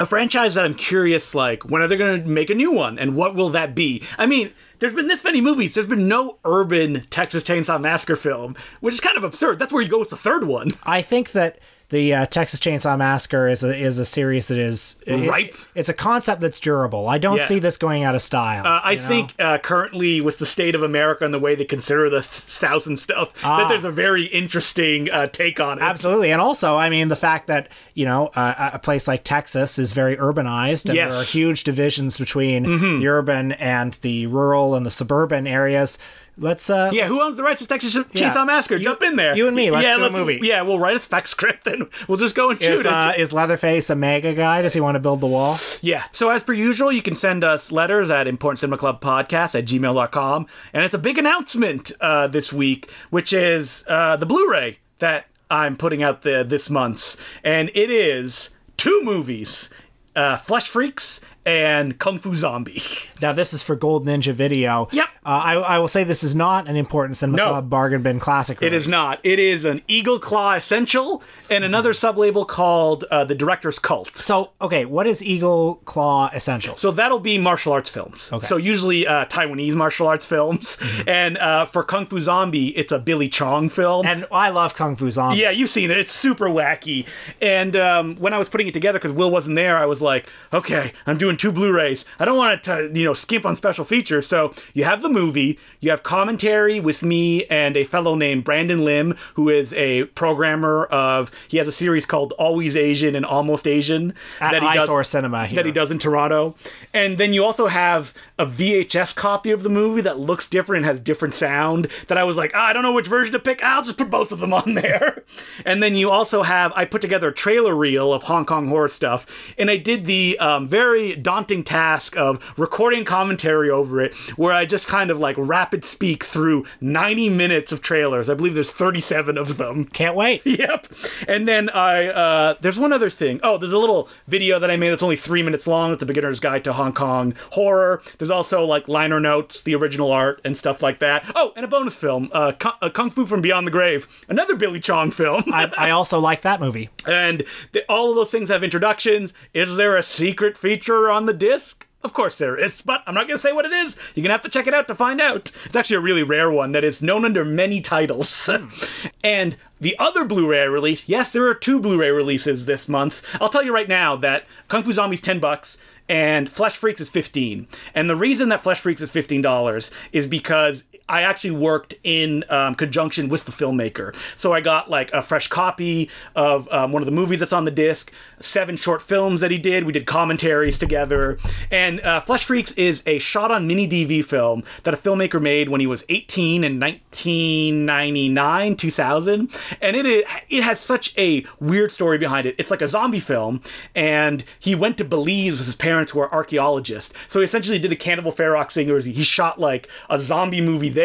a 0.00 0.06
franchise 0.06 0.54
that 0.54 0.64
I'm 0.64 0.74
curious, 0.74 1.34
like, 1.34 1.68
when 1.68 1.82
are 1.82 1.88
they 1.88 1.96
going 1.96 2.22
to 2.22 2.28
make 2.28 2.50
a 2.50 2.54
new 2.54 2.72
one, 2.72 2.98
and 2.98 3.14
what 3.14 3.34
will 3.34 3.50
that 3.50 3.74
be? 3.74 4.02
I 4.18 4.26
mean, 4.26 4.52
there's 4.78 4.94
been 4.94 5.06
this 5.06 5.24
many 5.24 5.40
movies. 5.40 5.74
There's 5.74 5.86
been 5.86 6.08
no 6.08 6.38
urban 6.44 7.06
Texas 7.10 7.44
Chainsaw 7.44 7.80
Massacre 7.80 8.16
film, 8.16 8.56
which 8.80 8.94
is 8.94 9.00
kind 9.00 9.16
of 9.16 9.24
absurd. 9.24 9.58
That's 9.58 9.72
where 9.72 9.82
you 9.82 9.88
go 9.88 10.00
with 10.00 10.10
the 10.10 10.16
third 10.16 10.44
one. 10.44 10.68
I 10.84 11.02
think 11.02 11.32
that 11.32 11.58
the 11.92 12.12
uh, 12.14 12.26
Texas 12.26 12.58
Chainsaw 12.58 12.96
Massacre 12.98 13.48
is 13.48 13.62
a, 13.62 13.76
is 13.76 13.98
a 13.98 14.04
series 14.06 14.48
that 14.48 14.58
is 14.58 14.98
it- 15.06 15.28
Ripe. 15.28 15.54
it's 15.74 15.88
a 15.90 15.94
concept 15.94 16.40
that's 16.40 16.58
durable. 16.58 17.06
I 17.06 17.18
don't 17.18 17.36
Yeah. 17.36 17.44
see 17.44 17.58
this 17.58 17.76
going 17.76 18.02
out 18.02 18.14
of 18.14 18.22
style. 18.22 18.66
Uh, 18.66 18.80
I 18.82 18.94
know? 18.96 19.06
think 19.08 19.34
uh, 19.38 19.58
currently, 19.58 20.20
with 20.20 20.38
the 20.38 20.46
state 20.46 20.74
of 20.74 20.82
America 20.82 21.24
and 21.24 21.32
the 21.34 21.38
way 21.38 21.54
they 21.54 21.66
consider 21.66 22.08
the 22.08 22.22
South 22.22 22.86
and 22.86 22.98
stuff, 22.98 23.32
Ah. 23.44 23.58
that 23.58 23.68
there's 23.68 23.84
a 23.84 23.90
very 23.90 24.24
interesting 24.24 25.10
uh, 25.10 25.26
take 25.26 25.60
on 25.60 25.78
it. 25.78 25.82
Absolutely, 25.84 26.32
and 26.32 26.40
also, 26.40 26.76
I 26.78 26.88
mean, 26.88 27.08
the 27.08 27.16
fact 27.16 27.46
that 27.46 27.68
you 27.94 28.06
know 28.06 28.28
uh, 28.34 28.70
a 28.72 28.78
place 28.78 29.06
like 29.06 29.22
Texas 29.22 29.78
is 29.78 29.92
very 29.92 30.16
urbanized, 30.16 30.86
and 30.86 30.94
Yes. 30.94 31.04
Mm-hmm. 31.04 31.10
there 31.10 31.20
are 31.20 31.24
huge 31.24 31.64
divisions 31.64 32.16
between 32.18 32.98
the 33.00 33.06
urban 33.06 33.52
and 33.52 33.92
the 34.00 34.26
rural 34.26 34.74
and 34.74 34.86
the 34.86 34.90
suburban 34.90 35.46
areas. 35.46 35.98
Let's 36.38 36.70
uh, 36.70 36.90
Yeah, 36.92 37.08
who 37.08 37.22
owns 37.22 37.36
the 37.36 37.42
rights 37.42 37.60
to 37.60 37.68
Texas 37.68 37.94
Chainsaw 37.94 38.46
Massacre? 38.46 38.76
You- 38.76 38.84
Jump 38.84 39.02
in 39.02 39.16
there. 39.16 39.36
you 39.36 39.46
and 39.46 39.54
me, 39.56 39.70
let's 39.70 39.84
yeah, 39.84 39.96
do 39.96 40.04
a 40.04 40.10
movie. 40.10 40.40
Yeah, 40.42 40.62
we'll 40.62 40.78
write 40.78 40.96
a 40.96 40.98
spec 40.98 41.28
script 41.28 41.66
and 41.66 41.88
we'll 42.08 42.16
just 42.18 42.34
go 42.34 42.50
and 42.50 42.60
shoot 42.60 42.72
is 42.72 42.80
it. 42.80 42.86
uh, 42.86 43.12
is 43.16 43.32
Leatherface 43.32 43.90
a 43.90 43.94
mega 43.94 44.34
guy? 44.34 44.62
Does 44.62 44.72
he 44.72 44.80
want 44.80 44.94
to 44.96 45.00
build 45.00 45.20
the 45.20 45.26
wall? 45.26 45.56
Yeah. 45.82 46.04
So 46.12 46.30
as 46.30 46.42
per 46.42 46.52
usual, 46.54 46.90
you 46.90 47.02
can 47.02 47.14
send 47.14 47.44
us 47.44 47.70
letters 47.70 48.10
at 48.10 48.26
Important 48.26 48.58
Cinema 48.60 48.78
Club 48.78 49.00
Podcast 49.02 49.54
at 49.58 49.66
gmail.com. 49.66 50.46
And 50.72 50.84
it's 50.84 50.94
a 50.94 50.98
big 50.98 51.18
announcement 51.18 51.92
uh, 52.00 52.28
this 52.28 52.52
week, 52.52 52.90
which 53.10 53.32
is 53.32 53.84
uh, 53.88 54.16
the 54.16 54.26
Blu-ray 54.26 54.78
that 55.00 55.26
I'm 55.50 55.76
putting 55.76 56.02
out 56.02 56.22
the, 56.22 56.44
this 56.44 56.70
month's. 56.70 57.18
And 57.44 57.70
it 57.74 57.90
is 57.90 58.50
two 58.78 59.02
movies, 59.04 59.68
uh, 60.16 60.38
Flesh 60.38 60.68
Freaks 60.70 61.20
and 61.44 61.98
Kung 61.98 62.18
Fu 62.18 62.34
Zombie. 62.34 62.82
Now 63.20 63.32
this 63.32 63.52
is 63.52 63.62
for 63.62 63.76
Gold 63.76 64.06
Ninja 64.06 64.32
Video. 64.32 64.88
Yep. 64.92 65.08
Uh, 65.24 65.28
I, 65.28 65.54
I 65.54 65.78
will 65.78 65.86
say 65.88 66.02
this 66.02 66.24
is 66.24 66.34
not 66.34 66.68
an 66.68 66.74
important 66.76 67.16
Cinema 67.16 67.36
No. 67.36 67.48
Club 67.50 67.70
bargain 67.70 68.02
bin 68.02 68.18
classic. 68.18 68.58
It 68.60 68.72
is 68.72 68.88
not. 68.88 69.20
It 69.22 69.38
is 69.38 69.64
an 69.64 69.80
Eagle 69.86 70.18
Claw 70.18 70.54
Essential 70.54 71.22
and 71.48 71.62
another 71.62 71.92
sublabel 71.92 72.46
called 72.48 73.04
uh, 73.04 73.24
The 73.24 73.34
Director's 73.36 73.78
Cult. 73.78 74.16
So, 74.16 74.50
okay, 74.60 74.84
what 74.84 75.06
is 75.06 75.22
Eagle 75.22 75.76
Claw 75.84 76.28
Essential? 76.34 76.76
So 76.76 76.90
that'll 76.90 77.20
be 77.20 77.38
martial 77.38 77.72
arts 77.72 77.88
films. 77.88 78.32
So 78.40 78.56
usually 78.56 79.06
uh, 79.06 79.26
Taiwanese 79.26 79.74
martial 79.74 80.08
arts 80.08 80.26
films. 80.26 80.78
And 81.06 81.38
uh, 81.38 81.66
for 81.66 81.84
Kung 81.84 82.04
Fu 82.06 82.18
Zombie, 82.20 82.68
it's 82.76 82.90
a 82.90 82.98
Billy 82.98 83.28
Chong 83.28 83.68
film. 83.68 84.06
and 84.06 84.26
I 84.32 84.48
love 84.48 84.74
Kung 84.74 84.96
Fu 84.96 85.10
Zombie. 85.10 85.38
Yeah, 85.38 85.50
you've 85.50 85.70
seen 85.70 85.90
it. 85.92 85.98
It's 85.98 86.12
super 86.12 86.46
wacky. 86.46 87.06
And 87.40 87.76
um, 87.76 88.16
when 88.16 88.32
I 88.32 88.38
was 88.38 88.48
putting 88.48 88.66
it 88.66 88.74
together, 88.74 88.98
because 88.98 89.12
Will 89.12 89.30
wasn't 89.30 89.54
there, 89.56 89.76
I 89.76 89.86
was 89.86 90.02
like, 90.02 90.28
okay, 90.52 90.92
I'm 91.06 91.16
doing 91.18 91.36
two 91.36 91.52
Blu-rays. 91.52 92.04
I 92.18 92.24
don't 92.24 92.36
want 92.36 92.62
to, 92.64 92.90
you 92.92 93.04
know, 93.04 93.14
skimp 93.14 93.46
on 93.46 93.54
special 93.54 93.84
features. 93.84 94.26
So 94.26 94.52
you 94.74 94.82
have 94.84 95.02
the 95.02 95.11
movie, 95.12 95.58
you 95.80 95.90
have 95.90 96.02
commentary 96.02 96.80
with 96.80 97.02
me 97.02 97.44
and 97.46 97.76
a 97.76 97.84
fellow 97.84 98.14
named 98.14 98.44
Brandon 98.44 98.84
Lim, 98.84 99.16
who 99.34 99.48
is 99.48 99.72
a 99.74 100.04
programmer 100.04 100.84
of. 100.86 101.30
He 101.48 101.58
has 101.58 101.68
a 101.68 101.72
series 101.72 102.06
called 102.06 102.32
Always 102.38 102.76
Asian 102.76 103.14
and 103.14 103.24
Almost 103.24 103.66
Asian 103.66 104.14
At 104.40 104.52
that 104.52 104.62
he 104.62 104.74
does 104.78 105.08
Cinema 105.08 105.46
here. 105.46 105.56
that 105.56 105.66
he 105.66 105.72
does 105.72 105.90
in 105.90 105.98
Toronto. 105.98 106.54
And 106.94 107.18
then 107.18 107.32
you 107.32 107.44
also 107.44 107.66
have 107.66 108.14
a 108.42 108.46
VHS 108.46 109.14
copy 109.14 109.52
of 109.52 109.62
the 109.62 109.68
movie 109.68 110.00
that 110.00 110.18
looks 110.18 110.48
different 110.48 110.78
and 110.78 110.86
has 110.86 110.98
different 110.98 111.32
sound. 111.32 111.86
That 112.08 112.18
I 112.18 112.24
was 112.24 112.36
like, 112.36 112.50
ah, 112.54 112.66
I 112.66 112.72
don't 112.72 112.82
know 112.82 112.92
which 112.92 113.06
version 113.06 113.32
to 113.34 113.38
pick. 113.38 113.62
I'll 113.62 113.84
just 113.84 113.96
put 113.96 114.10
both 114.10 114.32
of 114.32 114.40
them 114.40 114.52
on 114.52 114.74
there. 114.82 115.22
And 115.64 115.80
then 115.80 115.94
you 115.94 116.10
also 116.10 116.42
have 116.42 116.72
I 116.74 116.84
put 116.84 117.00
together 117.00 117.28
a 117.28 117.32
trailer 117.32 117.72
reel 117.74 118.12
of 118.12 118.24
Hong 118.24 118.44
Kong 118.44 118.66
horror 118.66 118.88
stuff, 118.88 119.54
and 119.56 119.70
I 119.70 119.76
did 119.76 120.06
the 120.06 120.36
um, 120.40 120.66
very 120.66 121.14
daunting 121.14 121.62
task 121.62 122.16
of 122.16 122.40
recording 122.58 123.04
commentary 123.04 123.70
over 123.70 124.00
it, 124.00 124.12
where 124.36 124.52
I 124.52 124.64
just 124.64 124.88
kind 124.88 125.10
of 125.12 125.20
like 125.20 125.36
rapid 125.38 125.84
speak 125.84 126.24
through 126.24 126.66
90 126.80 127.30
minutes 127.30 127.70
of 127.70 127.80
trailers. 127.80 128.28
I 128.28 128.34
believe 128.34 128.54
there's 128.54 128.72
37 128.72 129.38
of 129.38 129.56
them. 129.56 129.84
Can't 129.86 130.16
wait. 130.16 130.42
Yep. 130.62 130.86
And 131.26 131.48
then 131.48 131.70
I 131.70 132.08
uh, 132.08 132.54
there's 132.60 132.78
one 132.78 132.92
other 132.92 133.10
thing. 133.10 133.40
Oh, 133.42 133.58
there's 133.58 133.72
a 133.72 133.78
little 133.78 134.08
video 134.28 134.58
that 134.58 134.70
I 134.70 134.76
made 134.76 134.90
that's 134.90 135.02
only 135.02 135.16
three 135.16 135.42
minutes 135.42 135.66
long. 135.66 135.92
It's 135.92 136.02
a 136.02 136.06
beginner's 136.06 136.40
guide 136.40 136.64
to 136.64 136.72
Hong 136.72 136.92
Kong 136.92 137.34
horror. 137.50 138.02
There's 138.18 138.30
also 138.32 138.64
like 138.64 138.88
liner 138.88 139.20
notes, 139.20 139.62
the 139.62 139.74
original 139.74 140.10
art, 140.10 140.40
and 140.44 140.56
stuff 140.56 140.82
like 140.82 140.98
that. 140.98 141.30
Oh, 141.36 141.52
and 141.54 141.64
a 141.64 141.68
bonus 141.68 141.94
film, 141.94 142.30
uh, 142.32 142.52
Kung, 142.52 142.74
uh, 142.82 142.90
Kung 142.90 143.10
Fu 143.10 143.26
from 143.26 143.40
Beyond 143.40 143.66
the 143.66 143.70
Grave, 143.70 144.08
another 144.28 144.56
Billy 144.56 144.80
Chong 144.80 145.10
film. 145.10 145.44
I, 145.52 145.70
I 145.78 145.90
also 145.98 146.18
like 146.18 146.42
that 146.42 146.60
movie. 146.60 146.90
and 147.06 147.44
the, 147.72 147.84
all 147.88 148.10
of 148.10 148.16
those 148.16 148.30
things 148.30 148.48
have 148.48 148.64
introductions. 148.64 149.32
Is 149.54 149.76
there 149.76 149.96
a 149.96 150.02
secret 150.02 150.56
feature 150.56 151.10
on 151.10 151.26
the 151.26 151.32
disc? 151.32 151.86
Of 152.04 152.12
course 152.14 152.38
there 152.38 152.58
is, 152.58 152.82
but 152.82 153.02
I'm 153.06 153.14
not 153.14 153.28
going 153.28 153.36
to 153.36 153.42
say 153.42 153.52
what 153.52 153.64
it 153.64 153.72
is. 153.72 153.96
You're 154.14 154.24
going 154.24 154.30
to 154.30 154.32
have 154.32 154.42
to 154.42 154.48
check 154.48 154.66
it 154.66 154.74
out 154.74 154.88
to 154.88 154.94
find 154.94 155.20
out. 155.20 155.52
It's 155.64 155.76
actually 155.76 155.96
a 155.96 156.00
really 156.00 156.24
rare 156.24 156.50
one 156.50 156.72
that 156.72 156.82
is 156.82 157.00
known 157.00 157.24
under 157.24 157.44
many 157.44 157.80
titles. 157.80 158.50
and 159.24 159.56
the 159.82 159.98
other 159.98 160.24
Blu-ray 160.24 160.68
release, 160.68 161.08
yes, 161.08 161.32
there 161.32 161.48
are 161.48 161.54
two 161.54 161.80
Blu-ray 161.80 162.10
releases 162.10 162.66
this 162.66 162.88
month. 162.88 163.20
I'll 163.40 163.48
tell 163.48 163.64
you 163.64 163.74
right 163.74 163.88
now 163.88 164.14
that 164.14 164.44
Kung 164.68 164.84
Fu 164.84 164.92
Zombies 164.92 165.20
10 165.20 165.40
bucks 165.40 165.76
and 166.08 166.48
Flesh 166.48 166.76
Freaks 166.76 167.00
is 167.00 167.10
15. 167.10 167.66
And 167.92 168.08
the 168.08 168.14
reason 168.14 168.48
that 168.50 168.62
Flesh 168.62 168.78
Freaks 168.78 169.00
is 169.00 169.10
$15 169.10 169.90
is 170.12 170.28
because 170.28 170.84
I 171.08 171.22
actually 171.22 171.52
worked 171.52 171.94
in 172.02 172.44
um, 172.48 172.74
conjunction 172.74 173.28
with 173.28 173.44
the 173.44 173.52
filmmaker. 173.52 174.16
So 174.36 174.52
I 174.52 174.60
got 174.60 174.90
like 174.90 175.12
a 175.12 175.22
fresh 175.22 175.48
copy 175.48 176.10
of 176.34 176.72
um, 176.72 176.92
one 176.92 177.02
of 177.02 177.06
the 177.06 177.12
movies 177.12 177.40
that's 177.40 177.52
on 177.52 177.64
the 177.64 177.70
disc, 177.70 178.12
seven 178.40 178.76
short 178.76 179.02
films 179.02 179.40
that 179.40 179.50
he 179.50 179.58
did. 179.58 179.84
We 179.84 179.92
did 179.92 180.06
commentaries 180.06 180.78
together. 180.78 181.38
And 181.70 182.00
uh, 182.00 182.20
Flesh 182.20 182.44
Freaks 182.44 182.72
is 182.72 183.02
a 183.06 183.18
shot 183.18 183.50
on 183.50 183.66
mini 183.66 183.88
DV 183.88 184.24
film 184.24 184.64
that 184.84 184.94
a 184.94 184.96
filmmaker 184.96 185.40
made 185.40 185.68
when 185.68 185.80
he 185.80 185.86
was 185.86 186.04
18 186.08 186.64
in 186.64 186.80
1999, 186.80 188.76
2000. 188.76 189.50
And 189.80 189.96
it, 189.96 190.26
it 190.48 190.62
has 190.62 190.80
such 190.80 191.16
a 191.18 191.44
weird 191.60 191.92
story 191.92 192.18
behind 192.18 192.46
it. 192.46 192.54
It's 192.58 192.70
like 192.70 192.82
a 192.82 192.88
zombie 192.88 193.20
film, 193.20 193.60
and 193.94 194.44
he 194.58 194.74
went 194.74 194.98
to 194.98 195.04
Belize 195.04 195.58
with 195.58 195.66
his 195.66 195.74
parents 195.74 196.12
who 196.12 196.20
are 196.20 196.32
archaeologists. 196.32 197.14
So 197.28 197.40
he 197.40 197.44
essentially 197.44 197.78
did 197.78 197.92
a 197.92 197.96
Cannibal 197.96 198.32
Ferox 198.32 198.72
thing 198.72 198.88
where 198.88 199.00
he 199.00 199.22
shot 199.22 199.60
like 199.60 199.88
a 200.08 200.20
zombie 200.20 200.60
movie 200.60 200.88
there, 200.88 201.01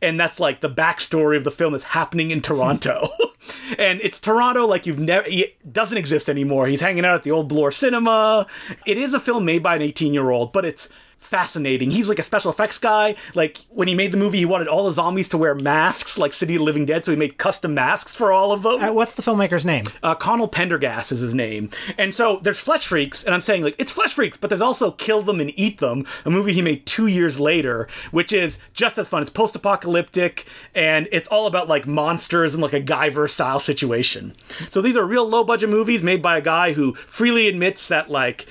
and 0.00 0.18
that's 0.18 0.40
like 0.40 0.60
the 0.60 0.70
backstory 0.70 1.36
of 1.36 1.44
the 1.44 1.50
film 1.50 1.72
that's 1.72 1.84
happening 1.84 2.30
in 2.30 2.40
Toronto. 2.40 3.08
and 3.78 4.00
it's 4.02 4.20
Toronto 4.20 4.66
like 4.66 4.86
you've 4.86 4.98
never, 4.98 5.26
it 5.28 5.72
doesn't 5.72 5.98
exist 5.98 6.28
anymore. 6.28 6.66
He's 6.66 6.80
hanging 6.80 7.04
out 7.04 7.14
at 7.14 7.22
the 7.22 7.30
old 7.30 7.48
Bloor 7.48 7.70
Cinema. 7.70 8.46
It 8.86 8.98
is 8.98 9.14
a 9.14 9.20
film 9.20 9.44
made 9.44 9.62
by 9.62 9.76
an 9.76 9.82
18 9.82 10.14
year 10.14 10.30
old, 10.30 10.52
but 10.52 10.64
it's 10.64 10.88
fascinating. 11.18 11.90
He's 11.90 12.08
like 12.08 12.18
a 12.18 12.22
special 12.22 12.50
effects 12.50 12.78
guy. 12.78 13.16
Like 13.34 13.58
when 13.68 13.88
he 13.88 13.94
made 13.94 14.12
the 14.12 14.16
movie, 14.16 14.38
he 14.38 14.44
wanted 14.44 14.68
all 14.68 14.86
the 14.86 14.92
zombies 14.92 15.28
to 15.30 15.38
wear 15.38 15.54
masks 15.54 16.16
like 16.16 16.32
City 16.32 16.54
of 16.54 16.60
the 16.60 16.64
Living 16.64 16.86
Dead, 16.86 17.04
so 17.04 17.10
he 17.10 17.16
made 17.16 17.38
custom 17.38 17.74
masks 17.74 18.14
for 18.14 18.32
all 18.32 18.52
of 18.52 18.62
them. 18.62 18.80
Uh, 18.82 18.92
what's 18.92 19.14
the 19.14 19.22
filmmaker's 19.22 19.64
name? 19.64 19.84
Uh, 20.02 20.14
Connell 20.14 20.48
Pendergast 20.48 21.12
is 21.12 21.20
his 21.20 21.34
name. 21.34 21.70
And 21.98 22.14
so 22.14 22.38
there's 22.42 22.58
Flesh 22.58 22.86
Freaks, 22.86 23.24
and 23.24 23.34
I'm 23.34 23.40
saying, 23.40 23.62
like, 23.62 23.74
it's 23.78 23.92
Flesh 23.92 24.14
Freaks, 24.14 24.36
but 24.36 24.48
there's 24.48 24.60
also 24.60 24.92
Kill 24.92 25.22
Them 25.22 25.40
and 25.40 25.52
Eat 25.58 25.78
Them, 25.78 26.06
a 26.24 26.30
movie 26.30 26.52
he 26.52 26.62
made 26.62 26.86
two 26.86 27.06
years 27.06 27.38
later, 27.38 27.88
which 28.10 28.32
is 28.32 28.58
just 28.72 28.98
as 28.98 29.08
fun. 29.08 29.22
It's 29.22 29.30
post 29.30 29.56
apocalyptic, 29.56 30.46
and 30.74 31.08
it's 31.12 31.28
all 31.28 31.46
about, 31.46 31.68
like, 31.68 31.86
monsters 31.86 32.54
and, 32.54 32.62
like, 32.62 32.72
a 32.72 32.80
Guyver 32.80 33.28
style 33.28 33.60
situation. 33.60 34.34
So 34.70 34.80
these 34.80 34.96
are 34.96 35.04
real 35.04 35.28
low 35.28 35.44
budget 35.44 35.68
movies 35.68 36.02
made 36.02 36.22
by 36.22 36.38
a 36.38 36.42
guy 36.42 36.72
who 36.72 36.94
freely 36.94 37.48
admits 37.48 37.88
that, 37.88 38.10
like, 38.10 38.46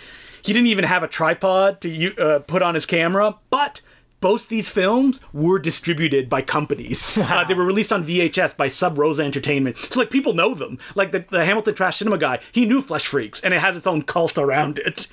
he 0.47 0.53
didn't 0.53 0.67
even 0.67 0.85
have 0.85 1.03
a 1.03 1.09
tripod 1.09 1.81
to 1.81 2.15
uh, 2.15 2.39
put 2.39 2.61
on 2.61 2.73
his 2.73 2.85
camera, 2.85 3.35
but 3.49 3.81
both 4.19 4.49
these 4.49 4.69
films 4.69 5.19
were 5.33 5.59
distributed 5.59 6.29
by 6.29 6.41
companies. 6.41 7.17
Uh, 7.27 7.43
they 7.43 7.53
were 7.53 7.65
released 7.65 7.91
on 7.91 8.05
VHS 8.05 8.55
by 8.55 8.69
Sub 8.69 8.97
Rosa 8.97 9.21
Entertainment. 9.21 9.75
So, 9.77 9.99
like, 9.99 10.09
people 10.09 10.33
know 10.33 10.55
them. 10.55 10.79
Like, 10.95 11.11
the, 11.11 11.25
the 11.29 11.43
Hamilton 11.43 11.75
Trash 11.75 11.97
Cinema 11.97 12.17
guy, 12.17 12.39
he 12.53 12.65
knew 12.65 12.81
Flesh 12.81 13.05
Freaks, 13.05 13.41
and 13.41 13.53
it 13.53 13.59
has 13.59 13.75
its 13.75 13.85
own 13.85 14.01
cult 14.03 14.37
around 14.37 14.79
it. 14.79 15.07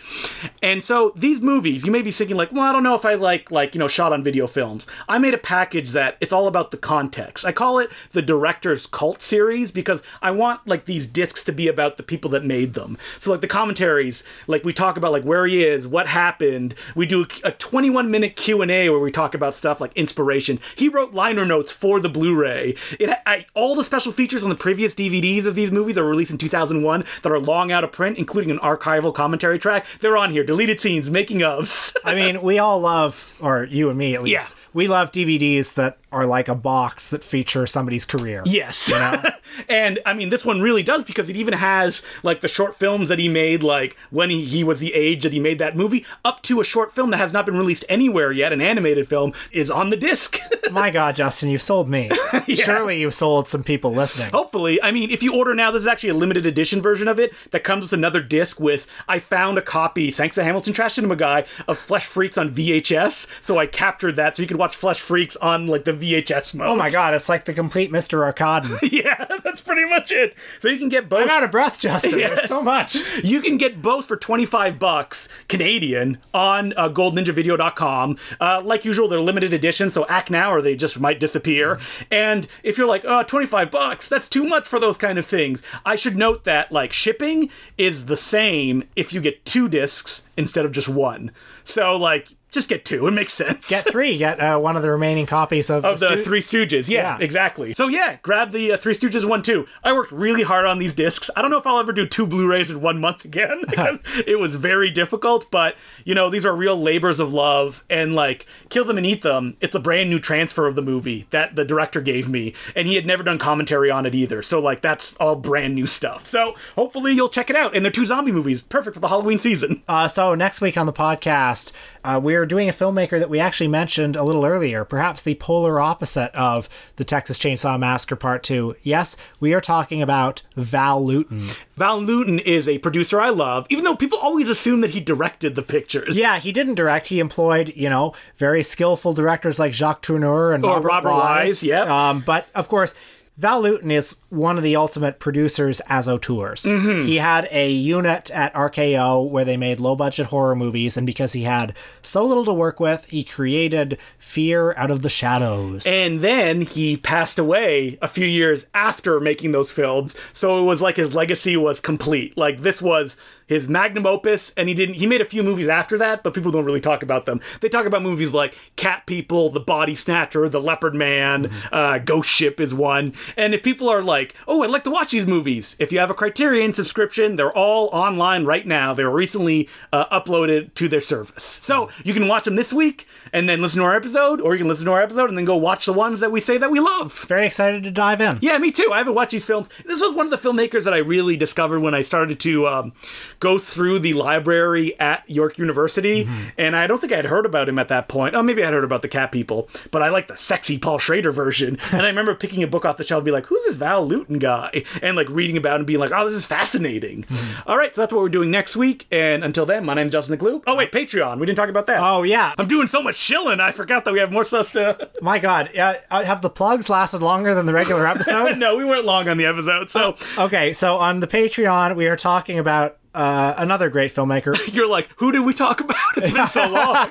And 0.62 0.82
so, 0.82 1.12
these 1.16 1.40
movies, 1.40 1.84
you 1.84 1.90
may 1.90 2.02
be 2.02 2.12
thinking, 2.12 2.36
like, 2.36 2.52
well, 2.52 2.62
I 2.62 2.72
don't 2.72 2.84
know 2.84 2.94
if 2.94 3.04
I 3.04 3.14
like, 3.14 3.50
like, 3.50 3.74
you 3.74 3.80
know, 3.80 3.88
shot 3.88 4.12
on 4.12 4.22
video 4.22 4.46
films. 4.46 4.86
I 5.08 5.18
made 5.18 5.34
a 5.34 5.38
package 5.38 5.90
that 5.90 6.16
it's 6.20 6.32
all 6.32 6.46
about 6.46 6.70
the 6.70 6.76
context. 6.76 7.44
I 7.44 7.52
call 7.52 7.80
it 7.80 7.90
the 8.12 8.22
Director's 8.22 8.86
Cult 8.86 9.20
Series 9.20 9.72
because 9.72 10.02
I 10.22 10.30
want, 10.30 10.66
like, 10.66 10.84
these 10.84 11.06
discs 11.06 11.42
to 11.44 11.52
be 11.52 11.66
about 11.66 11.96
the 11.96 12.04
people 12.04 12.30
that 12.30 12.44
made 12.44 12.74
them. 12.74 12.96
So, 13.18 13.32
like, 13.32 13.40
the 13.40 13.48
commentaries, 13.48 14.22
like, 14.46 14.64
we 14.64 14.72
talk 14.72 14.96
about, 14.96 15.12
like, 15.12 15.24
where 15.24 15.46
he 15.46 15.64
is, 15.64 15.88
what 15.88 16.06
happened. 16.06 16.74
We 16.94 17.06
do 17.06 17.26
a 17.42 17.50
21 17.50 18.10
minute 18.10 18.36
Q&A 18.36 18.88
where 18.94 19.04
we 19.04 19.10
talk 19.10 19.34
about 19.34 19.54
stuff 19.54 19.80
like 19.80 19.92
inspiration. 19.94 20.58
He 20.76 20.88
wrote 20.88 21.14
liner 21.14 21.44
notes 21.44 21.70
for 21.72 22.00
the 22.00 22.08
Blu-ray. 22.08 22.76
It 22.98 23.10
I, 23.26 23.46
all 23.54 23.74
the 23.74 23.84
special 23.84 24.12
features 24.12 24.42
on 24.42 24.48
the 24.50 24.54
previous 24.56 24.94
DVDs 24.94 25.46
of 25.46 25.54
these 25.54 25.70
movies 25.72 25.94
that 25.96 26.02
were 26.02 26.08
released 26.10 26.30
in 26.30 26.38
2001 26.38 27.04
that 27.22 27.32
are 27.32 27.38
long 27.40 27.72
out 27.72 27.84
of 27.84 27.92
print, 27.92 28.18
including 28.18 28.50
an 28.50 28.58
archival 28.58 29.14
commentary 29.14 29.58
track. 29.58 29.86
They're 30.00 30.16
on 30.16 30.30
here. 30.30 30.44
Deleted 30.44 30.80
scenes, 30.80 31.10
making 31.10 31.38
ofs. 31.40 31.94
I 32.04 32.14
mean, 32.14 32.42
we 32.42 32.58
all 32.58 32.80
love, 32.80 33.34
or 33.40 33.64
you 33.64 33.88
and 33.88 33.98
me 33.98 34.14
at 34.14 34.22
least, 34.22 34.54
Yeah. 34.56 34.64
we 34.72 34.88
love 34.88 35.10
DVDs 35.12 35.74
that 35.74 35.98
are 36.14 36.26
like 36.26 36.48
a 36.48 36.54
box 36.54 37.10
that 37.10 37.24
feature 37.24 37.66
somebody's 37.66 38.04
career. 38.04 38.42
Yes. 38.46 38.92
and 39.68 39.98
I 40.06 40.14
mean, 40.14 40.28
this 40.28 40.44
one 40.44 40.60
really 40.60 40.82
does 40.82 41.04
because 41.04 41.28
it 41.28 41.36
even 41.36 41.54
has 41.54 42.02
like 42.22 42.40
the 42.40 42.48
short 42.48 42.76
films 42.76 43.08
that 43.08 43.18
he 43.18 43.28
made, 43.28 43.62
like 43.62 43.96
when 44.10 44.30
he, 44.30 44.44
he 44.44 44.62
was 44.62 44.78
the 44.78 44.94
age 44.94 45.24
that 45.24 45.32
he 45.32 45.40
made 45.40 45.58
that 45.58 45.76
movie, 45.76 46.06
up 46.24 46.42
to 46.42 46.60
a 46.60 46.64
short 46.64 46.94
film 46.94 47.10
that 47.10 47.16
has 47.16 47.32
not 47.32 47.46
been 47.46 47.56
released 47.56 47.84
anywhere 47.88 48.30
yet, 48.30 48.52
an 48.52 48.60
animated 48.60 49.08
film, 49.08 49.32
is 49.50 49.70
on 49.70 49.90
the 49.90 49.96
disc. 49.96 50.38
My 50.70 50.90
God, 50.90 51.16
Justin, 51.16 51.50
you've 51.50 51.62
sold 51.62 51.88
me. 51.88 52.10
Surely 52.48 53.00
you've 53.00 53.14
sold 53.14 53.48
some 53.48 53.64
people 53.64 53.92
listening. 53.92 54.30
Hopefully, 54.30 54.80
I 54.82 54.92
mean, 54.92 55.10
if 55.10 55.22
you 55.22 55.34
order 55.34 55.54
now, 55.54 55.70
this 55.70 55.82
is 55.82 55.86
actually 55.88 56.10
a 56.10 56.14
limited 56.14 56.46
edition 56.46 56.80
version 56.80 57.08
of 57.08 57.18
it 57.18 57.34
that 57.50 57.64
comes 57.64 57.82
with 57.82 57.92
another 57.92 58.20
disc. 58.20 58.60
With 58.60 58.86
I 59.08 59.18
found 59.18 59.58
a 59.58 59.62
copy, 59.62 60.10
thanks 60.10 60.36
to 60.36 60.44
Hamilton 60.44 60.72
Trash 60.72 60.94
Cinema 60.94 61.16
Guy, 61.16 61.44
of 61.66 61.78
Flesh 61.78 62.06
Freaks 62.06 62.38
on 62.38 62.50
VHS, 62.50 63.42
so 63.42 63.58
I 63.58 63.66
captured 63.66 64.16
that 64.16 64.36
so 64.36 64.42
you 64.42 64.48
can 64.48 64.58
watch 64.58 64.76
Flesh 64.76 65.00
Freaks 65.00 65.36
on 65.36 65.66
like 65.66 65.84
the 65.84 65.92
VHS 66.04 66.54
mode. 66.54 66.68
Oh 66.68 66.76
my 66.76 66.90
God, 66.90 67.14
it's 67.14 67.28
like 67.28 67.44
the 67.44 67.54
complete 67.54 67.90
Mr. 67.90 68.30
Arkadin. 68.32 68.78
Yeah, 68.94 69.24
that's 69.44 69.60
pretty 69.60 69.84
much 69.86 70.12
it. 70.12 70.34
So 70.60 70.68
you 70.68 70.78
can 70.78 70.88
get 70.88 71.08
both. 71.08 71.22
I'm 71.22 71.28
out 71.28 71.42
of 71.42 71.50
breath, 71.50 71.80
Justin. 71.80 72.18
Yeah. 72.18 72.28
There's 72.34 72.48
so 72.48 72.62
much. 72.62 72.96
You 73.24 73.40
can 73.40 73.56
get 73.56 73.82
both 73.82 74.06
for 74.06 74.16
25 74.16 74.78
bucks 74.78 75.28
Canadian 75.48 76.18
on 76.32 76.72
uh, 76.76 76.88
goldninjavideo.com. 76.90 78.18
Uh, 78.40 78.60
like 78.64 78.84
usual, 78.84 79.08
they're 79.08 79.20
limited 79.20 79.52
edition, 79.52 79.90
so 79.90 80.06
act 80.06 80.30
now 80.30 80.52
or 80.52 80.62
they 80.62 80.76
just 80.76 81.00
might 81.00 81.18
disappear. 81.18 81.80
And 82.10 82.46
if 82.62 82.78
you're 82.78 82.86
like, 82.86 83.04
oh, 83.04 83.22
25 83.24 83.70
bucks, 83.70 84.08
that's 84.08 84.28
too 84.28 84.44
much 84.44 84.66
for 84.68 84.78
those 84.78 84.98
kind 84.98 85.18
of 85.18 85.26
things. 85.26 85.62
I 85.84 85.96
should 85.96 86.16
note 86.16 86.44
that 86.44 86.70
like 86.70 86.92
shipping 86.92 87.50
is 87.76 88.06
the 88.06 88.16
same 88.16 88.84
if 88.94 89.12
you 89.12 89.20
get 89.20 89.44
two 89.44 89.68
discs 89.68 90.22
instead 90.36 90.64
of 90.64 90.72
just 90.72 90.88
one. 90.88 91.32
So 91.64 91.96
like 91.96 92.28
just 92.54 92.68
get 92.68 92.84
two. 92.84 93.06
It 93.06 93.10
makes 93.10 93.32
sense. 93.32 93.68
Get 93.68 93.84
three. 93.84 94.16
Get 94.18 94.40
uh, 94.40 94.58
one 94.58 94.76
of 94.76 94.82
the 94.82 94.90
remaining 94.90 95.26
copies 95.26 95.68
of, 95.70 95.84
of 95.84 96.00
the 96.00 96.16
Three 96.16 96.40
Stooges. 96.40 96.88
Yeah, 96.88 97.18
Yeah. 97.18 97.24
exactly. 97.24 97.74
So 97.74 97.88
yeah, 97.88 98.16
grab 98.22 98.52
the 98.52 98.72
uh, 98.72 98.76
Three 98.76 98.94
Stooges 98.94 99.24
one 99.24 99.42
too. 99.42 99.66
I 99.82 99.92
worked 99.92 100.12
really 100.12 100.42
hard 100.42 100.64
on 100.64 100.78
these 100.78 100.94
discs. 100.94 101.28
I 101.36 101.42
don't 101.42 101.50
know 101.50 101.58
if 101.58 101.66
I'll 101.66 101.78
ever 101.78 101.92
do 101.92 102.06
two 102.06 102.26
Blu-rays 102.26 102.70
in 102.70 102.80
one 102.80 103.00
month 103.00 103.24
again 103.24 103.62
because 103.68 103.98
it 104.26 104.38
was 104.38 104.54
very 104.54 104.90
difficult. 104.90 105.50
But 105.50 105.76
you 106.04 106.14
know, 106.14 106.30
these 106.30 106.46
are 106.46 106.54
real 106.54 106.80
labors 106.80 107.20
of 107.20 107.32
love, 107.32 107.84
and 107.90 108.14
like 108.14 108.46
Kill 108.68 108.84
Them 108.84 108.96
and 108.98 109.06
Eat 109.06 109.22
Them. 109.22 109.56
It's 109.60 109.74
a 109.74 109.80
brand 109.80 110.08
new 110.10 110.18
transfer 110.18 110.66
of 110.66 110.74
the 110.76 110.82
movie 110.82 111.26
that 111.30 111.56
the 111.56 111.64
director 111.64 112.00
gave 112.00 112.28
me, 112.28 112.54
and 112.76 112.86
he 112.88 112.94
had 112.94 113.06
never 113.06 113.22
done 113.22 113.38
commentary 113.38 113.90
on 113.90 114.06
it 114.06 114.14
either. 114.14 114.42
So 114.42 114.60
like 114.60 114.80
that's 114.80 115.14
all 115.16 115.36
brand 115.36 115.74
new 115.74 115.86
stuff. 115.86 116.26
So 116.26 116.54
hopefully 116.76 117.12
you'll 117.12 117.28
check 117.28 117.50
it 117.50 117.56
out. 117.56 117.74
And 117.74 117.84
they're 117.84 117.92
two 117.92 118.04
zombie 118.06 118.32
movies, 118.32 118.62
perfect 118.62 118.94
for 118.94 119.00
the 119.00 119.08
Halloween 119.08 119.38
season. 119.38 119.82
Uh, 119.88 120.08
so 120.08 120.34
next 120.34 120.60
week 120.60 120.76
on 120.76 120.86
the 120.86 120.92
podcast, 120.92 121.72
uh, 122.04 122.20
we're 122.44 122.48
doing 122.48 122.68
a 122.68 122.72
filmmaker 122.74 123.18
that 123.18 123.30
we 123.30 123.40
actually 123.40 123.68
mentioned 123.68 124.16
a 124.16 124.22
little 124.22 124.44
earlier, 124.44 124.84
perhaps 124.84 125.22
the 125.22 125.34
polar 125.36 125.80
opposite 125.80 126.30
of 126.34 126.68
the 126.96 127.04
Texas 127.04 127.38
Chainsaw 127.38 127.78
Massacre 127.78 128.16
Part 128.16 128.42
Two. 128.42 128.76
Yes, 128.82 129.16
we 129.40 129.54
are 129.54 129.62
talking 129.62 130.02
about 130.02 130.42
Val 130.54 131.02
Lewton. 131.02 131.48
Val 131.76 132.02
Lewton 132.02 132.38
is 132.38 132.68
a 132.68 132.76
producer 132.80 133.18
I 133.18 133.30
love, 133.30 133.66
even 133.70 133.82
though 133.82 133.96
people 133.96 134.18
always 134.18 134.50
assume 134.50 134.82
that 134.82 134.90
he 134.90 135.00
directed 135.00 135.54
the 135.54 135.62
pictures. 135.62 136.18
Yeah, 136.18 136.38
he 136.38 136.52
didn't 136.52 136.74
direct. 136.74 137.06
He 137.06 137.18
employed, 137.18 137.72
you 137.74 137.88
know, 137.88 138.12
very 138.36 138.62
skillful 138.62 139.14
directors 139.14 139.58
like 139.58 139.72
Jacques 139.72 140.02
Tourneur 140.02 140.54
and 140.54 140.66
Or 140.66 140.74
Robert, 140.74 140.88
Robert 140.88 141.10
Wise. 141.12 141.46
Wise, 141.46 141.64
yep. 141.64 141.88
Um, 141.88 142.22
but 142.26 142.46
of 142.54 142.68
course, 142.68 142.94
Val 143.36 143.60
Lewton 143.60 143.90
is 143.90 144.20
one 144.28 144.56
of 144.56 144.62
the 144.62 144.76
ultimate 144.76 145.18
producers 145.18 145.80
as 145.88 146.08
auteurs. 146.08 146.62
Mm-hmm. 146.62 147.06
He 147.06 147.16
had 147.16 147.48
a 147.50 147.68
unit 147.68 148.30
at 148.30 148.54
RKO 148.54 149.28
where 149.28 149.44
they 149.44 149.56
made 149.56 149.80
low 149.80 149.96
budget 149.96 150.26
horror 150.26 150.54
movies, 150.54 150.96
and 150.96 151.04
because 151.04 151.32
he 151.32 151.42
had 151.42 151.76
so 152.00 152.24
little 152.24 152.44
to 152.44 152.52
work 152.52 152.78
with, 152.78 153.06
he 153.06 153.24
created 153.24 153.98
Fear 154.18 154.74
Out 154.76 154.92
of 154.92 155.02
the 155.02 155.10
Shadows. 155.10 155.84
And 155.84 156.20
then 156.20 156.62
he 156.62 156.96
passed 156.96 157.38
away 157.38 157.98
a 158.00 158.06
few 158.06 158.26
years 158.26 158.66
after 158.72 159.18
making 159.18 159.50
those 159.50 159.70
films, 159.70 160.14
so 160.32 160.62
it 160.62 160.64
was 160.64 160.80
like 160.80 160.96
his 160.96 161.14
legacy 161.16 161.56
was 161.56 161.80
complete. 161.80 162.36
Like 162.36 162.62
this 162.62 162.80
was 162.80 163.16
his 163.46 163.68
magnum 163.68 164.06
opus, 164.06 164.52
and 164.56 164.68
he 164.68 164.74
didn't. 164.74 164.96
He 164.96 165.06
made 165.06 165.20
a 165.20 165.24
few 165.24 165.42
movies 165.42 165.68
after 165.68 165.98
that, 165.98 166.22
but 166.22 166.34
people 166.34 166.50
don't 166.50 166.64
really 166.64 166.80
talk 166.80 167.02
about 167.02 167.26
them. 167.26 167.40
They 167.60 167.68
talk 167.68 167.86
about 167.86 168.02
movies 168.02 168.32
like 168.32 168.56
Cat 168.76 169.06
People, 169.06 169.50
The 169.50 169.60
Body 169.60 169.94
Snatcher, 169.94 170.48
The 170.48 170.60
Leopard 170.60 170.94
Man, 170.94 171.50
uh, 171.72 171.98
Ghost 171.98 172.30
Ship 172.30 172.58
is 172.60 172.74
one. 172.74 173.12
And 173.36 173.54
if 173.54 173.62
people 173.62 173.88
are 173.88 174.02
like, 174.02 174.34
"Oh, 174.48 174.62
I'd 174.62 174.70
like 174.70 174.84
to 174.84 174.90
watch 174.90 175.12
these 175.12 175.26
movies," 175.26 175.76
if 175.78 175.92
you 175.92 175.98
have 175.98 176.10
a 176.10 176.14
Criterion 176.14 176.72
subscription, 176.72 177.36
they're 177.36 177.56
all 177.56 177.88
online 177.92 178.44
right 178.44 178.66
now. 178.66 178.94
They 178.94 179.04
were 179.04 179.10
recently 179.10 179.68
uh, 179.92 180.06
uploaded 180.06 180.74
to 180.74 180.88
their 180.88 181.00
service, 181.00 181.44
so 181.44 181.90
you 182.02 182.14
can 182.14 182.28
watch 182.28 182.44
them 182.44 182.56
this 182.56 182.72
week 182.72 183.06
and 183.32 183.48
then 183.48 183.60
listen 183.60 183.80
to 183.80 183.84
our 183.84 183.96
episode, 183.96 184.40
or 184.40 184.54
you 184.54 184.58
can 184.58 184.68
listen 184.68 184.86
to 184.86 184.92
our 184.92 185.02
episode 185.02 185.28
and 185.28 185.36
then 185.36 185.44
go 185.44 185.56
watch 185.56 185.86
the 185.86 185.92
ones 185.92 186.20
that 186.20 186.32
we 186.32 186.40
say 186.40 186.58
that 186.58 186.70
we 186.70 186.80
love. 186.80 187.18
Very 187.26 187.46
excited 187.46 187.82
to 187.84 187.90
dive 187.90 188.20
in. 188.20 188.38
Yeah, 188.40 188.58
me 188.58 188.70
too. 188.70 188.90
I 188.92 188.98
haven't 188.98 189.14
watched 189.14 189.32
these 189.32 189.44
films. 189.44 189.68
This 189.84 190.00
was 190.00 190.14
one 190.14 190.26
of 190.26 190.30
the 190.30 190.48
filmmakers 190.48 190.84
that 190.84 190.94
I 190.94 190.98
really 190.98 191.36
discovered 191.36 191.80
when 191.80 191.94
I 191.94 192.02
started 192.02 192.40
to 192.40 192.68
um, 192.68 192.92
go 193.40 193.58
through 193.58 194.00
the 194.00 194.14
library 194.14 194.98
at 195.00 195.28
York 195.28 195.58
University, 195.58 196.28
and 196.58 196.76
I 196.76 196.86
don't 196.86 197.00
think 197.00 197.12
I 197.12 197.16
had 197.16 197.26
heard 197.26 197.46
about 197.46 197.68
him 197.68 197.78
at 197.78 197.88
that 197.88 198.08
point. 198.08 198.34
Oh, 198.34 198.42
maybe 198.42 198.62
I 198.62 198.66
had 198.66 198.74
heard 198.74 198.84
about 198.84 199.02
the 199.02 199.08
Cat 199.08 199.32
People, 199.32 199.68
but 199.90 200.02
I 200.02 200.08
like 200.08 200.28
the 200.28 200.36
sexy 200.36 200.78
Paul 200.78 200.98
Schrader 200.98 201.32
version. 201.32 201.78
and 201.92 202.02
I 202.02 202.06
remember 202.06 202.34
picking 202.34 202.62
a 202.62 202.66
book 202.66 202.84
off 202.84 202.96
the 202.96 203.04
shelf 203.04 203.20
and 203.20 203.24
be 203.24 203.30
like, 203.30 203.46
"Who's 203.46 203.64
this 203.64 203.76
Val 203.76 204.06
Lewton 204.06 204.38
guy?" 204.38 204.84
and 205.02 205.16
like 205.16 205.28
reading 205.28 205.56
about 205.56 205.76
and 205.76 205.86
being 205.86 206.00
like, 206.00 206.12
"Oh, 206.14 206.24
this 206.24 206.34
is 206.34 206.44
fascinating." 206.44 207.24
All 207.66 207.76
right, 207.76 207.94
so 207.94 208.02
that's 208.02 208.12
what 208.12 208.22
we're 208.22 208.28
doing 208.28 208.50
next 208.50 208.76
week. 208.76 209.06
And 209.10 209.44
until 209.44 209.66
then, 209.66 209.84
my 209.84 209.94
name's 209.94 210.12
Justin 210.12 210.38
Decloux. 210.38 210.62
Oh 210.66 210.74
wait, 210.76 210.92
Patreon. 210.92 211.38
We 211.38 211.46
didn't 211.46 211.56
talk 211.56 211.68
about 211.68 211.86
that. 211.86 212.00
Oh 212.00 212.22
yeah, 212.22 212.54
I'm 212.58 212.68
doing 212.68 212.88
so 212.88 213.02
much 213.02 213.16
shilling. 213.16 213.60
I 213.60 213.72
forgot 213.72 214.04
that 214.04 214.12
we 214.12 214.20
have 214.20 214.32
more 214.32 214.44
stuff 214.44 214.72
to. 214.72 215.10
my 215.22 215.38
God! 215.38 215.76
Uh, 215.76 215.94
uh, 216.10 216.24
have 216.24 216.42
the 216.42 216.50
plugs 216.50 216.88
lasted 216.88 217.22
longer 217.22 217.54
than 217.54 217.66
the 217.66 217.72
regular 217.72 218.06
episode? 218.14 218.56
no, 218.58 218.76
we 218.76 218.84
weren't 218.84 219.04
long 219.04 219.28
on 219.28 219.36
the 219.36 219.46
episode, 219.46 219.90
so. 219.90 220.16
Okay, 220.38 220.72
so 220.72 220.96
on 220.98 221.20
the 221.20 221.26
Patreon, 221.26 221.96
we 221.96 222.06
are 222.06 222.16
talking 222.16 222.58
about 222.58 222.98
uh, 223.14 223.54
another 223.58 223.88
great 223.88 224.12
filmmaker. 224.12 224.54
You're 224.74 224.88
like, 224.88 225.08
who 225.16 225.32
did 225.32 225.46
we 225.46 225.54
talk 225.54 225.80
about? 225.80 225.96
It's 226.16 226.32
been 226.32 226.48
so 226.48 226.66
long. 226.68 227.08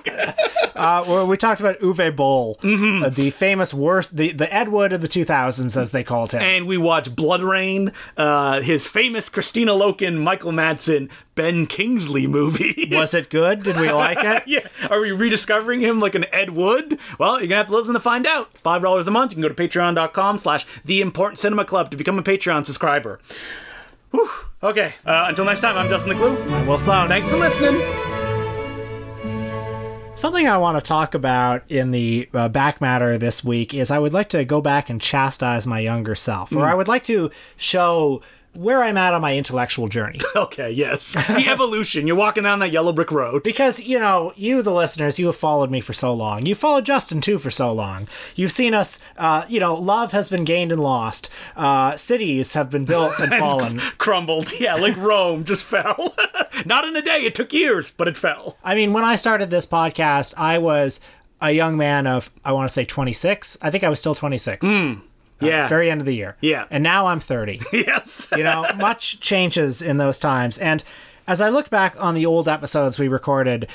Uh, 0.75 1.03
where 1.05 1.25
we 1.25 1.37
talked 1.37 1.61
about 1.61 1.79
Uwe 1.79 2.15
Boll, 2.15 2.57
Mm-hmm. 2.61 3.03
uh, 3.03 3.09
the 3.09 3.29
famous 3.29 3.73
worst, 3.73 4.15
the, 4.17 4.31
the 4.31 4.51
Ed 4.53 4.69
Wood 4.69 4.91
of 4.93 5.01
the 5.01 5.07
2000s, 5.07 5.77
as 5.79 5.91
they 5.91 6.03
called 6.03 6.31
him. 6.31 6.41
and 6.41 6.67
we 6.67 6.77
watched 6.77 7.15
BloodRayne, 7.15 7.93
uh, 8.17 8.61
his 8.61 8.85
famous 8.87 9.29
Kristanna 9.29 9.77
Loken, 9.79 10.17
Michael 10.21 10.51
Madsen, 10.51 11.09
Ben 11.35 11.65
Kingsley 11.67 12.27
movie. 12.27 12.89
Was 12.91 13.13
it 13.13 13.29
good? 13.29 13.63
Did 13.63 13.77
we 13.77 13.91
like 13.91 14.17
it? 14.21 14.43
yeah. 14.47 14.67
Are 14.89 14.99
we 15.01 15.11
rediscovering 15.11 15.81
him 15.81 15.99
like 15.99 16.15
an 16.15 16.25
Ed 16.31 16.51
Wood? 16.51 16.99
Well, 17.19 17.39
you're 17.39 17.47
gonna 17.47 17.57
have 17.57 17.67
to 17.67 17.73
listen 17.75 17.93
to 17.93 17.99
find 17.99 18.27
out. 18.27 18.55
Five 18.57 18.81
dollars 18.81 19.07
a 19.07 19.11
month. 19.11 19.31
You 19.31 19.35
can 19.35 19.41
go 19.43 19.49
to 19.49 19.55
patreon.com 19.55 20.37
slash 20.37 20.65
the 20.85 21.01
important 21.01 21.39
cinema 21.39 21.65
club 21.65 21.89
to 21.91 21.97
become 21.97 22.19
a 22.19 22.23
Patreon 22.23 22.65
subscriber. 22.65 23.19
Whew. 24.11 24.29
Okay. 24.63 24.93
Uh, 25.05 25.25
until 25.27 25.43
next 25.45 25.59
time, 25.61 25.77
I'm 25.77 25.89
Justin 25.89 26.15
Decloux. 26.17 26.51
I'm 26.51 26.65
Will 26.65 26.77
Sloan. 26.77 27.09
Thanks 27.09 27.27
for 27.27 27.35
listening. 27.37 27.81
Something 30.15 30.47
I 30.47 30.57
want 30.57 30.77
to 30.77 30.81
talk 30.81 31.15
about 31.15 31.69
in 31.69 31.91
the 31.91 32.29
uh, 32.33 32.47
back 32.47 32.79
matter 32.79 33.17
this 33.17 33.43
week 33.43 33.73
is 33.73 33.91
I 33.91 33.97
would 33.99 34.13
like 34.13 34.29
to 34.29 34.45
go 34.45 34.61
back 34.61 34.89
and 34.89 35.01
chastise 35.01 35.65
my 35.67 35.79
younger 35.79 36.15
self, 36.15 36.51
Hmm. 36.51 36.59
or 36.59 36.65
I 36.65 36.75
would 36.75 36.87
like 36.87 37.03
to 37.05 37.29
show 37.57 38.21
where 38.53 38.83
I'm 38.83 38.97
at 38.97 39.13
on 39.13 39.21
my 39.21 39.35
intellectual 39.37 39.87
journey. 39.87 40.19
Okay, 40.35 40.71
yes. 40.71 41.13
The 41.13 41.45
evolution. 41.47 42.05
You're 42.07 42.15
walking 42.15 42.43
down 42.43 42.59
that 42.59 42.71
yellow 42.71 42.91
brick 42.91 43.11
road. 43.11 43.43
Because, 43.43 43.79
you 43.87 43.99
know, 43.99 44.33
you, 44.35 44.61
the 44.61 44.71
listeners, 44.73 45.17
you 45.19 45.27
have 45.27 45.35
followed 45.35 45.69
me 45.71 45.79
for 45.79 45.93
so 45.93 46.13
long. 46.13 46.45
You 46.45 46.53
followed 46.55 46.85
Justin, 46.85 47.21
too, 47.21 47.37
for 47.39 47.49
so 47.51 47.71
long. 47.71 48.07
You've 48.35 48.51
seen 48.51 48.73
us, 48.73 48.99
uh, 49.17 49.45
you 49.47 49.59
know, 49.59 49.73
love 49.75 50.11
has 50.11 50.29
been 50.29 50.43
gained 50.43 50.71
and 50.71 50.81
lost. 50.81 51.29
Uh, 51.55 51.95
cities 51.97 52.53
have 52.53 52.69
been 52.69 52.85
built 52.85 53.19
and 53.19 53.31
fallen. 53.39 53.79
crumbled. 53.97 54.59
Yeah, 54.59 54.75
like 54.75 54.97
Rome 54.97 55.43
just 55.43 55.63
fell. 55.73 56.15
Not 56.65 56.83
in 56.85 56.95
a 56.95 57.01
day. 57.01 57.21
It 57.25 57.35
took 57.35 57.53
years, 57.53 57.91
but 57.91 58.07
it 58.07 58.17
fell. 58.17 58.57
I 58.63 58.75
mean, 58.75 58.91
when 58.93 59.05
I 59.05 59.15
started 59.15 59.49
this 59.49 59.65
podcast, 59.65 60.33
I 60.37 60.57
was 60.57 60.99
a 61.41 61.51
young 61.51 61.77
man 61.77 62.05
of, 62.07 62.31
I 62.43 62.51
want 62.51 62.67
to 62.69 62.73
say 62.73 62.85
26. 62.85 63.57
I 63.61 63.69
think 63.69 63.83
I 63.83 63.89
was 63.89 63.99
still 63.99 64.15
26. 64.15 64.65
Uh, 65.41 65.47
yeah. 65.47 65.67
Very 65.67 65.89
end 65.89 66.01
of 66.01 66.05
the 66.05 66.15
year. 66.15 66.37
Yeah. 66.41 66.65
And 66.69 66.83
now 66.83 67.07
I'm 67.07 67.19
30. 67.19 67.61
yes. 67.73 68.29
you 68.35 68.43
know, 68.43 68.65
much 68.77 69.19
changes 69.19 69.81
in 69.81 69.97
those 69.97 70.19
times. 70.19 70.57
And 70.57 70.83
as 71.27 71.41
I 71.41 71.49
look 71.49 71.69
back 71.69 71.95
on 72.01 72.15
the 72.15 72.25
old 72.25 72.47
episodes 72.47 72.99
we 72.99 73.07
recorded, 73.07 73.67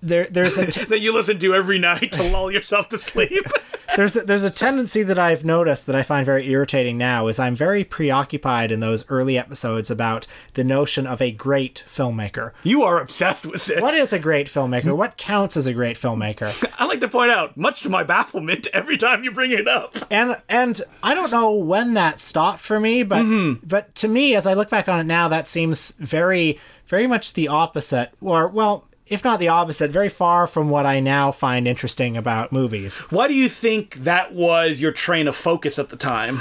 there 0.00 0.26
there's 0.30 0.58
a 0.58 0.66
t- 0.70 0.84
that 0.84 1.00
you 1.00 1.12
listen 1.12 1.38
to 1.38 1.54
every 1.54 1.78
night 1.78 2.12
to 2.12 2.22
lull 2.22 2.50
yourself 2.50 2.88
to 2.90 2.98
sleep. 2.98 3.46
there's 3.96 4.16
a, 4.16 4.20
there's 4.20 4.44
a 4.44 4.50
tendency 4.50 5.02
that 5.02 5.18
I've 5.18 5.44
noticed 5.44 5.86
that 5.86 5.96
I 5.96 6.02
find 6.02 6.24
very 6.24 6.48
irritating 6.48 6.98
now 6.98 7.28
is 7.28 7.38
I'm 7.38 7.54
very 7.54 7.84
preoccupied 7.84 8.72
in 8.72 8.80
those 8.80 9.04
early 9.08 9.38
episodes 9.38 9.90
about 9.90 10.26
the 10.54 10.64
notion 10.64 11.06
of 11.06 11.20
a 11.20 11.30
great 11.30 11.84
filmmaker. 11.86 12.52
you 12.62 12.82
are 12.82 13.00
obsessed 13.00 13.46
with 13.46 13.70
it. 13.70 13.82
What 13.82 13.94
is 13.94 14.12
a 14.12 14.18
great 14.18 14.48
filmmaker? 14.48 14.96
What 14.96 15.16
counts 15.16 15.56
as 15.56 15.66
a 15.66 15.72
great 15.72 15.96
filmmaker? 15.96 16.52
I 16.78 16.86
like 16.86 17.00
to 17.00 17.08
point 17.08 17.30
out, 17.30 17.56
much 17.56 17.82
to 17.82 17.88
my 17.88 18.04
bafflement, 18.04 18.66
every 18.72 18.96
time 18.96 19.24
you 19.24 19.30
bring 19.30 19.52
it 19.52 19.68
up. 19.68 19.96
and 20.10 20.36
and 20.48 20.80
I 21.02 21.14
don't 21.14 21.30
know 21.30 21.52
when 21.52 21.94
that 21.94 22.20
stopped 22.20 22.60
for 22.60 22.80
me, 22.80 23.02
but 23.02 23.22
mm-hmm. 23.22 23.64
but 23.66 23.94
to 23.96 24.08
me, 24.08 24.34
as 24.34 24.46
I 24.46 24.54
look 24.54 24.70
back 24.70 24.88
on 24.88 25.00
it 25.00 25.04
now, 25.04 25.28
that 25.28 25.48
seems 25.48 25.92
very 25.92 26.58
very 26.86 27.06
much 27.06 27.32
the 27.32 27.48
opposite, 27.48 28.12
or 28.20 28.48
well, 28.48 28.86
if 29.12 29.22
not 29.22 29.38
the 29.38 29.48
opposite, 29.48 29.90
very 29.90 30.08
far 30.08 30.46
from 30.46 30.70
what 30.70 30.86
I 30.86 30.98
now 30.98 31.30
find 31.30 31.68
interesting 31.68 32.16
about 32.16 32.50
movies. 32.50 32.98
Why 33.10 33.28
do 33.28 33.34
you 33.34 33.50
think 33.50 33.96
that 33.96 34.32
was 34.32 34.80
your 34.80 34.90
train 34.90 35.28
of 35.28 35.36
focus 35.36 35.78
at 35.78 35.90
the 35.90 35.96
time? 35.96 36.40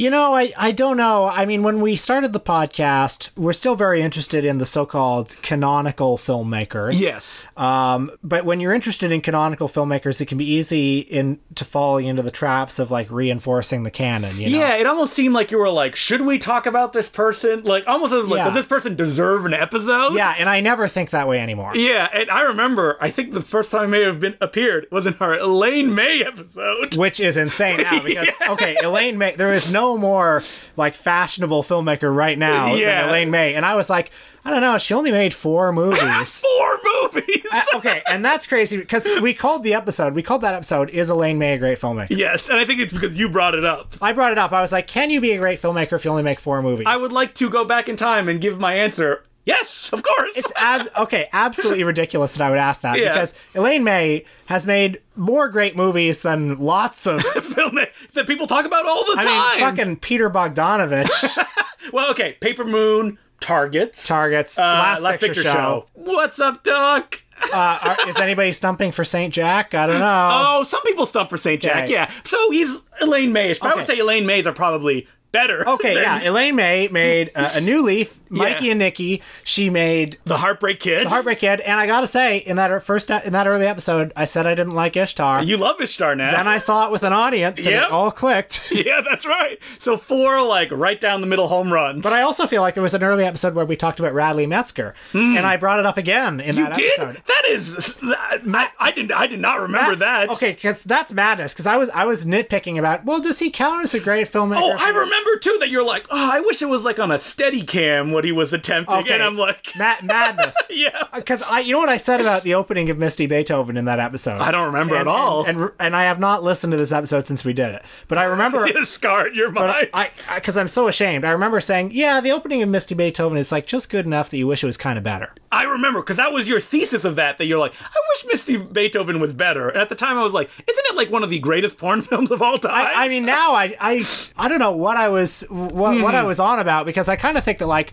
You 0.00 0.08
know, 0.08 0.34
I, 0.34 0.50
I 0.56 0.72
don't 0.72 0.96
know. 0.96 1.26
I 1.26 1.44
mean, 1.44 1.62
when 1.62 1.82
we 1.82 1.94
started 1.94 2.32
the 2.32 2.40
podcast, 2.40 3.28
we're 3.36 3.52
still 3.52 3.74
very 3.74 4.00
interested 4.00 4.46
in 4.46 4.56
the 4.56 4.64
so 4.64 4.86
called 4.86 5.36
canonical 5.42 6.16
filmmakers. 6.16 6.98
Yes. 6.98 7.46
Um, 7.54 8.10
but 8.22 8.46
when 8.46 8.60
you're 8.60 8.72
interested 8.72 9.12
in 9.12 9.20
canonical 9.20 9.68
filmmakers, 9.68 10.22
it 10.22 10.24
can 10.24 10.38
be 10.38 10.46
easy 10.46 11.00
in 11.00 11.38
to 11.54 11.66
fall 11.66 11.98
into 11.98 12.22
the 12.22 12.30
traps 12.30 12.78
of 12.78 12.90
like 12.90 13.10
reinforcing 13.10 13.82
the 13.82 13.90
canon. 13.90 14.38
You 14.38 14.48
know? 14.48 14.58
Yeah, 14.58 14.76
it 14.76 14.86
almost 14.86 15.12
seemed 15.12 15.34
like 15.34 15.50
you 15.50 15.58
were 15.58 15.68
like, 15.68 15.96
should 15.96 16.22
we 16.22 16.38
talk 16.38 16.64
about 16.64 16.94
this 16.94 17.10
person? 17.10 17.64
Like, 17.64 17.86
almost 17.86 18.14
like, 18.14 18.38
Yeah. 18.38 18.44
does 18.46 18.54
this 18.54 18.64
person 18.66 18.96
deserve 18.96 19.44
an 19.44 19.52
episode? 19.52 20.14
Yeah, 20.14 20.34
and 20.38 20.48
I 20.48 20.60
never 20.62 20.88
think 20.88 21.10
that 21.10 21.28
way 21.28 21.40
anymore. 21.40 21.76
Yeah, 21.76 22.08
and 22.10 22.30
I 22.30 22.44
remember, 22.44 22.96
I 23.02 23.10
think 23.10 23.32
the 23.34 23.42
first 23.42 23.70
time 23.70 23.82
I 23.82 23.86
may 23.86 24.04
have 24.04 24.18
been 24.18 24.38
appeared 24.40 24.86
was 24.90 25.04
in 25.04 25.14
our 25.20 25.34
Elaine 25.34 25.94
May 25.94 26.24
episode. 26.24 26.96
Which 26.96 27.20
is 27.20 27.36
insane 27.36 27.82
now 27.82 28.02
because 28.04 28.30
okay, 28.48 28.76
Elaine 28.82 29.18
May. 29.18 29.36
There 29.36 29.52
is 29.52 29.70
no 29.70 29.89
more 29.98 30.42
like 30.76 30.94
fashionable 30.94 31.62
filmmaker 31.62 32.14
right 32.14 32.38
now 32.38 32.74
Yeah. 32.74 33.00
than 33.02 33.08
Elaine 33.10 33.30
May, 33.30 33.54
and 33.54 33.64
I 33.66 33.74
was 33.74 33.88
like, 33.90 34.10
I 34.44 34.50
don't 34.50 34.62
know, 34.62 34.78
she 34.78 34.94
only 34.94 35.10
made 35.10 35.34
four 35.34 35.72
movies. 35.72 36.40
Four 36.58 36.78
movies! 37.12 37.44
Uh, 37.52 37.62
okay, 37.74 38.02
and 38.06 38.24
that's 38.24 38.46
crazy 38.46 38.76
because 38.78 39.06
we 39.20 39.34
called 39.34 39.62
the 39.64 39.74
episode. 39.74 40.14
We 40.14 40.22
called 40.22 40.40
that 40.42 40.54
episode 40.54 40.88
"Is 40.90 41.10
Elaine 41.10 41.38
May 41.38 41.54
a 41.54 41.58
great 41.58 41.78
filmmaker?" 41.78 42.06
yes, 42.10 42.48
and 42.48 42.58
I 42.58 42.64
think 42.64 42.80
it's 42.80 42.92
because 42.92 43.18
you 43.18 43.28
brought 43.28 43.54
it 43.54 43.64
up. 43.64 43.94
I 44.00 44.12
brought 44.12 44.32
it 44.32 44.38
up. 44.38 44.52
I 44.52 44.62
was 44.62 44.72
like, 44.72 44.86
"Can 44.86 45.10
you 45.10 45.20
be 45.20 45.32
a 45.32 45.38
great 45.38 45.60
filmmaker 45.60 45.92
if 45.92 46.04
you 46.04 46.10
only 46.10 46.22
make 46.22 46.40
four 46.40 46.62
movies?" 46.62 46.86
I 46.88 46.96
would 46.96 47.12
like 47.12 47.34
to 47.34 47.50
go 47.50 47.64
back 47.64 47.88
in 47.88 47.96
time 47.96 48.28
and 48.28 48.40
give 48.40 48.58
my 48.58 48.74
answer 48.74 49.24
Yes, 49.44 49.92
of 49.92 50.02
course. 50.02 50.32
It's 50.36 50.52
abs- 50.56 50.88
okay, 50.98 51.28
absolutely 51.32 51.82
ridiculous 51.84 52.34
that 52.34 52.42
I 52.44 52.50
would 52.50 52.58
ask 52.58 52.82
that 52.82 52.98
Yeah. 52.98 53.12
because 53.12 53.34
Elaine 53.54 53.84
May 53.84 54.24
has 54.46 54.66
made 54.66 55.00
more 55.16 55.48
great 55.48 55.76
movies 55.76 56.22
than 56.22 56.58
lots 56.58 57.06
of. 57.06 57.22
film 57.50 57.78
that, 58.14 58.26
people 58.26 58.46
talk 58.46 58.66
about 58.66 58.86
all 58.86 59.04
the 59.04 59.16
I 59.18 59.24
time. 59.24 59.60
mean, 59.60 59.70
fucking 59.76 59.96
Peter 59.96 60.30
Bogdanovich, 60.30 61.44
Well, 61.92 62.10
okay, 62.10 62.36
Paper 62.40 62.64
Moon, 62.64 63.18
Targets, 63.40 64.06
Targets, 64.06 64.58
uh, 64.58 64.62
Last, 64.62 65.20
Picture, 65.20 65.42
Show. 65.42 65.86
What's 65.94 66.38
up, 66.38 66.62
Doc? 66.62 67.20
Uh, 67.52 67.78
are, 67.98 68.08
is 68.08 68.18
anybody 68.18 68.52
stumping 68.52 68.92
for 68.92 69.02
Saint 69.02 69.32
Jack? 69.32 69.74
I 69.74 69.86
don't 69.86 69.98
know. 69.98 70.28
Oh, 70.30 70.62
some 70.62 70.82
people 70.82 71.06
stump 71.06 71.30
for 71.30 71.38
Saint 71.38 71.62
Jack. 71.62 71.84
Okay. 71.84 71.92
Yeah, 71.94 72.10
so 72.24 72.50
he's 72.50 72.82
Elaine 73.00 73.32
Mays. 73.32 73.58
But 73.58 73.72
I 73.72 73.74
would 73.76 73.86
say 73.86 73.98
Elaine 73.98 74.26
Mays 74.26 74.46
are 74.46 74.52
probably 74.52 75.08
better. 75.32 75.66
Okay, 75.66 75.94
than 75.94 76.02
yeah. 76.02 76.28
Elaine 76.28 76.54
May 76.54 76.88
made 76.88 77.30
uh, 77.34 77.52
a 77.54 77.60
new 77.62 77.82
leaf. 77.82 78.19
Mikey 78.30 78.66
Yeah. 78.66 78.70
and 78.72 78.78
Nicky. 78.78 79.22
She 79.44 79.68
made 79.70 80.18
the 80.24 80.38
Heartbreak 80.38 80.80
Kid. 80.80 81.06
The 81.06 81.10
Heartbreak 81.10 81.40
Kid, 81.40 81.60
and 81.60 81.78
I 81.78 81.86
gotta 81.86 82.06
say, 82.06 82.38
in 82.38 82.56
that 82.56 82.70
er, 82.70 82.80
first 82.80 83.10
in 83.10 83.32
that 83.32 83.46
early 83.46 83.66
episode, 83.66 84.12
I 84.16 84.24
said 84.24 84.46
I 84.46 84.54
didn't 84.54 84.74
like 84.74 84.96
Ishtar. 84.96 85.42
you 85.42 85.56
love 85.56 85.80
Ishtar 85.80 86.14
now. 86.14 86.30
then 86.30 86.48
I 86.48 86.58
saw 86.58 86.86
it 86.86 86.92
with 86.92 87.02
an 87.02 87.12
audience, 87.12 87.60
and 87.66 87.74
Yep. 87.74 87.84
it 87.84 87.90
all 87.90 88.10
clicked. 88.10 88.70
yeah, 88.72 89.00
that's 89.00 89.26
right. 89.26 89.58
So 89.78 89.96
four 89.96 90.42
like 90.42 90.70
right 90.70 91.00
down 91.00 91.20
the 91.20 91.26
middle 91.26 91.48
home 91.48 91.72
runs. 91.72 92.02
But 92.02 92.12
I 92.12 92.22
also 92.22 92.46
feel 92.46 92.62
like 92.62 92.74
there 92.74 92.82
was 92.82 92.94
an 92.94 93.02
early 93.02 93.24
episode 93.24 93.54
where 93.54 93.64
we 93.64 93.76
talked 93.76 93.98
about 94.00 94.14
Radley 94.14 94.46
Metzger, 94.46 94.94
hmm. 95.12 95.36
and 95.36 95.46
I 95.46 95.56
brought 95.56 95.78
it 95.78 95.86
up 95.86 95.98
again 95.98 96.40
in 96.40 96.56
you 96.56 96.64
that 96.64 96.74
did. 96.74 96.98
episode. 97.00 97.22
That 97.26 97.42
is. 97.48 97.98
I, 98.02 98.68
I 98.78 98.90
didn't. 98.92 99.12
I 99.12 99.26
did 99.26 99.40
not 99.40 99.60
remember 99.60 99.96
that. 99.96 100.30
Okay, 100.30 100.52
because 100.52 100.82
that's 100.84 101.12
madness. 101.12 101.52
Because 101.52 101.66
I 101.66 101.76
was 101.76 101.90
I 101.90 102.04
was 102.04 102.24
nitpicking 102.24 102.78
about. 102.78 103.04
Well, 103.04 103.20
does 103.20 103.38
he 103.38 103.50
count 103.50 103.84
as 103.84 103.94
a 103.94 104.00
great 104.00 104.28
filmmaker? 104.30 104.60
Oh, 104.62 104.76
I 104.78 104.90
remember 104.90 105.36
too 105.38 105.56
that 105.60 105.70
you're 105.70 105.84
like, 105.84 106.06
oh, 106.10 106.30
I 106.32 106.40
wish 106.40 106.62
it 106.62 106.68
was 106.68 106.84
like 106.84 106.98
on 106.98 107.10
a 107.10 107.18
steady 107.18 107.62
cam 107.62 108.12
what 108.20 108.24
he 108.26 108.32
was 108.32 108.52
attempting, 108.52 108.94
Okay. 108.96 109.14
and 109.14 109.22
I'm 109.22 109.36
like, 109.38 109.66
Ma- 109.78 109.94
madness. 110.02 110.54
yeah, 110.70 111.04
Because 111.14 111.40
I, 111.42 111.60
you 111.60 111.72
know 111.72 111.78
what 111.78 111.88
I 111.88 111.96
said 111.96 112.20
about 112.20 112.42
the 112.42 112.54
opening 112.54 112.90
of 112.90 112.98
Misty 112.98 113.26
Beethoven 113.26 113.78
in 113.78 113.86
that 113.86 113.98
episode. 113.98 114.40
I 114.42 114.50
don't 114.50 114.66
remember 114.66 114.94
and, 114.94 115.08
at 115.08 115.08
all. 115.08 115.44
and, 115.46 115.58
and 115.58 115.70
and 115.80 115.96
I 115.96 116.02
have 116.02 116.20
not 116.20 116.42
listened 116.42 116.70
to 116.72 116.76
this 116.76 116.92
episode 116.92 117.26
since 117.26 117.44
we 117.44 117.52
did 117.52 117.74
it. 117.74 117.82
But 118.08 118.18
I 118.18 118.24
remember 118.24 118.66
it 118.66 118.86
scarred 118.86 119.34
your 119.36 119.50
mind. 119.50 119.88
I 119.94 120.10
because 120.34 120.58
I'm 120.58 120.68
so 120.68 120.86
ashamed. 120.88 121.24
I 121.24 121.30
remember 121.30 121.60
saying, 121.60 121.90
"Yeah, 121.92 122.20
the 122.20 122.30
opening 122.30 122.60
of 122.62 122.68
Misty 122.68 122.94
Beethoven 122.94 123.38
is 123.38 123.50
like 123.50 123.66
just 123.66 123.88
good 123.90 124.04
enough 124.06 124.28
that 124.30 124.36
you 124.36 124.46
wish 124.46 124.62
it 124.62 124.66
was 124.66 124.76
kind 124.76 124.98
of 124.98 125.04
better." 125.04 125.32
I 125.50 125.64
remember 125.64 126.00
because 126.00 126.18
that 126.18 126.30
was 126.32 126.46
your 126.48 126.60
thesis 126.60 127.04
of 127.04 127.16
that. 127.16 127.38
That 127.38 127.46
you're 127.46 127.58
like, 127.58 127.72
I 127.80 127.98
wish 128.14 128.26
Misty 128.32 128.56
Beethoven 128.58 129.18
was 129.20 129.32
better. 129.32 129.68
And 129.70 129.80
at 129.80 129.88
the 129.88 129.94
time, 129.96 130.16
I 130.18 130.22
was 130.22 130.32
like, 130.34 130.48
isn't 130.68 130.84
it 130.90 130.94
like 130.94 131.10
one 131.10 131.24
of 131.24 131.30
the 131.30 131.38
greatest 131.40 131.78
porn 131.78 132.02
films 132.10 132.30
of 132.30 132.40
all 132.42 132.58
time? 132.58 132.72
I, 132.72 133.06
I 133.06 133.08
mean, 133.08 133.24
now 133.24 133.54
I, 133.54 133.74
I 133.80 134.04
I 134.38 134.48
don't 134.48 134.58
know 134.60 134.72
what 134.76 134.96
I 134.96 135.08
was 135.08 135.44
what 135.50 135.72
what 136.00 136.14
Hmm. 136.14 136.20
I 136.20 136.22
was 136.22 136.38
on 136.38 136.58
about 136.60 136.84
because 136.86 137.08
I 137.08 137.16
kind 137.16 137.38
of 137.38 137.44
think 137.44 137.58
that 137.58 137.66
like. 137.66 137.92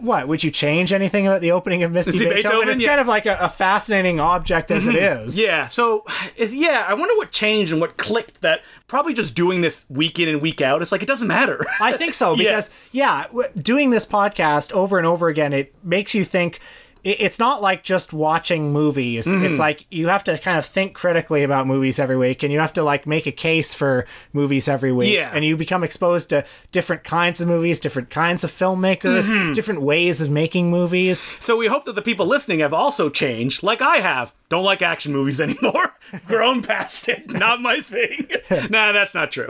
What 0.00 0.28
would 0.28 0.44
you 0.44 0.50
change 0.50 0.92
anything 0.92 1.26
about 1.26 1.40
the 1.40 1.52
opening 1.52 1.82
of 1.82 1.92
Misty 1.92 2.12
Beethoven? 2.12 2.34
Beethoven, 2.36 2.68
It's 2.68 2.80
yeah. 2.82 2.88
Mm-hmm. 2.88 2.90
kind 2.90 3.00
of 3.00 3.06
like 3.06 3.26
a, 3.26 3.36
a 3.40 3.48
fascinating 3.48 4.20
object 4.20 4.70
as 4.70 4.86
it 4.86 4.94
is. 4.94 5.40
yeah. 5.40 5.68
So, 5.68 6.04
yeah, 6.36 6.84
I 6.88 6.94
wonder 6.94 7.14
what 7.16 7.30
changed 7.32 7.72
and 7.72 7.80
what 7.80 7.96
clicked. 7.96 8.40
That 8.42 8.62
probably 8.86 9.14
just 9.14 9.34
doing 9.34 9.60
this 9.60 9.84
week 9.88 10.18
in 10.18 10.28
and 10.28 10.40
week 10.40 10.60
out. 10.60 10.82
It's 10.82 10.92
like 10.92 11.02
it 11.02 11.08
doesn't 11.08 11.28
matter. 11.28 11.64
I 11.80 11.92
think 11.96 12.14
so 12.14 12.36
because 12.38 12.70
yeah, 12.92 13.24
w- 13.28 13.48
doing 13.56 13.90
this 13.90 14.06
podcast 14.06 14.72
over 14.72 14.98
and 14.98 15.06
over 15.06 15.28
again, 15.28 15.52
it 15.52 15.74
makes 15.84 16.14
you 16.14 16.24
think. 16.24 16.60
It's 17.04 17.38
not 17.38 17.62
like 17.62 17.82
just 17.82 18.12
watching 18.12 18.72
movies. 18.72 19.26
Mm-hmm. 19.26 19.44
It's 19.46 19.58
like 19.58 19.86
you 19.90 20.08
have 20.08 20.24
to 20.24 20.38
kind 20.38 20.58
of 20.58 20.66
think 20.66 20.94
critically 20.94 21.42
about 21.42 21.66
movies 21.66 21.98
every 21.98 22.16
week, 22.16 22.42
and 22.42 22.52
you 22.52 22.58
have 22.60 22.72
to 22.74 22.82
like 22.82 23.06
make 23.06 23.26
a 23.26 23.32
case 23.32 23.74
for 23.74 24.06
movies 24.32 24.68
every 24.68 24.92
week. 24.92 25.14
Yeah. 25.14 25.30
and 25.32 25.44
you 25.44 25.56
become 25.56 25.82
exposed 25.84 26.30
to 26.30 26.44
different 26.72 27.04
kinds 27.04 27.40
of 27.40 27.48
movies, 27.48 27.80
different 27.80 28.10
kinds 28.10 28.44
of 28.44 28.50
filmmakers, 28.50 29.28
Mm-hmm. 29.28 29.52
different 29.54 29.82
ways 29.82 30.20
of 30.20 30.30
making 30.30 30.70
movies. 30.70 31.36
So 31.40 31.56
we 31.56 31.66
hope 31.66 31.84
that 31.84 31.94
the 31.94 32.02
people 32.02 32.26
listening 32.26 32.60
have 32.60 32.74
also 32.74 33.08
changed, 33.10 33.62
like 33.62 33.80
I 33.82 33.96
have. 33.98 34.34
Don't 34.48 34.64
like 34.64 34.80
action 34.82 35.12
movies 35.12 35.40
anymore. 35.48 35.94
Grown 36.26 36.62
past 36.62 37.08
it. 37.08 37.30
Not 37.30 37.60
my 37.60 37.80
thing. 37.80 38.28
nah, 38.70 38.92
that's 38.92 39.12
not 39.14 39.30
true. 39.30 39.48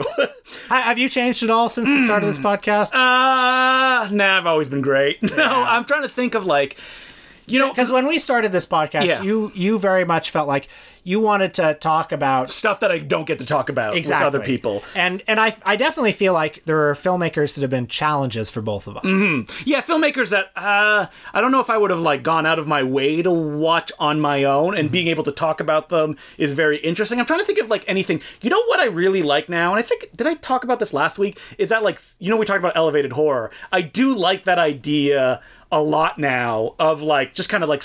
Have 0.69 0.97
you 0.97 1.07
changed 1.09 1.41
at 1.43 1.49
all 1.49 1.69
since 1.69 1.87
the 1.87 1.99
start 1.99 2.21
of 2.23 2.27
this 2.27 2.37
podcast? 2.37 2.93
uh, 2.93 4.09
nah, 4.11 4.37
I've 4.37 4.45
always 4.45 4.67
been 4.67 4.81
great. 4.81 5.17
No, 5.39 5.63
I'm 5.63 5.85
trying 5.85 6.01
to 6.01 6.09
think 6.09 6.35
of 6.35 6.45
like, 6.45 6.75
you 7.49 7.59
know, 7.59 7.69
Because 7.69 7.91
when 7.91 8.07
we 8.07 8.19
started 8.19 8.51
this 8.51 8.65
podcast, 8.65 9.05
Yeah. 9.05 9.21
you 9.21 9.51
you 9.55 9.79
very 9.79 10.05
much 10.05 10.29
felt 10.31 10.47
like 10.47 10.67
you 11.03 11.19
wanted 11.19 11.53
to 11.55 11.73
talk 11.75 12.11
about 12.11 12.49
stuff 12.51 12.81
that 12.81 12.91
I 12.91 12.99
don't 12.99 13.25
get 13.25 13.39
to 13.39 13.45
talk 13.45 13.69
about 13.69 13.95
exactly 13.95 14.25
with 14.27 14.35
other 14.35 14.45
people. 14.45 14.83
and 14.95 15.23
and 15.27 15.39
I 15.39 15.55
I 15.65 15.75
definitely 15.75 16.11
feel 16.11 16.33
like 16.33 16.63
there 16.65 16.89
are 16.89 16.93
filmmakers 16.93 17.55
that 17.55 17.61
have 17.61 17.69
been 17.69 17.87
challenges 17.87 18.49
for 18.49 18.61
both 18.61 18.85
of 18.87 18.97
us. 18.97 19.05
Yeah, 19.65 19.81
filmmakers 19.81 20.29
that 20.29 20.51
uh, 20.55 21.07
I 21.33 21.41
don't 21.41 21.51
know 21.51 21.61
if 21.61 21.69
I 21.69 21.77
would 21.77 21.89
have 21.89 22.01
like 22.01 22.21
gone 22.23 22.45
out 22.45 22.59
of 22.59 22.67
my 22.67 22.83
way 22.83 23.21
to 23.21 23.31
watch 23.31 23.91
on 23.99 24.19
my 24.19 24.43
own, 24.43 24.75
and 24.77 24.91
being 24.91 25.07
able 25.07 25.23
to 25.23 25.31
talk 25.31 25.59
about 25.61 25.89
them 25.89 26.17
is 26.37 26.53
very 26.53 26.77
interesting. 26.77 27.19
I'm 27.19 27.25
trying 27.25 27.39
to 27.39 27.45
think 27.45 27.59
of 27.59 27.69
like 27.69 27.85
anything. 27.87 28.21
You 28.41 28.49
know 28.49 28.61
what 28.65 28.79
I 28.79 28.85
really 28.85 29.23
like 29.23 29.49
now, 29.49 29.71
and 29.71 29.79
I 29.79 29.81
think 29.83 30.09
did 30.15 30.27
I 30.27 30.35
talk 30.35 30.63
about 30.63 30.79
this 30.79 30.93
last 30.93 31.17
week? 31.17 31.39
Is 31.57 31.69
that 31.69 31.81
like 31.81 31.99
you 32.19 32.29
know 32.29 32.37
we 32.37 32.45
talked 32.45 32.59
about 32.59 32.75
elevated 32.75 33.13
horror. 33.13 33.51
I 33.71 33.81
do 33.81 34.13
like 34.15 34.43
that 34.43 34.59
idea 34.59 35.41
a 35.71 35.81
lot 35.81 36.17
now 36.17 36.75
of 36.79 37.01
like 37.01 37.33
just 37.33 37.49
kind 37.49 37.63
of 37.63 37.69
like 37.69 37.83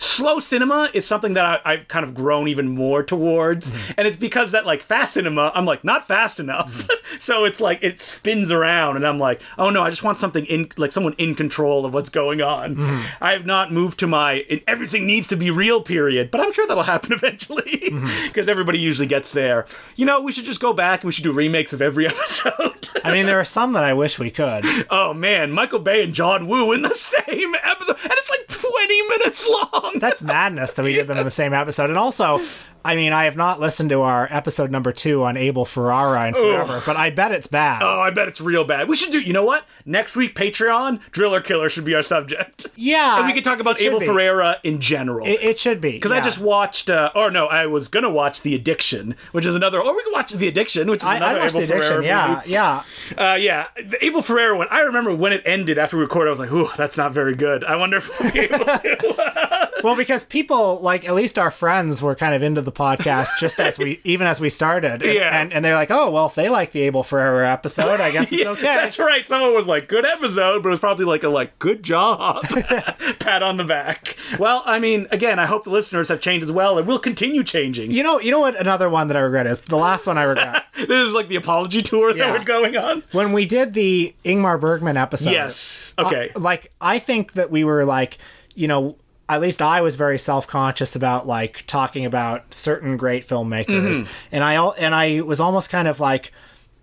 slow 0.00 0.40
cinema 0.40 0.90
is 0.94 1.06
something 1.06 1.34
that 1.34 1.44
I, 1.44 1.72
I've 1.72 1.88
kind 1.88 2.04
of 2.04 2.14
grown 2.14 2.48
even 2.48 2.74
more 2.74 3.02
towards, 3.02 3.70
mm-hmm. 3.70 3.92
and 3.98 4.08
it's 4.08 4.16
because 4.16 4.52
that 4.52 4.66
like 4.66 4.82
fast 4.82 5.14
cinema 5.14 5.52
I'm 5.54 5.66
like 5.66 5.84
not 5.84 6.06
fast 6.06 6.40
enough, 6.40 6.88
mm-hmm. 6.88 7.18
so 7.20 7.44
it's 7.44 7.60
like 7.60 7.82
it 7.82 8.00
spins 8.00 8.50
around, 8.50 8.96
and 8.96 9.06
I'm 9.06 9.18
like 9.18 9.42
oh 9.58 9.70
no 9.70 9.82
I 9.82 9.90
just 9.90 10.02
want 10.02 10.18
something 10.18 10.46
in 10.46 10.72
like 10.76 10.92
someone 10.92 11.14
in 11.18 11.34
control 11.34 11.84
of 11.84 11.94
what's 11.94 12.08
going 12.08 12.40
on. 12.40 12.76
Mm-hmm. 12.76 13.24
I 13.24 13.32
have 13.32 13.46
not 13.46 13.72
moved 13.72 13.98
to 14.00 14.06
my 14.06 14.44
everything 14.66 15.06
needs 15.06 15.26
to 15.28 15.36
be 15.36 15.50
real 15.50 15.82
period, 15.82 16.30
but 16.30 16.40
I'm 16.40 16.52
sure 16.52 16.66
that'll 16.66 16.82
happen 16.82 17.12
eventually 17.20 17.90
because 18.26 18.48
everybody 18.48 18.78
usually 18.78 19.08
gets 19.08 19.32
there. 19.32 19.66
You 19.96 20.06
know 20.06 20.20
we 20.20 20.32
should 20.32 20.46
just 20.46 20.60
go 20.60 20.72
back 20.72 21.00
and 21.00 21.08
we 21.08 21.12
should 21.12 21.24
do 21.24 21.32
remakes 21.32 21.72
of 21.72 21.82
every 21.82 22.06
episode. 22.08 22.88
I 23.04 23.12
mean, 23.12 23.26
there 23.26 23.40
are 23.40 23.44
some 23.44 23.72
that 23.74 23.84
I 23.84 23.92
wish 23.92 24.18
we 24.18 24.30
could. 24.30 24.64
oh 24.88 25.12
man, 25.12 25.52
Michael 25.52 25.78
Bay 25.78 26.02
and 26.02 26.14
John 26.14 26.48
Woo 26.48 26.72
in 26.72 26.82
the 26.82 26.94
same 26.94 27.54
episode, 27.62 27.98
and 28.02 28.12
it's 28.12 28.30
like 28.30 28.46
20 28.48 29.02
minutes 29.08 29.48
long. 29.48 29.89
That's 29.98 30.22
madness 30.22 30.74
that 30.74 30.84
we 30.84 30.94
did 30.94 31.06
them 31.06 31.18
in 31.18 31.24
the 31.24 31.30
same 31.30 31.52
episode. 31.52 31.90
And 31.90 31.98
also, 31.98 32.40
I 32.84 32.96
mean, 32.96 33.12
I 33.12 33.24
have 33.24 33.36
not 33.36 33.60
listened 33.60 33.90
to 33.90 34.00
our 34.02 34.26
episode 34.30 34.70
number 34.70 34.92
two 34.92 35.22
on 35.24 35.36
Abel 35.36 35.64
Ferrara 35.64 36.28
in 36.28 36.34
forever, 36.34 36.82
but 36.86 36.96
I 36.96 37.10
bet 37.10 37.32
it's 37.32 37.46
bad. 37.46 37.82
Oh, 37.82 38.00
I 38.00 38.10
bet 38.10 38.28
it's 38.28 38.40
real 38.40 38.64
bad. 38.64 38.88
We 38.88 38.96
should 38.96 39.12
do. 39.12 39.20
You 39.20 39.32
know 39.32 39.44
what? 39.44 39.64
Next 39.84 40.16
week, 40.16 40.34
Patreon 40.34 41.00
Driller 41.10 41.40
Killer 41.40 41.68
should 41.68 41.84
be 41.84 41.94
our 41.94 42.02
subject. 42.02 42.66
yeah, 42.76 43.18
and 43.18 43.26
we 43.26 43.32
can 43.32 43.42
talk 43.42 43.60
about 43.60 43.80
Abel 43.80 44.00
be. 44.00 44.06
Ferrara 44.06 44.56
in 44.62 44.80
general. 44.80 45.26
It, 45.26 45.40
it 45.42 45.58
should 45.58 45.80
be 45.80 45.92
because 45.92 46.12
I 46.12 46.20
just 46.20 46.40
watched, 46.40 46.88
uh, 46.90 47.10
or 47.14 47.30
no, 47.30 47.46
I 47.46 47.66
was 47.66 47.88
gonna 47.88 48.10
watch 48.10 48.42
The 48.42 48.54
Addiction, 48.54 49.14
which 49.32 49.44
is 49.46 49.54
another. 49.54 49.80
Or 49.80 49.94
we 49.94 50.02
can 50.02 50.12
watch 50.12 50.32
The 50.32 50.48
Addiction, 50.48 50.90
which 50.90 51.02
is 51.02 51.06
I, 51.06 51.16
another 51.16 51.40
I 51.40 51.46
Abel 51.46 51.60
the 51.60 51.64
addiction. 51.64 51.82
Ferrara 51.82 52.04
Yeah, 52.06 52.34
movie. 52.36 52.50
yeah. 52.50 52.82
Uh, 53.18 53.34
yeah, 53.40 53.66
the 53.76 54.04
Abel 54.04 54.22
Ferrara 54.22 54.56
one. 54.56 54.68
I 54.70 54.80
remember 54.80 55.14
when 55.14 55.32
it 55.32 55.42
ended 55.44 55.78
after 55.78 55.96
we 55.96 56.02
recorded. 56.02 56.28
I 56.28 56.32
was 56.32 56.40
like, 56.40 56.52
"Ooh, 56.52 56.68
that's 56.76 56.96
not 56.96 57.12
very 57.12 57.34
good." 57.34 57.64
I 57.64 57.76
wonder 57.76 57.98
if 57.98 58.20
we'll 58.20 58.32
be 58.32 58.40
able 58.40 58.64
to. 58.64 59.66
Well, 59.82 59.96
because 59.96 60.24
people 60.26 60.78
like 60.80 61.08
at 61.08 61.14
least 61.14 61.38
our 61.38 61.50
friends 61.50 62.02
were 62.02 62.14
kind 62.14 62.34
of 62.34 62.42
into 62.42 62.60
the 62.60 62.69
podcast 62.72 63.28
just 63.38 63.60
as 63.60 63.78
we 63.78 64.00
even 64.04 64.26
as 64.26 64.40
we 64.40 64.50
started. 64.50 65.02
And, 65.02 65.12
Yeah. 65.14 65.40
and 65.40 65.52
and 65.52 65.64
they're 65.64 65.74
like, 65.74 65.90
oh 65.90 66.10
well, 66.10 66.26
if 66.26 66.34
they 66.34 66.48
like 66.48 66.72
the 66.72 66.82
Abel 66.82 67.02
Ferrara 67.02 67.50
episode, 67.52 68.00
I 68.00 68.10
guess 68.12 68.32
it's 68.32 68.42
Yeah, 68.42 68.50
okay. 68.50 68.62
That's 68.62 68.98
right. 68.98 69.26
Someone 69.26 69.54
was 69.54 69.66
like, 69.66 69.88
"Good 69.88 70.04
episode," 70.06 70.62
but 70.62 70.68
it 70.68 70.72
was 70.72 70.80
probably 70.80 71.04
like 71.04 71.22
a 71.24 71.28
like, 71.28 71.58
"Good 71.58 71.82
job," 71.82 72.42
pat 73.18 73.42
on 73.42 73.56
the 73.56 73.64
back. 73.64 74.16
Well, 74.38 74.62
I 74.66 74.78
mean, 74.78 75.06
again, 75.10 75.38
I 75.38 75.46
hope 75.46 75.64
the 75.64 75.70
listeners 75.70 76.08
have 76.08 76.20
changed 76.20 76.44
as 76.44 76.52
well, 76.52 76.78
and 76.78 76.86
will 76.86 76.98
continue 76.98 77.42
changing. 77.42 77.90
You 77.90 78.02
know, 78.02 78.20
you 78.20 78.30
know 78.30 78.40
what? 78.40 78.58
Another 78.60 78.88
one 78.88 79.08
that 79.08 79.16
I 79.16 79.20
regret 79.20 79.46
is 79.46 79.62
the 79.62 79.76
last 79.76 80.06
one 80.06 80.18
I 80.18 80.22
regret. 80.24 80.64
This 80.76 80.88
is 81.08 81.12
like 81.12 81.28
the 81.28 81.36
apology 81.36 81.82
tour 81.82 82.12
that 82.12 82.18
Yeah. 82.18 82.32
we're 82.32 82.44
going 82.44 82.76
on. 82.76 83.02
when 83.12 83.32
we 83.32 83.44
did 83.46 83.74
the 83.74 84.14
Ingmar 84.24 84.58
Bergman 84.60 84.96
episode. 84.96 85.30
Yes. 85.32 85.94
Okay. 85.98 86.30
uh, 86.34 86.40
like 86.40 86.70
I 86.80 86.98
think 86.98 87.32
that 87.32 87.50
we 87.50 87.64
were 87.64 87.84
like, 87.84 88.18
you 88.54 88.68
know, 88.68 88.96
at 89.30 89.40
least 89.40 89.62
I 89.62 89.80
was 89.80 89.94
very 89.94 90.18
self-conscious 90.18 90.94
about 90.96 91.26
like 91.26 91.64
talking 91.66 92.04
about 92.04 92.52
certain 92.54 92.96
great 92.96 93.26
filmmakers, 93.26 94.02
Mm-hmm. 94.02 94.12
and 94.32 94.44
I 94.44 94.54
and 94.56 94.94
I 94.94 95.20
was 95.22 95.40
almost 95.40 95.70
kind 95.70 95.88
of 95.88 96.00
like. 96.00 96.32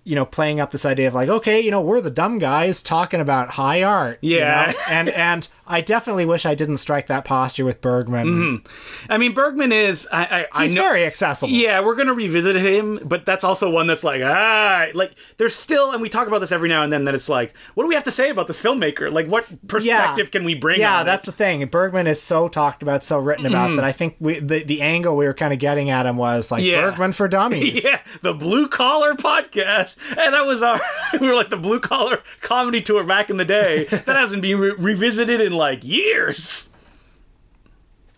You 0.05 0.15
know, 0.15 0.25
playing 0.25 0.61
up 0.61 0.71
this 0.71 0.85
idea 0.85 1.09
of 1.09 1.13
like, 1.13 1.27
okay, 1.27 1.59
you 1.59 1.69
know, 1.69 1.81
we're 1.81 1.99
the 1.99 2.09
dumb 2.09 2.39
guys 2.39 2.81
talking 2.81 3.19
about 3.19 3.49
high 3.49 3.83
art. 3.83 4.19
you 4.21 4.37
Yeah. 4.37 4.71
know? 4.71 4.79
and 4.89 5.09
and 5.09 5.49
I 5.67 5.81
definitely 5.81 6.25
wish 6.25 6.45
I 6.45 6.55
didn't 6.55 6.77
strike 6.77 7.07
that 7.07 7.25
posture 7.25 7.65
with 7.65 7.81
Bergman. 7.81 8.63
I 9.09 9.17
mean, 9.17 9.33
Bergman 9.33 9.71
is. 9.71 10.07
I. 10.11 10.25
I, 10.25 10.47
I 10.51 10.63
He's 10.63 10.75
know. 10.75 10.81
very 10.81 11.05
accessible. 11.05 11.51
Yeah, 11.51 11.81
we're 11.81 11.95
gonna 11.95 12.13
revisit 12.13 12.55
him, 12.55 12.99
but 13.03 13.25
that's 13.25 13.43
also 13.43 13.69
one 13.69 13.87
that's 13.87 14.03
like, 14.03 14.21
ah, 14.23 14.87
like 14.93 15.13
there's 15.37 15.55
still, 15.55 15.91
and 15.91 16.01
we 16.01 16.09
talk 16.09 16.27
about 16.27 16.39
this 16.39 16.51
every 16.51 16.69
now 16.69 16.83
and 16.83 16.91
then. 16.91 17.05
That 17.05 17.15
it's 17.15 17.29
like, 17.29 17.53
what 17.73 17.83
do 17.83 17.87
we 17.87 17.95
have 17.95 18.03
to 18.05 18.11
say 18.11 18.29
about 18.29 18.47
this 18.47 18.61
filmmaker? 18.61 19.11
Like, 19.11 19.27
what 19.27 19.45
perspective 19.67 20.31
can 20.31 20.43
we 20.43 20.55
bring? 20.55 20.79
Yeah, 20.79 21.03
that's 21.03 21.27
it? 21.27 21.31
the 21.31 21.37
thing. 21.37 21.65
Bergman 21.67 22.07
is 22.07 22.21
so 22.21 22.47
talked 22.47 22.81
about, 22.83 23.03
so 23.03 23.19
written 23.19 23.45
about 23.45 23.75
that 23.75 23.83
I 23.85 23.91
think 23.91 24.15
we 24.19 24.39
the, 24.39 24.63
the 24.63 24.81
angle 24.81 25.15
we 25.15 25.25
were 25.25 25.33
kind 25.33 25.53
of 25.53 25.59
getting 25.59 25.89
at 25.89 26.05
him 26.05 26.17
was 26.17 26.51
like 26.51 26.63
Yeah. 26.63 26.81
Bergman 26.89 27.13
for 27.13 27.27
dummies. 27.27 27.83
Yeah, 27.87 28.01
the 28.21 28.33
blue 28.33 28.67
collar 28.67 29.13
podcast, 29.13 29.97
and 30.17 30.33
that 30.33 30.45
was 30.45 30.61
our. 30.61 30.79
we 31.21 31.27
were 31.27 31.35
like 31.35 31.49
the 31.49 31.57
blue 31.57 31.79
collar 31.79 32.21
comedy 32.41 32.81
tour 32.81 33.03
back 33.03 33.29
in 33.29 33.37
the 33.37 33.45
day. 33.45 33.85
That 33.85 34.07
hasn't 34.15 34.41
been 34.41 34.57
re- 34.59 34.75
revisited 34.77 35.39
in 35.41 35.53
like 35.57 35.83
years. 35.83 36.71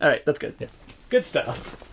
All 0.02 0.08
right, 0.08 0.26
that's 0.26 0.40
good. 0.40 0.70
Good 1.10 1.26
stuff. 1.26 1.84